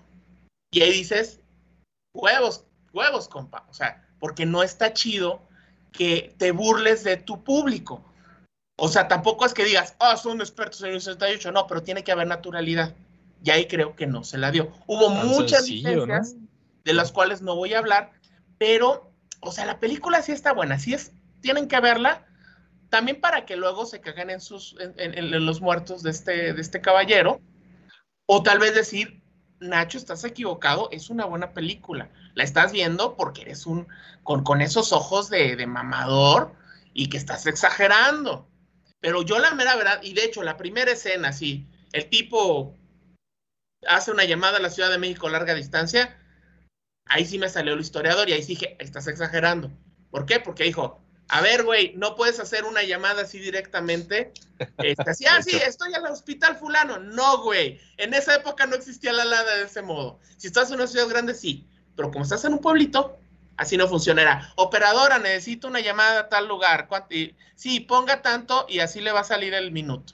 [0.71, 1.39] Y ahí dices,
[2.13, 3.65] huevos, huevos, compa.
[3.69, 5.46] O sea, porque no está chido
[5.91, 8.03] que te burles de tu público.
[8.77, 11.51] O sea, tampoco es que digas, ah, son expertos en el 68.
[11.51, 12.93] No, pero tiene que haber naturalidad.
[13.43, 14.71] Y ahí creo que no se la dio.
[14.87, 16.05] Hubo Tan muchas sencillo,
[16.83, 18.11] de las cuales no voy a hablar,
[18.57, 19.11] pero,
[19.41, 20.79] o sea, la película sí está buena.
[20.79, 21.11] Sí es,
[21.41, 22.25] tienen que verla.
[22.89, 26.53] También para que luego se cagan en sus en, en- en los muertos de este,
[26.53, 27.41] de este caballero.
[28.27, 29.21] O tal vez decir,
[29.59, 32.09] Nacho, estás equivocado, es una buena película.
[32.35, 33.87] La estás viendo porque eres un,
[34.23, 36.53] con, con esos ojos de, mamador
[36.93, 38.47] y que estás exagerando.
[38.99, 42.75] Pero yo la mera verdad, y de hecho la primera escena, sí, el tipo
[43.87, 46.19] hace una llamada a la Ciudad de México a larga distancia,
[47.05, 49.71] ahí sí me salió el historiador y ahí sí dije, estás exagerando.
[50.11, 50.39] ¿Por qué?
[50.39, 54.31] Porque dijo, a ver, güey, no puedes hacer una llamada así directamente.
[54.77, 56.99] Este, así, ah, sí, estoy al hospital fulano.
[56.99, 57.79] No, güey.
[57.97, 60.19] En esa época no existía la LADA de ese modo.
[60.37, 61.67] Si estás en una ciudad grande, sí.
[61.95, 63.17] Pero como estás en un pueblito,
[63.57, 64.53] así no funcionará.
[64.55, 66.87] Operadora, necesito una llamada a tal lugar.
[67.55, 70.13] Sí, ponga tanto y así le va a salir el minuto.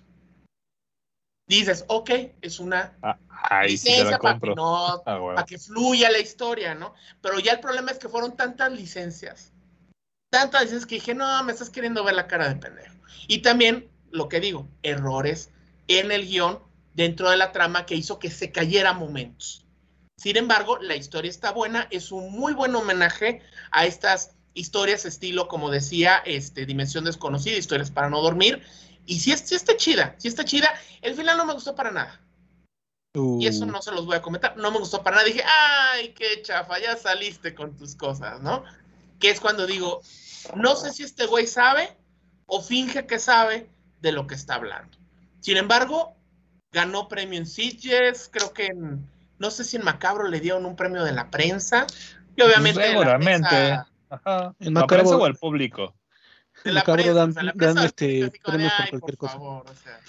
[1.45, 2.09] Dices, ok,
[2.41, 3.17] es una Ah,
[3.49, 5.01] Ahí sí te licencia la para que, no, Ah,
[5.35, 6.93] para que fluya la historia, ¿no?
[7.21, 9.51] Pero ya el problema es que fueron tantas licencias,
[10.33, 12.95] tantas licencias que dije, no, me estás queriendo ver la cara de pendejo.
[13.27, 15.51] Y también, lo que digo, errores
[15.87, 16.59] en el guion
[16.95, 19.65] dentro de la trama que hizo que se cayera momentos.
[20.17, 23.41] Sin embargo, la historia está buena, es un muy buen homenaje
[23.71, 28.63] a estas historias estilo, como decía, este, Dimensión Desconocida, historias para no dormir.
[29.05, 30.73] Y sí, es- sí está chida, sí está chida.
[31.01, 32.19] El final no me gustó para nada.
[33.39, 34.57] Y eso Uh, no se los voy a comentar.
[34.57, 35.27] No me gustó para nada.
[35.27, 38.63] Dije, ay, qué chafa, ya saliste con tus cosas, ¿no?
[39.19, 40.01] Que es cuando digo,
[40.55, 41.95] no sé si este güey sabe
[42.45, 43.69] o finge que sabe
[44.01, 44.97] de lo que está hablando.
[45.39, 46.15] Sin embargo,
[46.71, 49.07] ganó premio en Sitges, creo que en,
[49.39, 51.85] no sé si en Macabro le dieron un premio de la prensa.
[52.35, 53.49] Y obviamente de la Seguramente.
[53.49, 54.53] prensa- Ajá.
[54.59, 55.95] En ¿La Macabro- prensa o el público?
[56.63, 58.89] de la Macabro prensa, dan- o sea, la dan, prensa este, de, premios por "Ay,
[58.91, 59.33] cualquier cosa".
[59.33, 59.99] favor, o sea.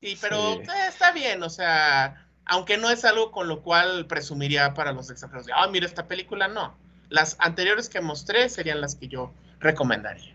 [0.00, 0.60] Sí, pero Sí.
[0.62, 5.10] eh, está bien, o sea, aunque no es algo con lo cual presumiría para los
[5.10, 5.46] extranjeros.
[5.54, 6.76] Ah, mira esta película, no.
[7.12, 10.34] Las anteriores que mostré serían las que yo recomendaría.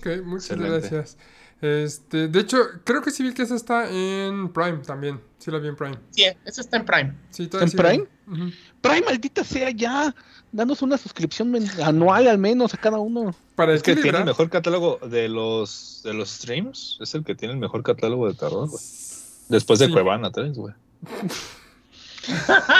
[0.00, 0.88] Ok, muchas Excelente.
[0.88, 1.18] gracias.
[1.60, 5.20] Este, de hecho, creo que sí vi que esa está en Prime también.
[5.38, 5.98] Sí la vi en Prime.
[6.10, 7.14] Sí, esa está en Prime.
[7.30, 7.76] Sí, ¿En sí.
[7.76, 8.06] Prime?
[8.80, 10.14] Prime, maldita sea, ya.
[10.50, 13.34] Danos una suscripción anual al menos a cada uno.
[13.54, 16.98] Para Es que tiene el mejor catálogo de los de los streams.
[17.00, 18.82] Es el que tiene el mejor catálogo de terror, güey.
[19.48, 19.92] Después de Sí.
[19.92, 20.74] Cuevana 3, güey.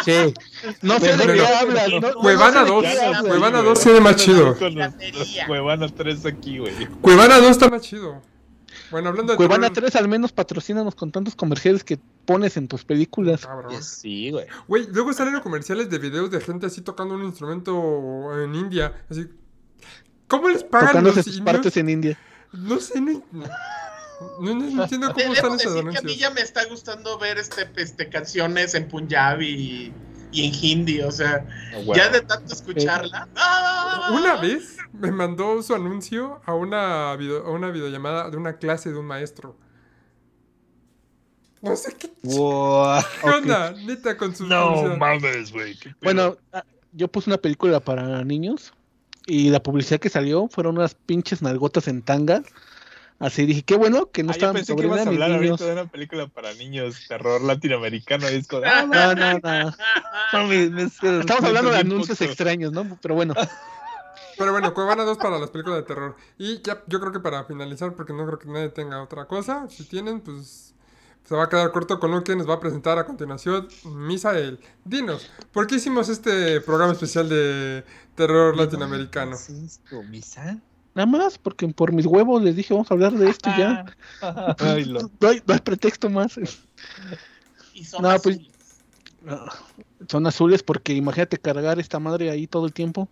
[0.04, 0.34] Sí.
[0.82, 1.88] No sé de qué hablas.
[2.20, 3.22] Cuevana sé de 2, qué hablas.
[3.22, 4.44] Cuevana 2 se ve más chido.
[4.58, 5.46] Con los- Piratería.
[5.46, 6.72] Cuevana 3 aquí, güey.
[7.00, 8.22] Cuevana 2 está más chido.
[8.90, 12.68] Bueno, hablando de Cuevana terror, 3 al menos patrocínanos con tantos comerciales que pones en
[12.68, 13.44] tus películas.
[13.46, 13.82] cabrón.
[13.82, 14.46] Sí, güey.
[14.68, 18.92] Güey, luego salen comerciales de videos de gente así tocando un instrumento en India.
[19.10, 19.26] Así.
[20.28, 21.52] ¿Cómo les pagan Tocándose los sus indios?
[21.54, 22.18] partes en India.
[22.52, 23.22] No sé, no,
[24.40, 27.18] no, no entiendo De- cómo están esos decir que a mí ya me está gustando
[27.18, 29.92] ver este, este canciones en Punjabi y,
[30.32, 33.28] y en hindi, o sea, Ah, ya de tanto escucharla.
[33.36, 34.10] ¡ah!
[34.12, 38.90] Una vez me mandó su anuncio a una, video- a una videollamada de una clase
[38.92, 39.56] de un maestro.
[41.62, 43.00] No sé qué Wow.
[43.22, 45.78] qué onda, neta, con sus No mames, güey.
[46.02, 48.72] Bueno, ah, yo puse una película para niños
[49.26, 52.42] y la publicidad que salió fueron unas pinches nalgotas en tanga
[53.20, 55.60] Así dije, qué bueno que no Ah, yo estaban pensé que ibas a hablar niños.
[55.60, 58.26] ahorita de una película para niños, terror latinoamericano.
[58.28, 59.74] Es como, ah, No, no, no.
[60.32, 62.30] no, me- me- Estamos me hablando de anuncios poco.
[62.30, 62.98] extraños, ¿no?
[63.00, 63.34] Pero bueno,
[64.36, 66.16] Pero bueno, Cuevana 2 para las películas de terror.
[66.38, 69.68] Y ya, yo creo que para finalizar, porque no creo que nadie tenga otra cosa,
[69.70, 70.74] si tienen, pues
[71.22, 74.58] se va a quedar corto con lo que nos va a presentar a continuación Misael.
[74.84, 77.84] Dinos, ¿por qué hicimos este programa especial de
[78.16, 79.36] terror latinoamericano?
[79.46, 80.58] ¿Qué es esto, Misa?
[80.94, 83.84] Nada más, porque por mis huevos les dije, vamos a hablar de esto y ya.
[84.58, 86.38] Ay, lo- No hay, no hay pretexto más.
[87.74, 88.50] Y son No, pues- azules.
[89.26, 89.50] Ah,
[90.08, 93.08] Son azules porque imagínate cargar esta madre ahí todo el tiempo.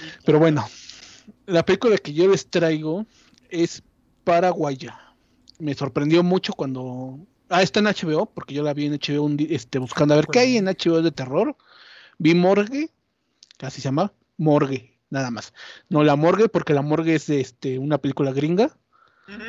[0.00, 0.68] Sí, Pero bueno,
[1.46, 3.06] la película que yo les traigo
[3.48, 3.82] es
[4.24, 4.98] Paraguaya.
[5.58, 7.18] Me sorprendió mucho cuando...
[7.48, 10.26] Ah, está en HBO, porque yo la vi en HBO un este, buscando a ver
[10.26, 11.56] qué hay en HBO de terror.
[12.18, 12.90] Vi Morgue,
[13.56, 15.54] casi se llama Morgue, nada más.
[15.88, 18.76] No la Morgue, porque la Morgue es este, una película gringa.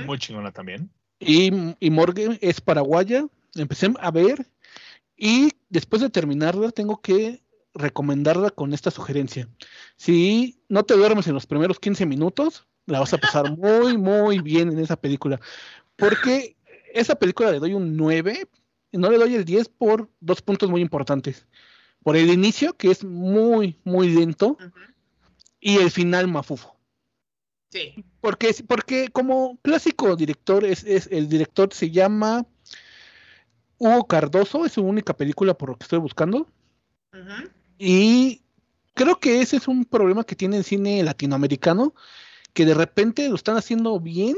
[0.06, 0.90] Muy chingona también.
[1.20, 3.28] Y, y Morgue es paraguaya.
[3.56, 4.48] Empecé a ver
[5.18, 7.42] y después de terminarla tengo que
[7.74, 9.50] recomendarla con esta sugerencia.
[9.98, 14.40] Si no te duermes en los primeros 15 minutos, la vas a pasar muy, muy
[14.40, 15.40] bien en esa película.
[15.96, 16.56] Porque
[16.94, 18.48] esa película le doy un 9
[18.92, 21.48] y no le doy el 10 por dos puntos muy importantes.
[22.04, 24.58] Por el inicio, que es muy, muy lento.
[25.66, 26.76] Y el final mafufo.
[27.72, 28.06] Sí.
[28.22, 32.46] Porque, porque como clásico director, es, es- el director se llama
[33.80, 36.48] Hugo Cardoso, es su única película por lo que estoy buscando.
[37.80, 38.42] Y
[38.94, 41.96] creo que ese es un problema que tiene el cine latinoamericano,
[42.54, 44.36] que de repente lo están haciendo bien,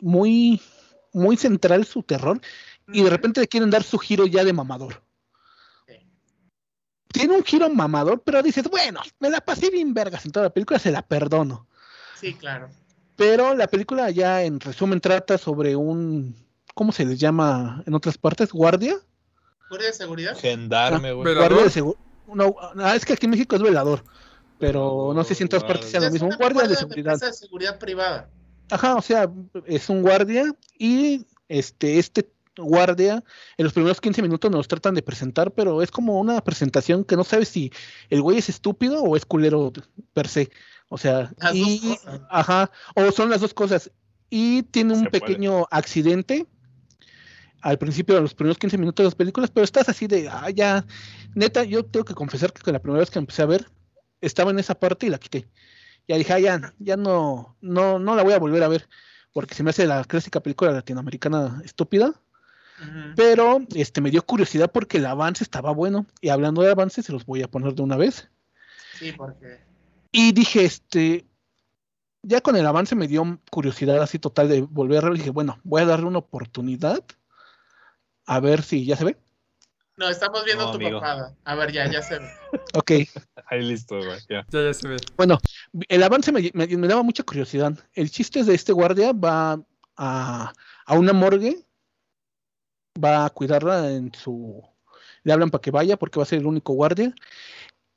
[0.00, 0.60] muy,
[1.12, 2.40] muy central su terror,
[2.92, 5.02] y de repente le quieren dar su giro ya de mamador.
[7.12, 10.50] Tiene un giro mamador, pero dices, bueno, me la pasé bien vergas en toda la
[10.50, 11.66] película, se la perdono.
[12.20, 12.68] Sí, claro.
[13.16, 16.36] Pero la película ya en resumen trata sobre un,
[16.74, 18.52] ¿cómo se les llama en otras partes?
[18.52, 18.96] ¿Guardia?
[19.68, 20.36] ¿Guardia de seguridad?
[20.38, 21.34] Gendarme, güey.
[21.34, 22.00] Guardia de seguridad.
[22.32, 24.04] No, ah, es que aquí en México es velador,
[24.58, 26.28] pero no sé si en otras partes sea lo mismo.
[26.28, 27.14] Un guardia de seguridad.
[27.14, 28.28] empresa de seguridad privada.
[28.70, 29.30] Ajá, o sea,
[29.64, 30.44] es un guardia
[30.78, 33.24] y este, este guardia
[33.56, 37.16] en los primeros 15 minutos nos tratan de presentar, pero es como una presentación que
[37.16, 37.72] no sabes si
[38.10, 39.72] el güey es estúpido o es culero
[40.12, 40.50] per se.
[40.88, 41.96] O sea, Las y,
[42.30, 43.90] ajá, o son las dos cosas.
[44.30, 45.20] Y tiene un Se puede.
[45.20, 46.46] pequeño accidente
[47.60, 50.50] al principio de los primeros 15 minutos de las películas, pero estás así de, ah,
[50.50, 50.84] ya,
[51.34, 53.66] neta, yo tengo que confesar que la primera vez que empecé a ver,
[54.20, 55.48] estaba en esa parte y la quité.
[56.06, 58.88] Ya dije, ah, ya, ya no, no, no la voy a volver a ver,
[59.32, 62.14] porque se me hace la clásica película latinoamericana estúpida,
[63.16, 67.12] Pero este me dio curiosidad porque el avance estaba bueno, y hablando de avance, se
[67.12, 68.28] los voy a poner de una vez.
[68.98, 69.60] Sí, porque.
[70.12, 71.26] Y dije, este,
[72.22, 75.58] ya con el avance me dio curiosidad así total de volver a ver, dije, bueno,
[75.64, 77.02] voy a darle una oportunidad,
[78.26, 79.16] a ver si ya se ve.
[79.96, 81.00] No, estamos viendo No, tu amigo.
[81.00, 81.34] papada.
[81.44, 82.26] A ver, ya, ya se ve.
[82.74, 82.92] Ok,
[83.50, 84.20] Ahí listo, güey.
[84.28, 84.46] Ya.
[84.50, 84.96] Ya, ya se ve.
[85.16, 85.38] Bueno,
[85.88, 87.72] el avance me, me- me daba mucha curiosidad.
[87.94, 89.60] El chiste es de este guardia va
[89.96, 90.52] a,
[90.86, 91.66] a una morgue,
[93.02, 94.62] va a cuidarla en su...
[95.22, 97.14] Le hablan para que vaya porque va a ser el único guardia.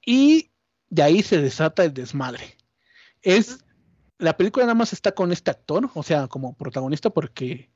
[0.06, 0.52] Y
[0.90, 2.58] de ahí se desata el desmadre.
[3.22, 3.64] Es...
[4.18, 7.72] La película nada más está con este actor, o sea, como protagonista porque...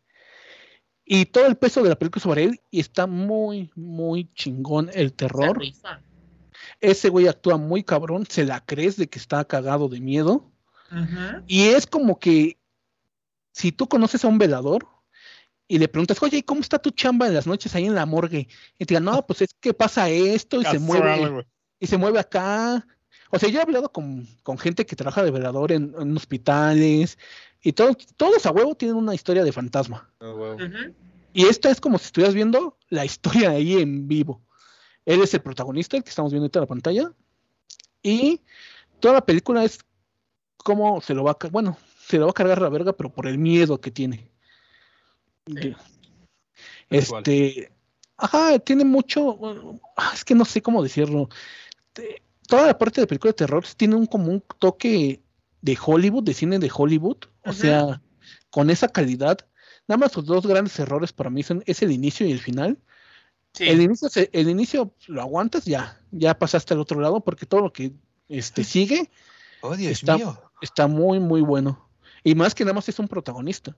[1.03, 5.13] Y todo el peso de la película sobre él y está muy, muy chingón el
[5.13, 5.59] terror.
[6.81, 10.51] Ese güey actúa muy cabrón, se la crees de que está cagado de miedo.
[11.47, 12.57] Y es como que
[13.51, 14.87] si tú conoces a un velador
[15.67, 18.05] y le preguntas, oye, ¿y ¿cómo está tu chamba en las noches ahí en la
[18.05, 18.47] morgue?
[18.77, 21.45] Y te digan, no, pues es que pasa esto y se mueve,
[21.79, 22.85] y se mueve acá.
[23.31, 27.17] O sea, yo he hablado con, con gente que trabaja de velador en, en hospitales
[27.61, 30.09] y todos, todos a huevo tienen una historia de fantasma.
[30.19, 30.55] Ah.
[31.33, 34.41] Y esta es como si estuvieras viendo la historia ahí en vivo.
[35.05, 37.11] Él es el protagonista, el que estamos viendo ahorita en la pantalla.
[38.03, 38.41] Y
[38.99, 39.79] toda la película es
[40.57, 41.47] cómo se lo va a...
[41.49, 44.29] Bueno, se lo va a cargar la verga, pero por el miedo que tiene.
[46.89, 47.71] Este...
[48.17, 49.37] Ajá, tiene mucho...
[49.97, 51.29] ah, es que no sé cómo decirlo.
[52.47, 55.21] Toda la parte de película de terror tiene un como un toque
[55.61, 57.17] de Hollywood, de cine de Hollywood.
[57.43, 58.01] O sea,
[58.49, 59.37] con esa calidad.
[59.87, 62.79] Nada más los dos grandes errores para mí son es el inicio y el final.
[63.53, 63.65] Sí.
[63.65, 67.71] El inicio, el inicio lo aguantas, ya, ya pasaste al otro lado, porque todo lo
[67.71, 67.93] que
[68.27, 69.09] este, sigue
[69.61, 70.39] Oh, Dios Está- mío.
[70.61, 71.89] está muy, muy bueno.
[72.23, 73.75] Y más que nada más es un protagonista.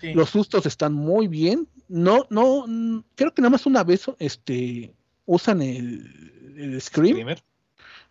[0.00, 0.12] Sí.
[0.14, 1.68] Los sustos están muy bien.
[1.88, 2.66] No, no,
[3.14, 4.94] creo que nada más una vez este,
[5.26, 7.12] usan el, el Scream.
[7.14, 7.42] Screamer.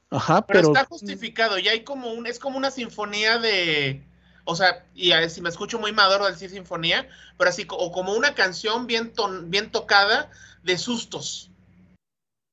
[0.09, 4.03] Ajá, Pero, pero, está justificado, ya hay como un, es como una sinfonía de,
[4.45, 8.14] o sea, y a- si me escucho muy maduro decir sinfonía, pero así, o como
[8.14, 10.31] una canción bien, ton- bien tocada
[10.64, 11.51] de sustos.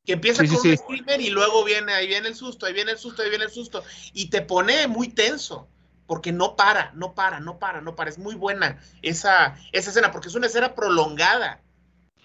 [0.04, 0.70] Que empieza Sí, con sí.
[0.70, 3.44] un screamer y luego viene, ahí viene el susto, ahí viene el susto, ahí viene
[3.44, 3.82] el susto.
[4.12, 5.68] Y te pone muy tenso,
[6.06, 8.10] porque no para, no para, no para, no para.
[8.10, 11.60] Es muy buena esa, esa escena, porque es una escena prolongada.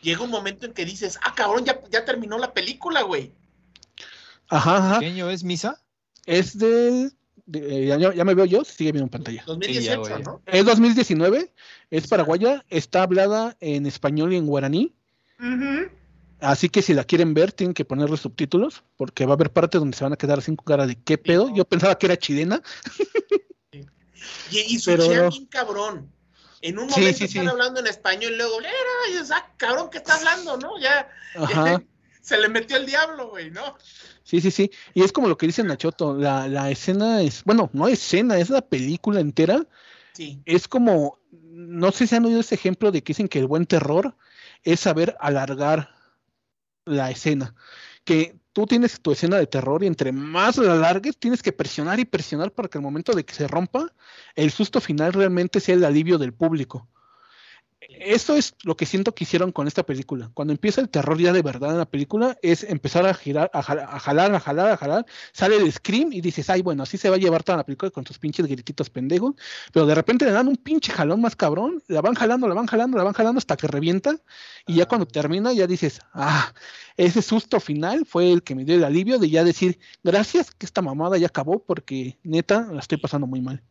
[0.02, 3.34] Llega un momento en que dices, ah, cabrón, ya, ya terminó la película, güey.
[4.50, 5.00] Ajá, ajá.
[5.00, 5.82] ¿Qué año es Misa?
[6.26, 7.14] Es del.
[7.46, 9.44] de- eh, ya, ya me veo yo, sigue viendo en pantalla.
[9.46, 10.24] 2018, güey.
[10.24, 10.42] ¿no?
[10.46, 11.54] Es 2019,
[11.90, 14.94] es paraguaya, está hablada en español y en guaraní.
[15.40, 15.90] Ujú.
[16.42, 19.82] Así que si la quieren ver, tienen que ponerle subtítulos, porque va a haber partes
[19.82, 21.50] donde se van a quedar sin cara de qué pedo.
[21.50, 21.56] no.
[21.56, 22.62] Yo pensaba que era chilena.
[24.52, 26.12] Y, y Pero- switchean bien cabrón.
[26.62, 27.48] En un momento sí, están sí.
[27.50, 30.78] hablando en español y luego, y dices, ah, cabrón, ¿qué está hablando, no?
[30.78, 31.10] Ya,
[32.22, 33.78] se le metió el diablo, güey, ¿no?
[34.24, 34.70] Sí, sí, sí.
[34.94, 38.50] Y es como lo que dice Nachoto, la, la escena es, bueno, no escena, es
[38.50, 39.66] la película entera.
[40.14, 40.42] Sí.
[40.46, 43.66] Es como, no sé si han oído ese ejemplo de que dicen que el buen
[43.66, 44.16] terror
[44.64, 45.96] es saber alargar
[46.86, 47.56] la escena.
[48.04, 52.00] Que tú tienes tu escena de terror y entre más la alargues, tienes que presionar
[52.00, 53.94] y presionar para que el momento de que se rompa,
[54.36, 56.88] el susto final realmente sea el alivio del público.
[57.92, 60.30] Eso es lo que siento que hicieron con esta película.
[60.36, 63.64] Cuando empieza el terror ya de verdad en la película, es empezar a girar, a
[63.64, 65.06] jalar, a jalar, a jalar, a jalar.
[65.32, 67.90] Sale el scream y dices, ay, bueno, así se va a llevar toda la película
[67.90, 69.34] con sus pinches grititos pendejos.
[69.74, 72.68] Pero de repente le dan un pinche jalón más cabrón, la van jalando, la van
[72.68, 74.18] jalando, la van jalando hasta que revienta.
[74.68, 76.54] Y ya cuando termina, ya dices, ah,
[76.96, 80.66] ese susto final fue el que me dio el alivio de ya decir, gracias que
[80.66, 83.64] esta mamada ya acabó porque neta la estoy pasando muy mal.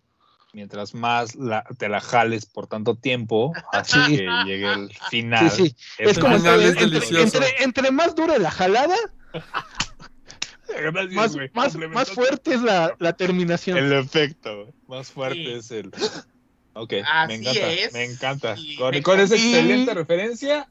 [0.58, 4.16] Mientras más la- te la jales por tanto tiempo, hasta Sí.
[4.16, 5.48] que llegue el final.
[5.52, 7.36] Sí, Es como final entre, es entre- delicioso.
[7.36, 8.96] entre- entre más dura la jalada,
[10.68, 13.78] Gracias, más, más, más fuerte es la, la terminación.
[13.78, 14.74] El efecto, güey.
[14.88, 15.52] más fuerte Sí.
[15.52, 15.92] es el.
[16.72, 17.92] Ok, Así me encanta, es.
[17.92, 18.54] me encanta.
[18.58, 20.68] Y Con, me con esa excelente referencia,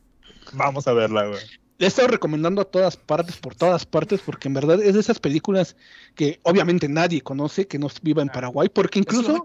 [0.51, 1.39] vamos a verla, güey.
[1.79, 4.99] Le he estado recomendando a todas partes, por todas partes, porque en verdad es de
[4.99, 5.75] esas películas
[6.15, 9.43] que obviamente nadie conoce, que no viva en Paraguay, porque incluso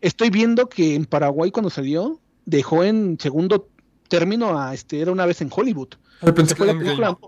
[0.00, 3.68] estoy viendo que en Paraguay cuando salió, dejó en segundo
[4.08, 5.88] término a este, era una vez en Hollywood.
[6.22, 7.18] Ay, pensé que Fue la película,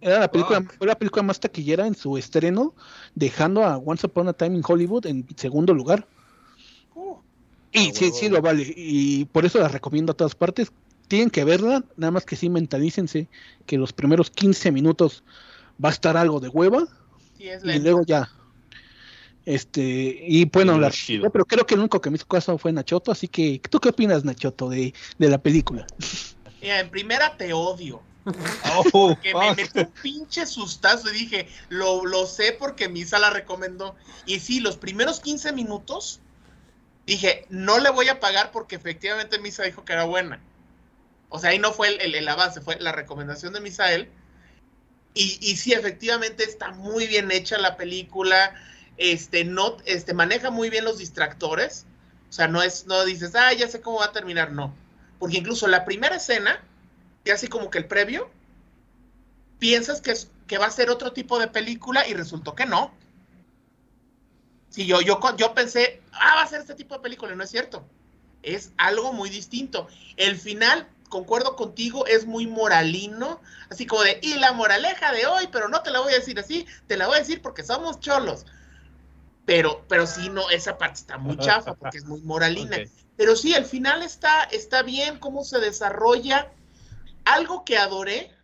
[0.00, 0.78] era la película, Fuck.
[0.78, 2.74] fue la película más taquillera en su estreno,
[3.14, 6.06] dejando a Once Upon a Time in Hollywood en segundo lugar.
[6.94, 7.16] Uh,
[7.70, 8.72] Y Ah, sí, sí lo vale.
[8.76, 10.72] Y por eso la recomiendo a todas partes.
[11.12, 13.28] Tienen que verla, nada más que sí mentalícense
[13.66, 15.24] que los primeros 15 minutos
[15.72, 16.88] va a estar algo de hueva
[17.36, 18.30] sí, es y luego ya.
[19.44, 19.82] Este,
[20.26, 20.90] y bueno, la,
[21.30, 23.90] pero creo que el único que me hizo caso fue Nachoto, así que ¿tú qué
[23.90, 25.86] opinas, Nachoto, de, de la película?
[26.62, 28.00] Mira, en primera te odio.
[28.94, 29.56] Oh, Que me fuck.
[29.58, 33.96] metí un pinche sustazo y dije, lo, lo sé porque Misa la recomendó.
[34.24, 36.20] Y sí, los primeros 15 minutos
[37.06, 40.40] dije, no le voy a pagar porque efectivamente Misa dijo que era buena.
[41.32, 44.10] O sea, ahí no fue el, el- avance, fue la recomendación de Misael.
[45.14, 48.54] Y, y sí, efectivamente está muy bien hecha la película.
[48.96, 51.86] Este, no, este, maneja muy bien los distractores.
[52.30, 54.74] O sea, no es, no dices, ah, ya sé cómo va a terminar, no.
[55.18, 56.60] Porque incluso la primera escena,
[57.24, 58.30] que así como que el previo,
[59.58, 62.92] piensas que, es- que va a ser otro tipo de película y resultó que no.
[64.68, 67.44] Sí, yo, yo, yo pensé, ah, va a ser este tipo de película, y no
[67.44, 67.84] es cierto.
[68.42, 69.86] Es algo muy distinto.
[70.16, 75.46] El final, concuerdo contigo, es muy moralino, así como de, y la moraleja de hoy,
[75.52, 78.00] pero no te la voy a decir así, te la voy a decir porque somos
[78.00, 78.46] cholos.
[79.44, 82.78] Pero, pero sí, no, esa parte está muy chafa porque es muy moralina.
[83.18, 86.50] Pero sí, el final está, está bien, cómo se desarrolla.
[87.26, 88.34] Algo que adoré,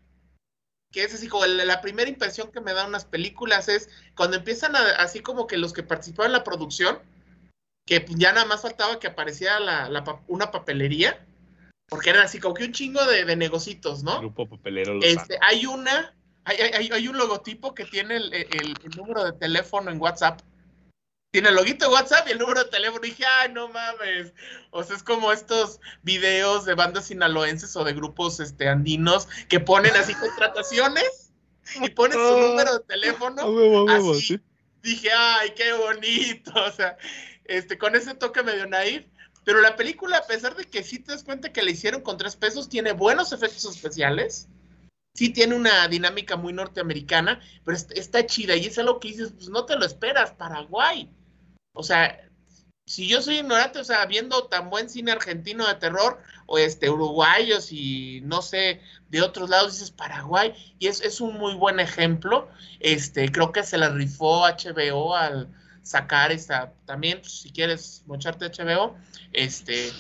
[0.93, 4.77] que es así como la, primera impresión que me dan unas películas, es cuando empiezan
[4.77, 6.99] a- así como que los que participaban en la producción,
[7.87, 11.25] que ya nada más faltaba que apareciera la, una papelería,
[11.89, 14.19] porque eran así como que un chingo de, de negocitos, ¿no?
[14.21, 18.75] Grupo papelero Los Este, hay una, hay, hay- hay- un logotipo que tiene el, el-
[18.85, 20.41] el número de teléfono en WhatsApp.
[21.31, 23.05] Tiene el loguito de WhatsApp y el número de teléfono.
[23.05, 24.33] Y dije, ay, no mames.
[24.71, 29.61] O sea, es como estos videos de bandas sinaloenses o de grupos este, andinos que
[29.61, 31.33] ponen así contrataciones
[31.83, 33.43] y ponen su número de teléfono.
[34.15, 34.21] Así.
[34.23, 34.41] sí.
[34.83, 36.53] Dije, ay, qué bonito.
[36.55, 36.97] O sea,
[37.45, 39.05] este, con ese toque medio naif.
[39.49, 42.19] Pero la película, a pesar de que sí te das cuenta que la hicieron con
[42.19, 44.47] tres pesos, tiene buenos efectos especiales.
[45.15, 49.49] Sí tiene una dinámica muy norteamericana, pero está, chida y es algo que dices, pues
[49.49, 51.11] no te lo esperas, Paraguay.
[51.73, 52.29] O sea,
[52.85, 56.91] si yo soy ignorante, o sea, viendo tan buen cine argentino de terror, o este,
[56.91, 61.81] uruguayos y no sé, de otros lados, dices Paraguay, y es, es un muy buen
[61.81, 62.51] ejemplo.
[62.81, 65.49] Este, creo que se la rifó HBO al
[65.89, 68.95] sacar esta, también, pues, si quieres mocharte HBO,
[69.33, 69.91] este,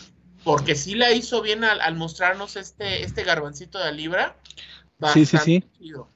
[0.44, 4.36] porque sí la hizo bien al, al mostrarnos este, este garbancito de libra.
[5.15, 5.65] Sí, sí, sí.
[5.78, 6.10] chido.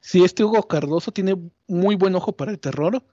[0.00, 1.36] Sí, este Hugo Cardoso tiene
[1.66, 3.04] muy buen ojo para el terror.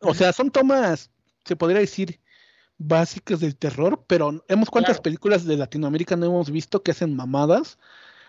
[0.00, 1.10] O sea, son tomas,
[1.44, 2.20] se podría decir,
[2.78, 5.02] básicas del terror, pero hemos cuántas Claro.
[5.02, 7.78] películas de Latinoamérica no hemos visto que hacen mamadas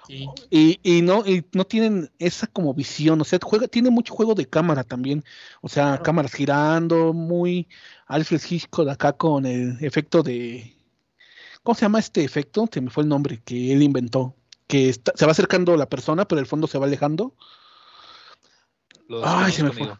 [0.07, 0.27] Sí.
[0.49, 4.35] y, y no y no tienen esa como visión, o sea, juega, tiene mucho juego
[4.35, 5.23] de cámara también,
[5.61, 6.03] o sea, Claro.
[6.03, 7.67] cámaras girando, muy
[8.07, 10.75] Alfred Hitchcock acá con el efecto de
[11.63, 12.69] ¿cómo se llama este efecto?
[12.71, 14.35] Se me fue el nombre que él inventó,
[14.67, 17.33] que está- se va acercando la persona, pero el fondo se va alejando.
[19.23, 19.91] Ay, se me fue.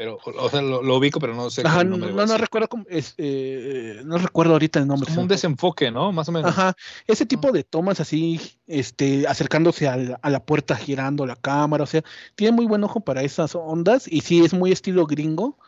[0.00, 1.60] Pero, o sea, lo, lo ubico, pero no sé.
[1.62, 5.04] Ajá, el no, no, no recuerdo cómo es, eh, no recuerdo ahorita el nombre.
[5.04, 6.10] Como se un desenfoque, ¿no?
[6.10, 6.50] Más o menos.
[6.50, 6.74] Ajá,
[7.06, 11.84] ese tipo de tomas así, este, acercándose a la, a la puerta, girando la cámara,
[11.84, 12.02] o sea,
[12.34, 15.58] tiene muy buen ojo para esas ondas y sí es muy estilo gringo.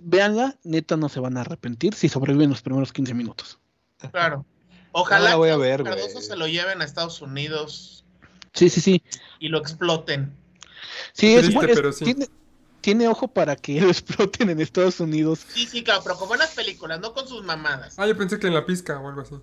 [0.00, 3.58] Véanla, neta no se van a arrepentir si sobreviven los primeros 15 minutos.
[4.12, 4.46] Claro.
[4.92, 8.04] Ojalá No la voy a ver, Cardoso se lo lleven a Estados Unidos
[8.52, 9.02] Sí, sí, sí.
[9.40, 10.36] y lo exploten.
[11.14, 12.04] Sí, es, Triste, es- pero sí.
[12.04, 12.26] Tiene,
[12.82, 15.40] tiene ojo para que lo exploten en Estados Unidos.
[15.54, 17.98] Sí, sí, claro, pero con buenas películas, no con sus mamadas.
[17.98, 19.34] Ah, yo pensé que en la pizca o algo así.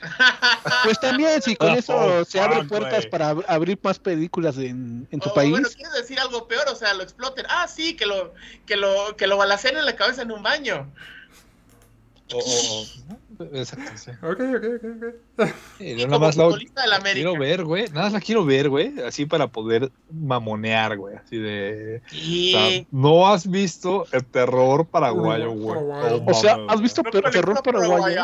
[0.84, 5.06] Pues también, si con Oh, eso se abren puertas para ab- abrir más películas en,
[5.10, 5.50] en tu país.
[5.50, 6.66] Bueno, ¿quieres decir algo peor?
[6.70, 7.44] O sea, lo exploten.
[7.50, 8.32] Ah, sí, que lo,
[8.64, 10.90] que lo, que lo balacen en la cabeza en un baño.
[12.32, 12.86] O- o-
[13.52, 14.10] exacto, sí.
[14.22, 15.48] Ok, ok, ok, ok.
[15.78, 16.48] Sí, Y yo nada más la
[17.12, 17.88] quiero ver, güey.
[17.88, 19.00] Nada más la quiero ver, güey.
[19.00, 21.16] Así para poder mamonear, güey.
[21.16, 22.02] Así de.
[22.06, 22.86] o sea, Y...
[22.90, 25.80] no has visto el terror paraguayo, güey.
[25.80, 28.22] No o sea, ¿has visto terror paraguayo?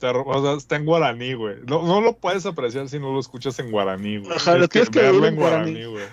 [0.00, 1.56] Terror- o sea, está en guaraní, güey.
[1.66, 4.36] No, no lo puedes apreciar si no lo escuchas en guaraní, güey.
[4.36, 5.84] Ajá, lo tienes que verlo ver en guaraní.
[5.84, 6.04] güey.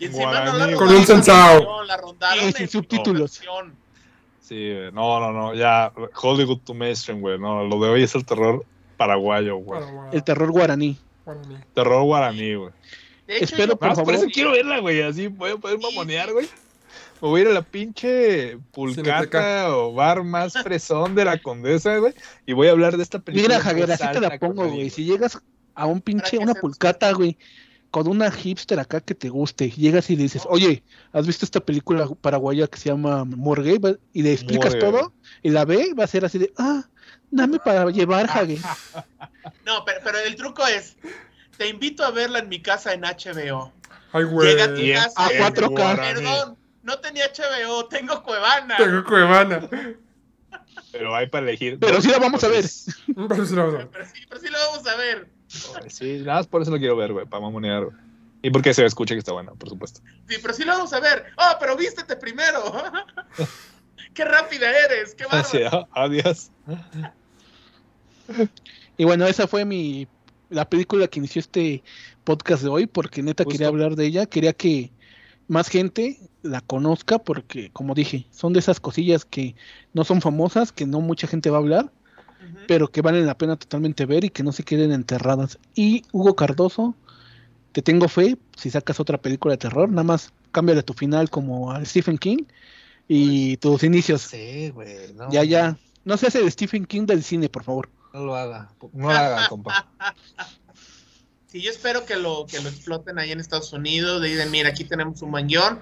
[0.00, 1.62] Y encima no la Con un sensao.
[1.62, 3.40] No, la rondaron Sí, sin subtítulos.
[3.40, 3.74] versión.
[4.48, 5.54] Sí, no, no, no.
[5.54, 5.92] Ya,
[6.22, 7.38] Hollywood to mainstream, güey.
[7.38, 8.64] No, lo de hoy es el terror
[8.96, 9.82] paraguayo, güey.
[10.10, 10.96] El terror guaraní.
[11.26, 11.56] guaraní.
[11.74, 12.70] Terror guaraní, güey.
[13.26, 15.02] De hecho, Espero, por más por eso quiero verla, güey.
[15.02, 16.46] Así voy a poder mamonear, güey.
[17.20, 21.98] Me voy a ir a la pinche pulcata o bar más fresón de la condesa,
[21.98, 22.14] güey.
[22.46, 23.56] Y voy a hablar de esta película.
[23.56, 24.88] Mira, Javier, así te la pongo, güey.
[24.88, 25.38] Si llegas
[25.74, 27.36] a un pinche, una pulcata, güey,
[27.90, 30.82] con una hipster acá que te guste, llegas y le dices, oye,
[31.12, 33.98] ¿has visto esta película paraguaya que se llama Morgue?
[34.12, 34.80] Y le explicas Morgue.
[34.80, 35.12] todo,
[35.42, 36.84] y la ve, y va a ser así de, ah,
[37.30, 38.60] dame para llevar, Javier.
[39.64, 40.96] No, pero, pero el truco es,
[41.56, 43.72] te invito a verla en mi casa en HBO.
[44.12, 44.48] Ay, güey.
[44.48, 45.12] Llega a tu casa.
[45.16, 45.70] A en 4K.
[45.70, 46.20] guaraní.
[46.20, 48.76] Perdón, no tenía HBO, tengo Cuevana.
[48.76, 49.68] Tengo Cuevana.
[50.92, 51.78] Pero hay para elegir.
[51.78, 52.64] Pero sí la vamos a ver.
[53.28, 53.88] Pero sí la vamos a ver.
[53.90, 55.28] Pero sí, pero sí lo vamos a ver.
[55.48, 57.26] Sí, nada más por eso lo quiero ver, güey.
[57.26, 57.96] Para mamonear, güey.
[58.42, 60.00] Y porque se escucha que está buena, por supuesto.
[60.28, 61.26] Sí, pero sí lo vamos a ver.
[61.36, 62.72] Oh, pero vístete primero.
[64.14, 65.46] qué rápida eres, qué bárbaro.
[65.46, 66.50] Así, ah, adiós.
[68.96, 70.06] Y bueno, esa fue mi,
[70.50, 71.82] la película que inició este
[72.24, 73.52] podcast de hoy, porque neta Justo.
[73.52, 74.92] quería hablar de ella, quería que
[75.48, 79.56] más gente la conozca, porque como dije, son de esas cosillas que
[79.94, 81.92] no son famosas, que no mucha gente va a hablar,
[82.66, 85.58] Pero que valen la pena totalmente ver y que no se queden enterradas.
[85.74, 86.94] Y Hugo Cardoso,
[87.72, 91.72] te tengo fe, si sacas otra película de terror, nada más cámbiale tu final como
[91.72, 92.44] a Stephen King
[93.06, 94.22] y tus inicios.
[94.22, 95.12] Sí, güey.
[95.14, 95.76] No, Ya, ya.
[96.04, 97.90] No se hace de Stephen King del cine, por favor.
[98.14, 98.70] No lo haga.
[98.92, 99.88] No lo haga, compa.
[101.50, 104.20] Sí, yo espero que lo, que lo exploten ahí en Estados Unidos.
[104.20, 105.80] Le dicen, mira, aquí tenemos un buen guion.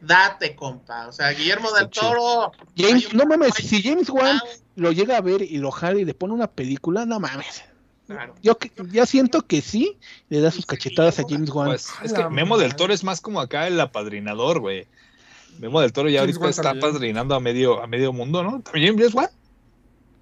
[0.00, 1.08] Date, compa.
[1.08, 1.90] O sea, Guillermo del.
[1.90, 2.52] Toro.
[2.74, 4.40] James, no mames, si James Wan
[4.76, 7.64] lo llega a ver y lo jala y le pone una película, no mames.
[8.06, 8.34] Claro.
[8.40, 9.96] Yo que- ya siento que sí,
[10.28, 11.68] le da sus Sí, cachetadas a James Wan.
[11.68, 12.76] Pues es que Memo del.
[12.76, 14.86] Toro es más como acá el apadrinador, güey.
[15.58, 16.84] Memo del Toro ya James ahorita Wan está también.
[16.84, 18.60] apadrinando a medio, a medio mundo, ¿no?
[18.60, 19.28] ¿También James Wan?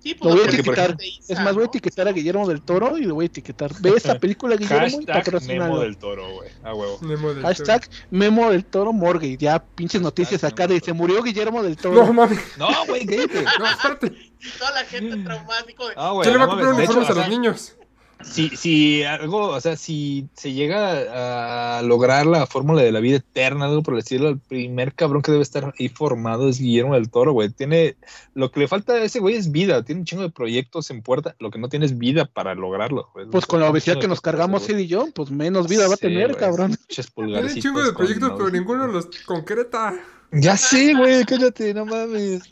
[0.04, 0.96] Sí, Lo voy a etiquetar.
[1.00, 1.70] Es más, voy a ¿no?
[1.70, 3.70] etiquetar a Guillermo del Toro y lo voy a etiquetar.
[3.80, 6.50] Ve esta película, Guillermo, y Hashtag Memo del Toro, güey.
[6.62, 6.98] A huevo.
[7.00, 9.38] Del Hashtag Memo del Toro Morgue.
[9.38, 12.04] Ya pinches noticias Memo acá de se murió Guillermo del Toro.
[12.04, 12.38] No mames.
[12.58, 13.06] No, güey.
[13.58, 14.06] No, espérate.
[14.08, 15.94] Y toda la gente traumático de.
[15.96, 17.76] Ah, güey, ¿Quién le va a comprar uniformes a los niños?
[18.24, 23.18] Si, si algo, o sea, si se llega a lograr la fórmula de la vida
[23.18, 26.94] eterna, algo por el estilo, el primer cabrón que debe estar ahí formado es Guillermo
[26.94, 27.50] del Toro, güey.
[27.50, 27.96] Tiene,
[28.34, 31.02] lo que le falta a ese güey es vida, tiene un chingo de proyectos en
[31.02, 33.26] puerta, lo que no tiene es vida para lograrlo, güey.
[33.26, 35.98] Pues con la obesidad que nos cargamos él y yo, pues menos vida va a
[35.98, 36.76] tener, güey, cabrón.
[37.14, 39.94] Tiene un chingo de con proyectos, pero ninguno los concreta.
[40.32, 42.42] Ya sé, güey, cállate, no mames.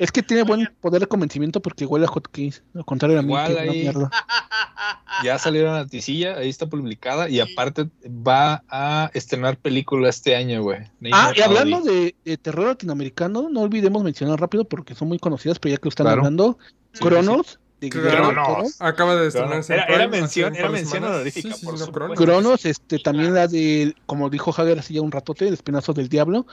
[0.00, 2.62] Es que tiene buen poder de convencimiento porque huele a hotkeys.
[2.74, 3.82] Al contrario de mí, Igual que es una ahí.
[3.82, 4.10] mierda.
[5.22, 10.62] Ya salió la noticia, ahí está publicada y aparte va a estrenar película este año,
[10.62, 10.78] güey.
[11.12, 15.58] Ah, y hablando de, de terror latinoamericano, no olvidemos mencionar rápido porque son muy conocidas,
[15.58, 16.20] pero ya que lo están Claro.
[16.22, 16.58] hablando,
[16.94, 18.32] sí, Cronos, de Cronos.
[18.32, 18.76] Cronos.
[18.80, 19.74] Acaba de estrenarse.
[19.74, 21.86] era- mención- era mención honorífica, Sí, sí, por no.
[21.92, 22.16] Cronos.
[22.18, 26.08] Cronos, este, también la de, como dijo Hager hace ya un ratote, el espinazo del
[26.08, 26.46] diablo,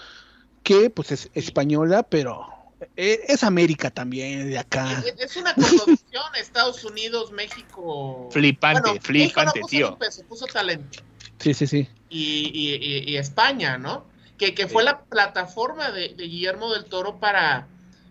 [0.64, 2.46] que pues es española, pero
[2.96, 4.92] es América también, de acá.
[5.06, 8.30] Es- Es una coproducción Estados Unidos, México.
[8.32, 9.98] Flipante, Bueno, México flipante, no puso tío.
[9.98, 11.00] peso, puso talento.
[11.40, 11.88] Sí, sí, sí.
[12.10, 14.06] Y, y- y- y España, ¿no?
[14.38, 14.86] Que, que fue Sí.
[14.86, 17.68] la plataforma de, de Guillermo del Toro para,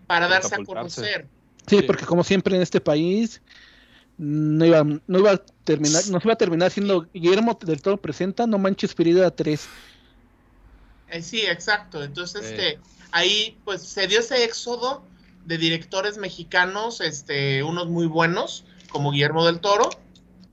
[0.06, 1.28] para darse a conocer.
[1.66, 1.82] Sí, Sí.
[1.82, 3.40] porque como siempre en este país
[4.18, 7.96] no iba, no iba a terminar, no se iba a terminar siendo Guillermo del Toro
[7.98, 9.68] presenta No Manches Ferida 3.
[11.08, 12.02] Eh, sí, exacto.
[12.02, 12.78] Entonces, este,
[13.16, 15.02] ahí pues se dio ese éxodo
[15.46, 19.88] de directores mexicanos, este, unos muy buenos, como Guillermo del Toro.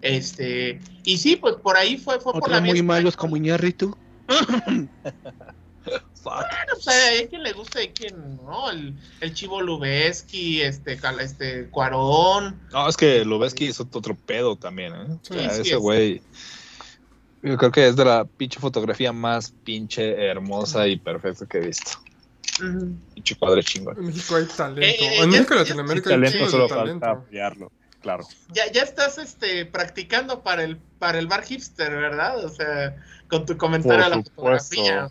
[0.01, 3.95] Este, y sí, pues por ahí fue, fue por la muy malos como Iñárritu.
[6.23, 11.69] Bueno, pues hay quien le gusta y quien no, el, el Chivo Lubeski, este, este,
[11.69, 15.17] Cuarón, No, es que que es otro pedo también, ¿eh?
[15.23, 15.79] Sí, O sea, sí ese es.
[15.79, 16.21] güey.
[17.41, 21.65] Yo creo que es de la pinche fotografía más pinche hermosa y perfecta que he
[21.67, 21.99] visto.
[23.13, 23.97] Pinche cuadro chingón.
[23.97, 24.81] En México hay talento.
[24.81, 27.05] Eh, en ya- México y ya- Latinoamérica hay talento, solo falta talento.
[27.05, 27.71] apoyarlo,
[28.01, 28.27] claro.
[28.53, 32.43] ya, ya estás este, practicando para el, para el bar hipster, ¿verdad?
[32.45, 32.95] O sea,
[33.29, 34.75] con tu comentario Por a la supuesto.
[34.75, 35.09] fotografía.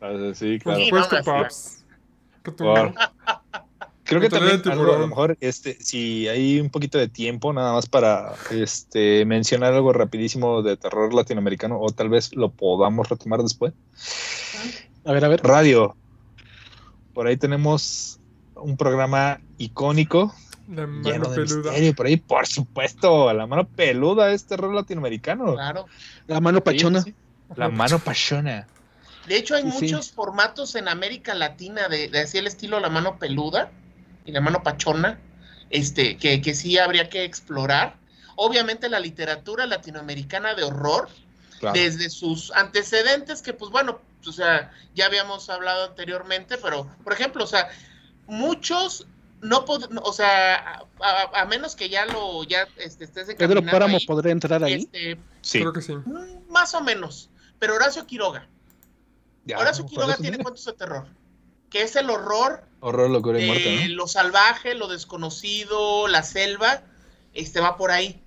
[0.00, 0.78] Ah, Sí, Por claro.
[0.80, 1.84] Sí, supuesto, no, Paps.
[2.56, 2.94] Por-
[4.04, 7.72] Creo que también algo, a lo mejor este, si hay un poquito de tiempo nada
[7.74, 13.40] más para este mencionar algo rapidísimo de terror latinoamericano o tal vez lo podamos retomar
[13.42, 13.72] después.
[15.04, 15.40] A ver, a ver.
[15.44, 15.96] Radio.
[17.14, 18.18] Por ahí tenemos
[18.54, 20.34] un programa icónico
[20.68, 21.70] La mano lleno de peluda.
[21.70, 21.94] misterio.
[21.94, 25.54] Por ahí, por supuesto, la mano peluda es terror latinoamericano.
[25.54, 25.86] Claro.
[26.26, 27.02] La mano pachona.
[27.02, 27.14] sí.
[27.56, 28.66] La mano pachona.
[29.28, 29.84] De hecho, hay Sí, sí.
[29.84, 33.70] muchos formatos en América Latina de, de así el estilo la mano peluda
[34.24, 35.20] y la mano pachona,
[35.70, 37.96] este, que, que sí habría que explorar.
[38.36, 41.08] Obviamente la literatura latinoamericana de horror,
[41.60, 41.78] Claro.
[41.78, 47.44] desde sus antecedentes, que pues bueno, o sea, ya habíamos hablado anteriormente, pero por ejemplo,
[47.44, 47.68] o sea,
[48.26, 49.06] muchos
[49.40, 53.62] no pod- o sea, a, a- a menos que ya lo, ya este, estés Pedro
[53.64, 54.74] Páramo ahí, podría entrar ahí.
[54.74, 55.58] este, Sí.
[55.60, 55.94] Creo que sí.
[56.48, 57.28] más o menos,
[57.58, 58.46] pero Horacio Quiroga,
[59.44, 60.44] Ya, Horacio Quiroga tiene mira.
[60.44, 61.06] cuentos de terror,
[61.70, 63.94] que es el horror Horror, locura y de muerte, ¿no?
[63.96, 66.82] lo salvaje, lo desconocido, la selva,
[67.34, 68.21] este va por ahí.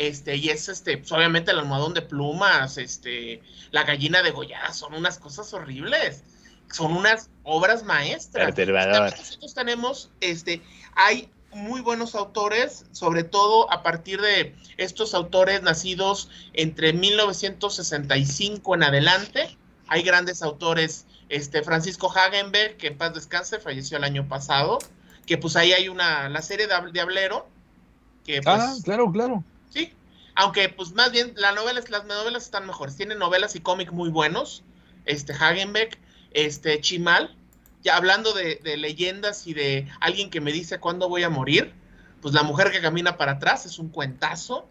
[0.00, 4.94] Este, y es este, pues, obviamente el almohadón de plumas, este, la gallina degollada, son
[4.94, 6.24] unas cosas horribles.
[6.72, 8.46] Son unas obras maestras.
[9.18, 10.62] Nosotros tenemos, este,
[10.94, 18.82] hay muy buenos autores, sobre todo a partir de estos autores nacidos entre 1965 en
[18.82, 19.58] adelante.
[19.86, 24.78] Hay grandes autores, este, Francisco Hagenberg, que en paz descanse, falleció el año pasado,
[25.26, 27.46] que pues ahí hay una, la serie de Diablero,
[28.24, 29.44] que pues, Ah, claro, claro.
[30.40, 32.96] Aunque pues más bien la novela, las novelas están mejores.
[32.96, 34.62] Tiene novelas y cómic muy buenos.
[35.04, 35.98] Este Hagenbeck,
[36.32, 37.36] este Chimal.
[37.82, 41.74] Ya hablando de, de leyendas y de alguien que me dice cuándo voy a morir,
[42.22, 44.66] pues La mujer que camina para atrás es un cuentazo.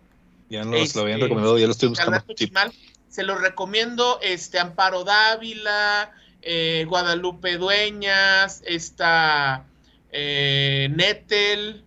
[0.49, 2.33] Ya nos lo habían Este, recomendado, ya lo estoy buscando.
[2.33, 2.73] Chimal.
[3.07, 9.65] Se lo recomiendo, este Amparo Dávila, eh, Guadalupe Dueñas, esta
[10.11, 11.83] eh, Nettel,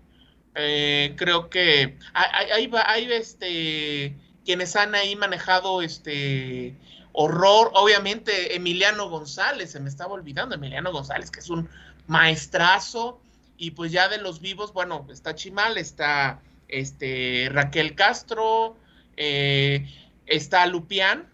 [0.54, 6.74] eh, creo que hay, hay- este quienes han ahí manejado este
[7.12, 11.68] horror, obviamente Emiliano González, se me estaba olvidando Emiliano González, que es un
[12.08, 13.20] maestrazo,
[13.56, 18.76] y pues ya de los vivos, bueno, está Chimal, está este Raquel Castro,
[19.16, 19.86] eh,
[20.26, 21.28] está Lupián,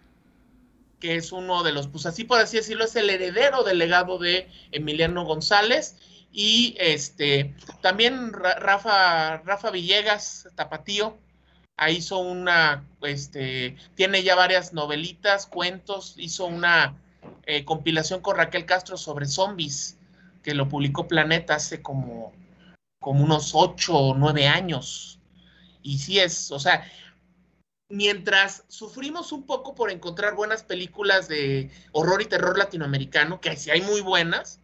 [0.99, 4.19] que es uno de los, pues así por así decirlo, es el heredero del legado
[4.19, 5.95] de Emiliano González.
[6.31, 11.17] Y este también Ra- Rafa, Rafa Villegas, Tapatío,
[11.89, 16.97] hizo una, este, tiene ya varias novelitas, cuentos, hizo una
[17.45, 19.97] eh, compilación con Raquel Castro sobre zombies,
[20.43, 22.33] que lo publicó Planeta hace como,
[22.99, 25.19] como unos ocho o nueve años.
[25.81, 26.85] Y sí es, o sea,
[27.89, 33.71] mientras sufrimos un poco por encontrar buenas películas de horror y terror latinoamericano, que sí
[33.71, 34.58] hay muy buenas,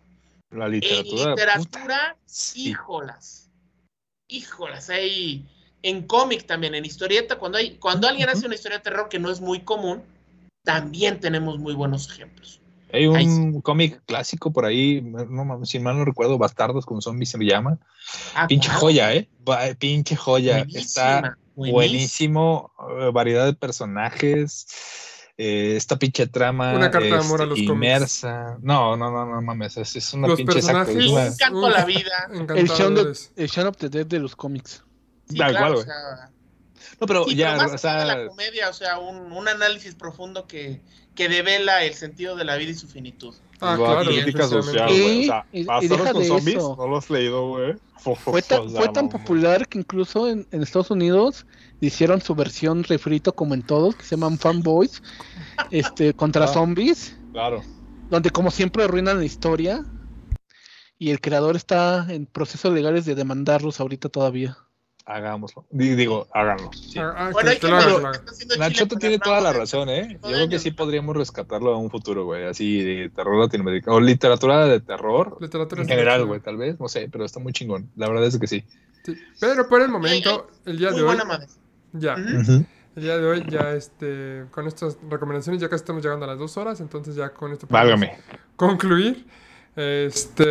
[0.56, 1.30] La en literatura.
[1.32, 2.70] literatura, sí.
[2.70, 3.50] híjolas,
[4.28, 5.46] híjolas, hay
[5.84, 9.20] en cómic también, en historieta, cuando hay, cuando alguien hace una historia de terror que
[9.20, 10.04] no es muy común,
[10.64, 12.62] también tenemos muy buenos ejemplos.
[12.92, 17.30] Hay Ay, un cómic clásico por ahí, no si mal no recuerdo, Bastardos con zombies
[17.32, 17.78] se llama.
[18.34, 18.80] Ah, Pinche claro.
[18.80, 19.30] joya, ¿eh?
[19.48, 20.60] Va- Pinche joya.
[20.60, 24.66] Buenísima, Está buenísimo, eh, variedad de personajes,
[25.38, 27.70] eh, esta pinche trama Una carta de amor a este, cómics.
[27.70, 28.58] inmersa.
[28.62, 31.86] No, no, no, no mames, es, es una Los pinche personajes- Un encanto a la
[31.86, 32.30] vida.
[32.56, 34.84] El Shaun, of, el Shaun of the Dead de los cómics.
[35.28, 36.32] Sí, claro, cual, o sea,
[37.02, 39.48] No, pero sí, ya, pero más o de sea, la comedia, o sea, un, un
[39.48, 40.82] análisis profundo que,
[41.16, 43.34] que devela el sentido de la vida y su finitud.
[43.62, 44.04] Ah, claro.
[44.10, 45.02] crítica social, definitivamente.
[45.04, 45.18] güey.
[45.18, 46.76] O Y- sea, y- y Bastardos deja con de zombies, eso.
[46.78, 47.74] no lo has leído, güey.
[47.98, 51.46] Fue tan, fue popular que incluso en, en Estados Unidos
[51.80, 55.02] hicieron su versión refrito como en todos, que se llaman fanboys,
[55.72, 56.48] este, contra Ah.
[56.50, 57.64] zombies, Claro.
[58.10, 59.84] donde como siempre arruinan la historia
[61.00, 64.58] y el creador está en procesos legales de demandarlos ahorita todavía.
[65.08, 65.66] Hagámoslo.
[65.70, 66.72] Di- Digo, háganlo.
[66.74, 66.98] sí.
[66.98, 67.60] Ah, ah, Bueno, que-
[68.88, 70.08] que tiene toda la razón, ¿eh?
[70.10, 72.46] cinco Yo creo que sí podríamos rescatarlo a un futuro, güey.
[72.46, 73.98] Así de terror latinoamericano.
[73.98, 75.38] O literatura de terror.
[75.40, 76.80] Literatura En general, güey, tal vez.
[76.80, 77.90] No sé, pero está muy chingón.
[77.96, 78.64] La verdad es que sí.
[79.04, 81.40] Sí, Pero por el momento, el día de hoy, buena
[81.94, 82.66] ya, el
[83.04, 86.58] día de hoy ya este, con estas recomendaciones ya casi estamos llegando a las dos
[86.58, 88.18] horas, entonces ya con esto podemos Válgame.
[88.56, 89.28] concluir.
[89.76, 90.44] Este,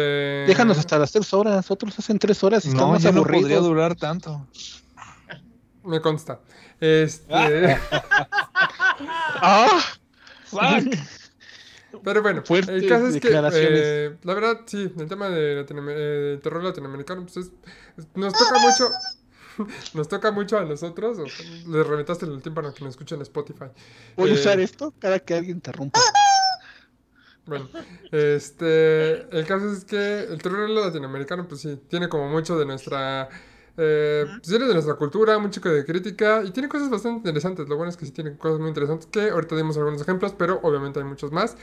[0.47, 3.43] Déjanos hasta las tres horas, otros hacen tres horas y No, más ya no aburridos.
[3.43, 4.47] podría durar tanto.
[5.85, 6.41] Me consta.
[6.81, 7.79] Este,
[9.41, 9.81] ¡Ah!
[10.47, 10.95] Fuck.
[12.03, 13.81] pero bueno, Fuertes el caso es que declaraciones.
[13.83, 17.53] eh, la verdad sí, el tema de eh, terror latinoamericano pues es-
[18.15, 18.91] nos toca mucho.
[19.95, 21.17] Nos toca mucho a nosotros.
[21.17, 23.67] o sea, Les reventaste el tiempo para que nos escuchen en Spotify.
[24.17, 26.01] Voy a Eh, usar esto cada que alguien interrumpa.
[27.47, 27.69] Bueno,
[28.11, 33.29] este, el caso es que el terror latinoamericano, pues sí, tiene como mucho de nuestra,
[33.77, 37.69] eh, pues tiene de nuestra cultura, mucho de crítica y tiene cosas bastante interesantes.
[37.69, 40.59] Lo bueno es que sí tiene cosas muy interesantes que ahorita dimos algunos ejemplos, pero
[40.63, 41.57] obviamente hay muchos más.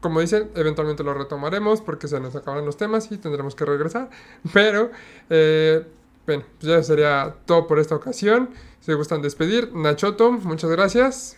[0.00, 4.10] Como dicen, eventualmente lo retomaremos porque se nos acabarán los temas y tendremos que regresar.
[4.52, 4.92] Pero,
[5.28, 5.84] eh,
[6.24, 8.50] bueno, pues ya sería todo por esta ocasión.
[8.80, 11.36] Si gustan despedir, Nachoto, muchas gracias.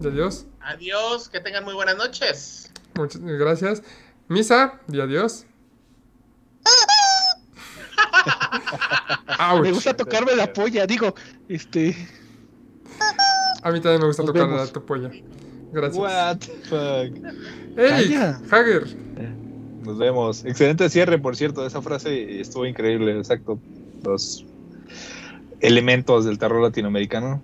[0.00, 0.46] Y adiós.
[0.60, 2.71] Adiós, que tengan muy buenas noches.
[2.94, 3.82] Muchas gracias.
[4.28, 5.46] Misa, y adiós.
[9.62, 11.14] Me gusta tocarme la polla, digo,
[11.48, 11.96] este,
[13.62, 14.66] A mí también me gusta Nos tocar vemos.
[14.66, 15.10] la tu polla.
[15.72, 15.96] Gracias.
[15.96, 17.78] What the fuck.
[17.78, 18.14] ¡Ey!
[18.50, 18.86] Hager.
[19.84, 20.44] Nos vemos.
[20.44, 21.66] Excelente cierre, por cierto.
[21.66, 23.16] Esa frase estuvo increíble.
[23.16, 23.58] Exacto.
[24.04, 24.44] Los
[25.60, 27.42] elementos del terror latinoamericano.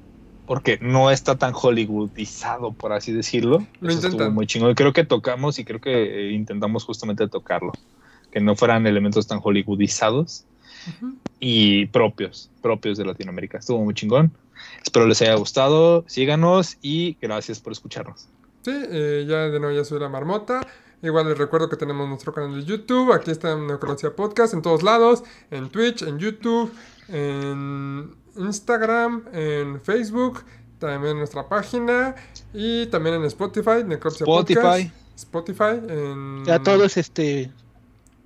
[0.48, 3.66] Porque no está tan hollywoodizado, por así decirlo.
[3.80, 4.34] Lo Eso estuvo intentan.
[4.34, 4.74] muy chingón.
[4.74, 7.72] Creo que tocamos y creo que eh, intentamos justamente tocarlo.
[8.32, 10.44] Que no fueran elementos tan hollywoodizados
[11.38, 13.58] y propios, propios de Latinoamérica.
[13.58, 14.32] Estuvo muy chingón.
[14.82, 16.04] Espero les haya gustado.
[16.08, 18.28] Síganos y gracias por escucharnos.
[18.62, 20.66] Sí, eh, ya de nuevo ya soy la marmota.
[21.02, 23.12] Igual les recuerdo que tenemos nuestro canal de YouTube.
[23.12, 25.22] Aquí está en Necrocia Podcast en todos lados.
[25.50, 26.72] En Twitch, en YouTube,
[27.08, 30.44] en Instagram, en Facebook.
[30.78, 32.14] También en nuestra página.
[32.52, 34.60] Y también en Spotify, Necropsia Spotify.
[34.60, 35.08] Podcast.
[35.16, 35.80] Spotify.
[35.88, 37.50] En, ya todo es este,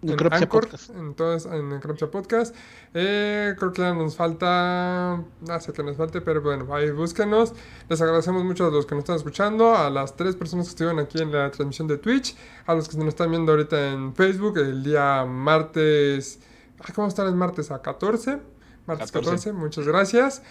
[0.03, 0.91] en Necropsia Anchor, Podcast.
[0.91, 2.55] entonces en Necropsia Podcast.
[2.93, 7.55] Eh, creo que ya nos falta, no sé qué nos falte, pero bueno, ahí búsquenos.
[7.89, 10.99] Les agradecemos mucho a los que nos están escuchando, a las tres personas que estuvieron
[10.99, 12.37] aquí en la transmisión de Twitch,
[12.67, 16.41] a los que nos están viendo ahorita en Facebook el día martes,
[16.81, 17.71] ay, ¿cómo están el martes?
[17.71, 18.41] A 14,
[18.87, 19.53] martes 14, 14.
[19.53, 20.43] muchas gracias.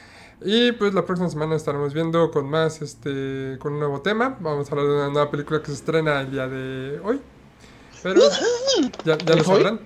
[0.43, 4.37] Y pues la próxima semana estaremos viendo con más, este, con un nuevo tema.
[4.39, 7.21] Vamos a hablar de una nueva película que se estrena el día de hoy.
[8.01, 8.21] Pero
[9.05, 9.79] ya, ya lo sabrán.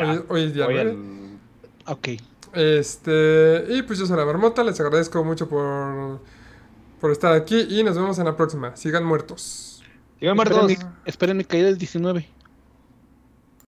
[0.00, 0.90] Hoy, hoy es día Hoy 9.
[0.90, 1.38] el-
[1.86, 2.08] Ok.
[2.54, 6.20] Este, y pues yo soy la marmota, les agradezco mucho por,
[7.00, 8.74] por estar aquí y nos vemos en la próxima.
[8.76, 9.82] Sigan muertos.
[10.18, 10.84] Sigan Esperen muertos.
[10.84, 12.26] mi, esperen mi caída del 19.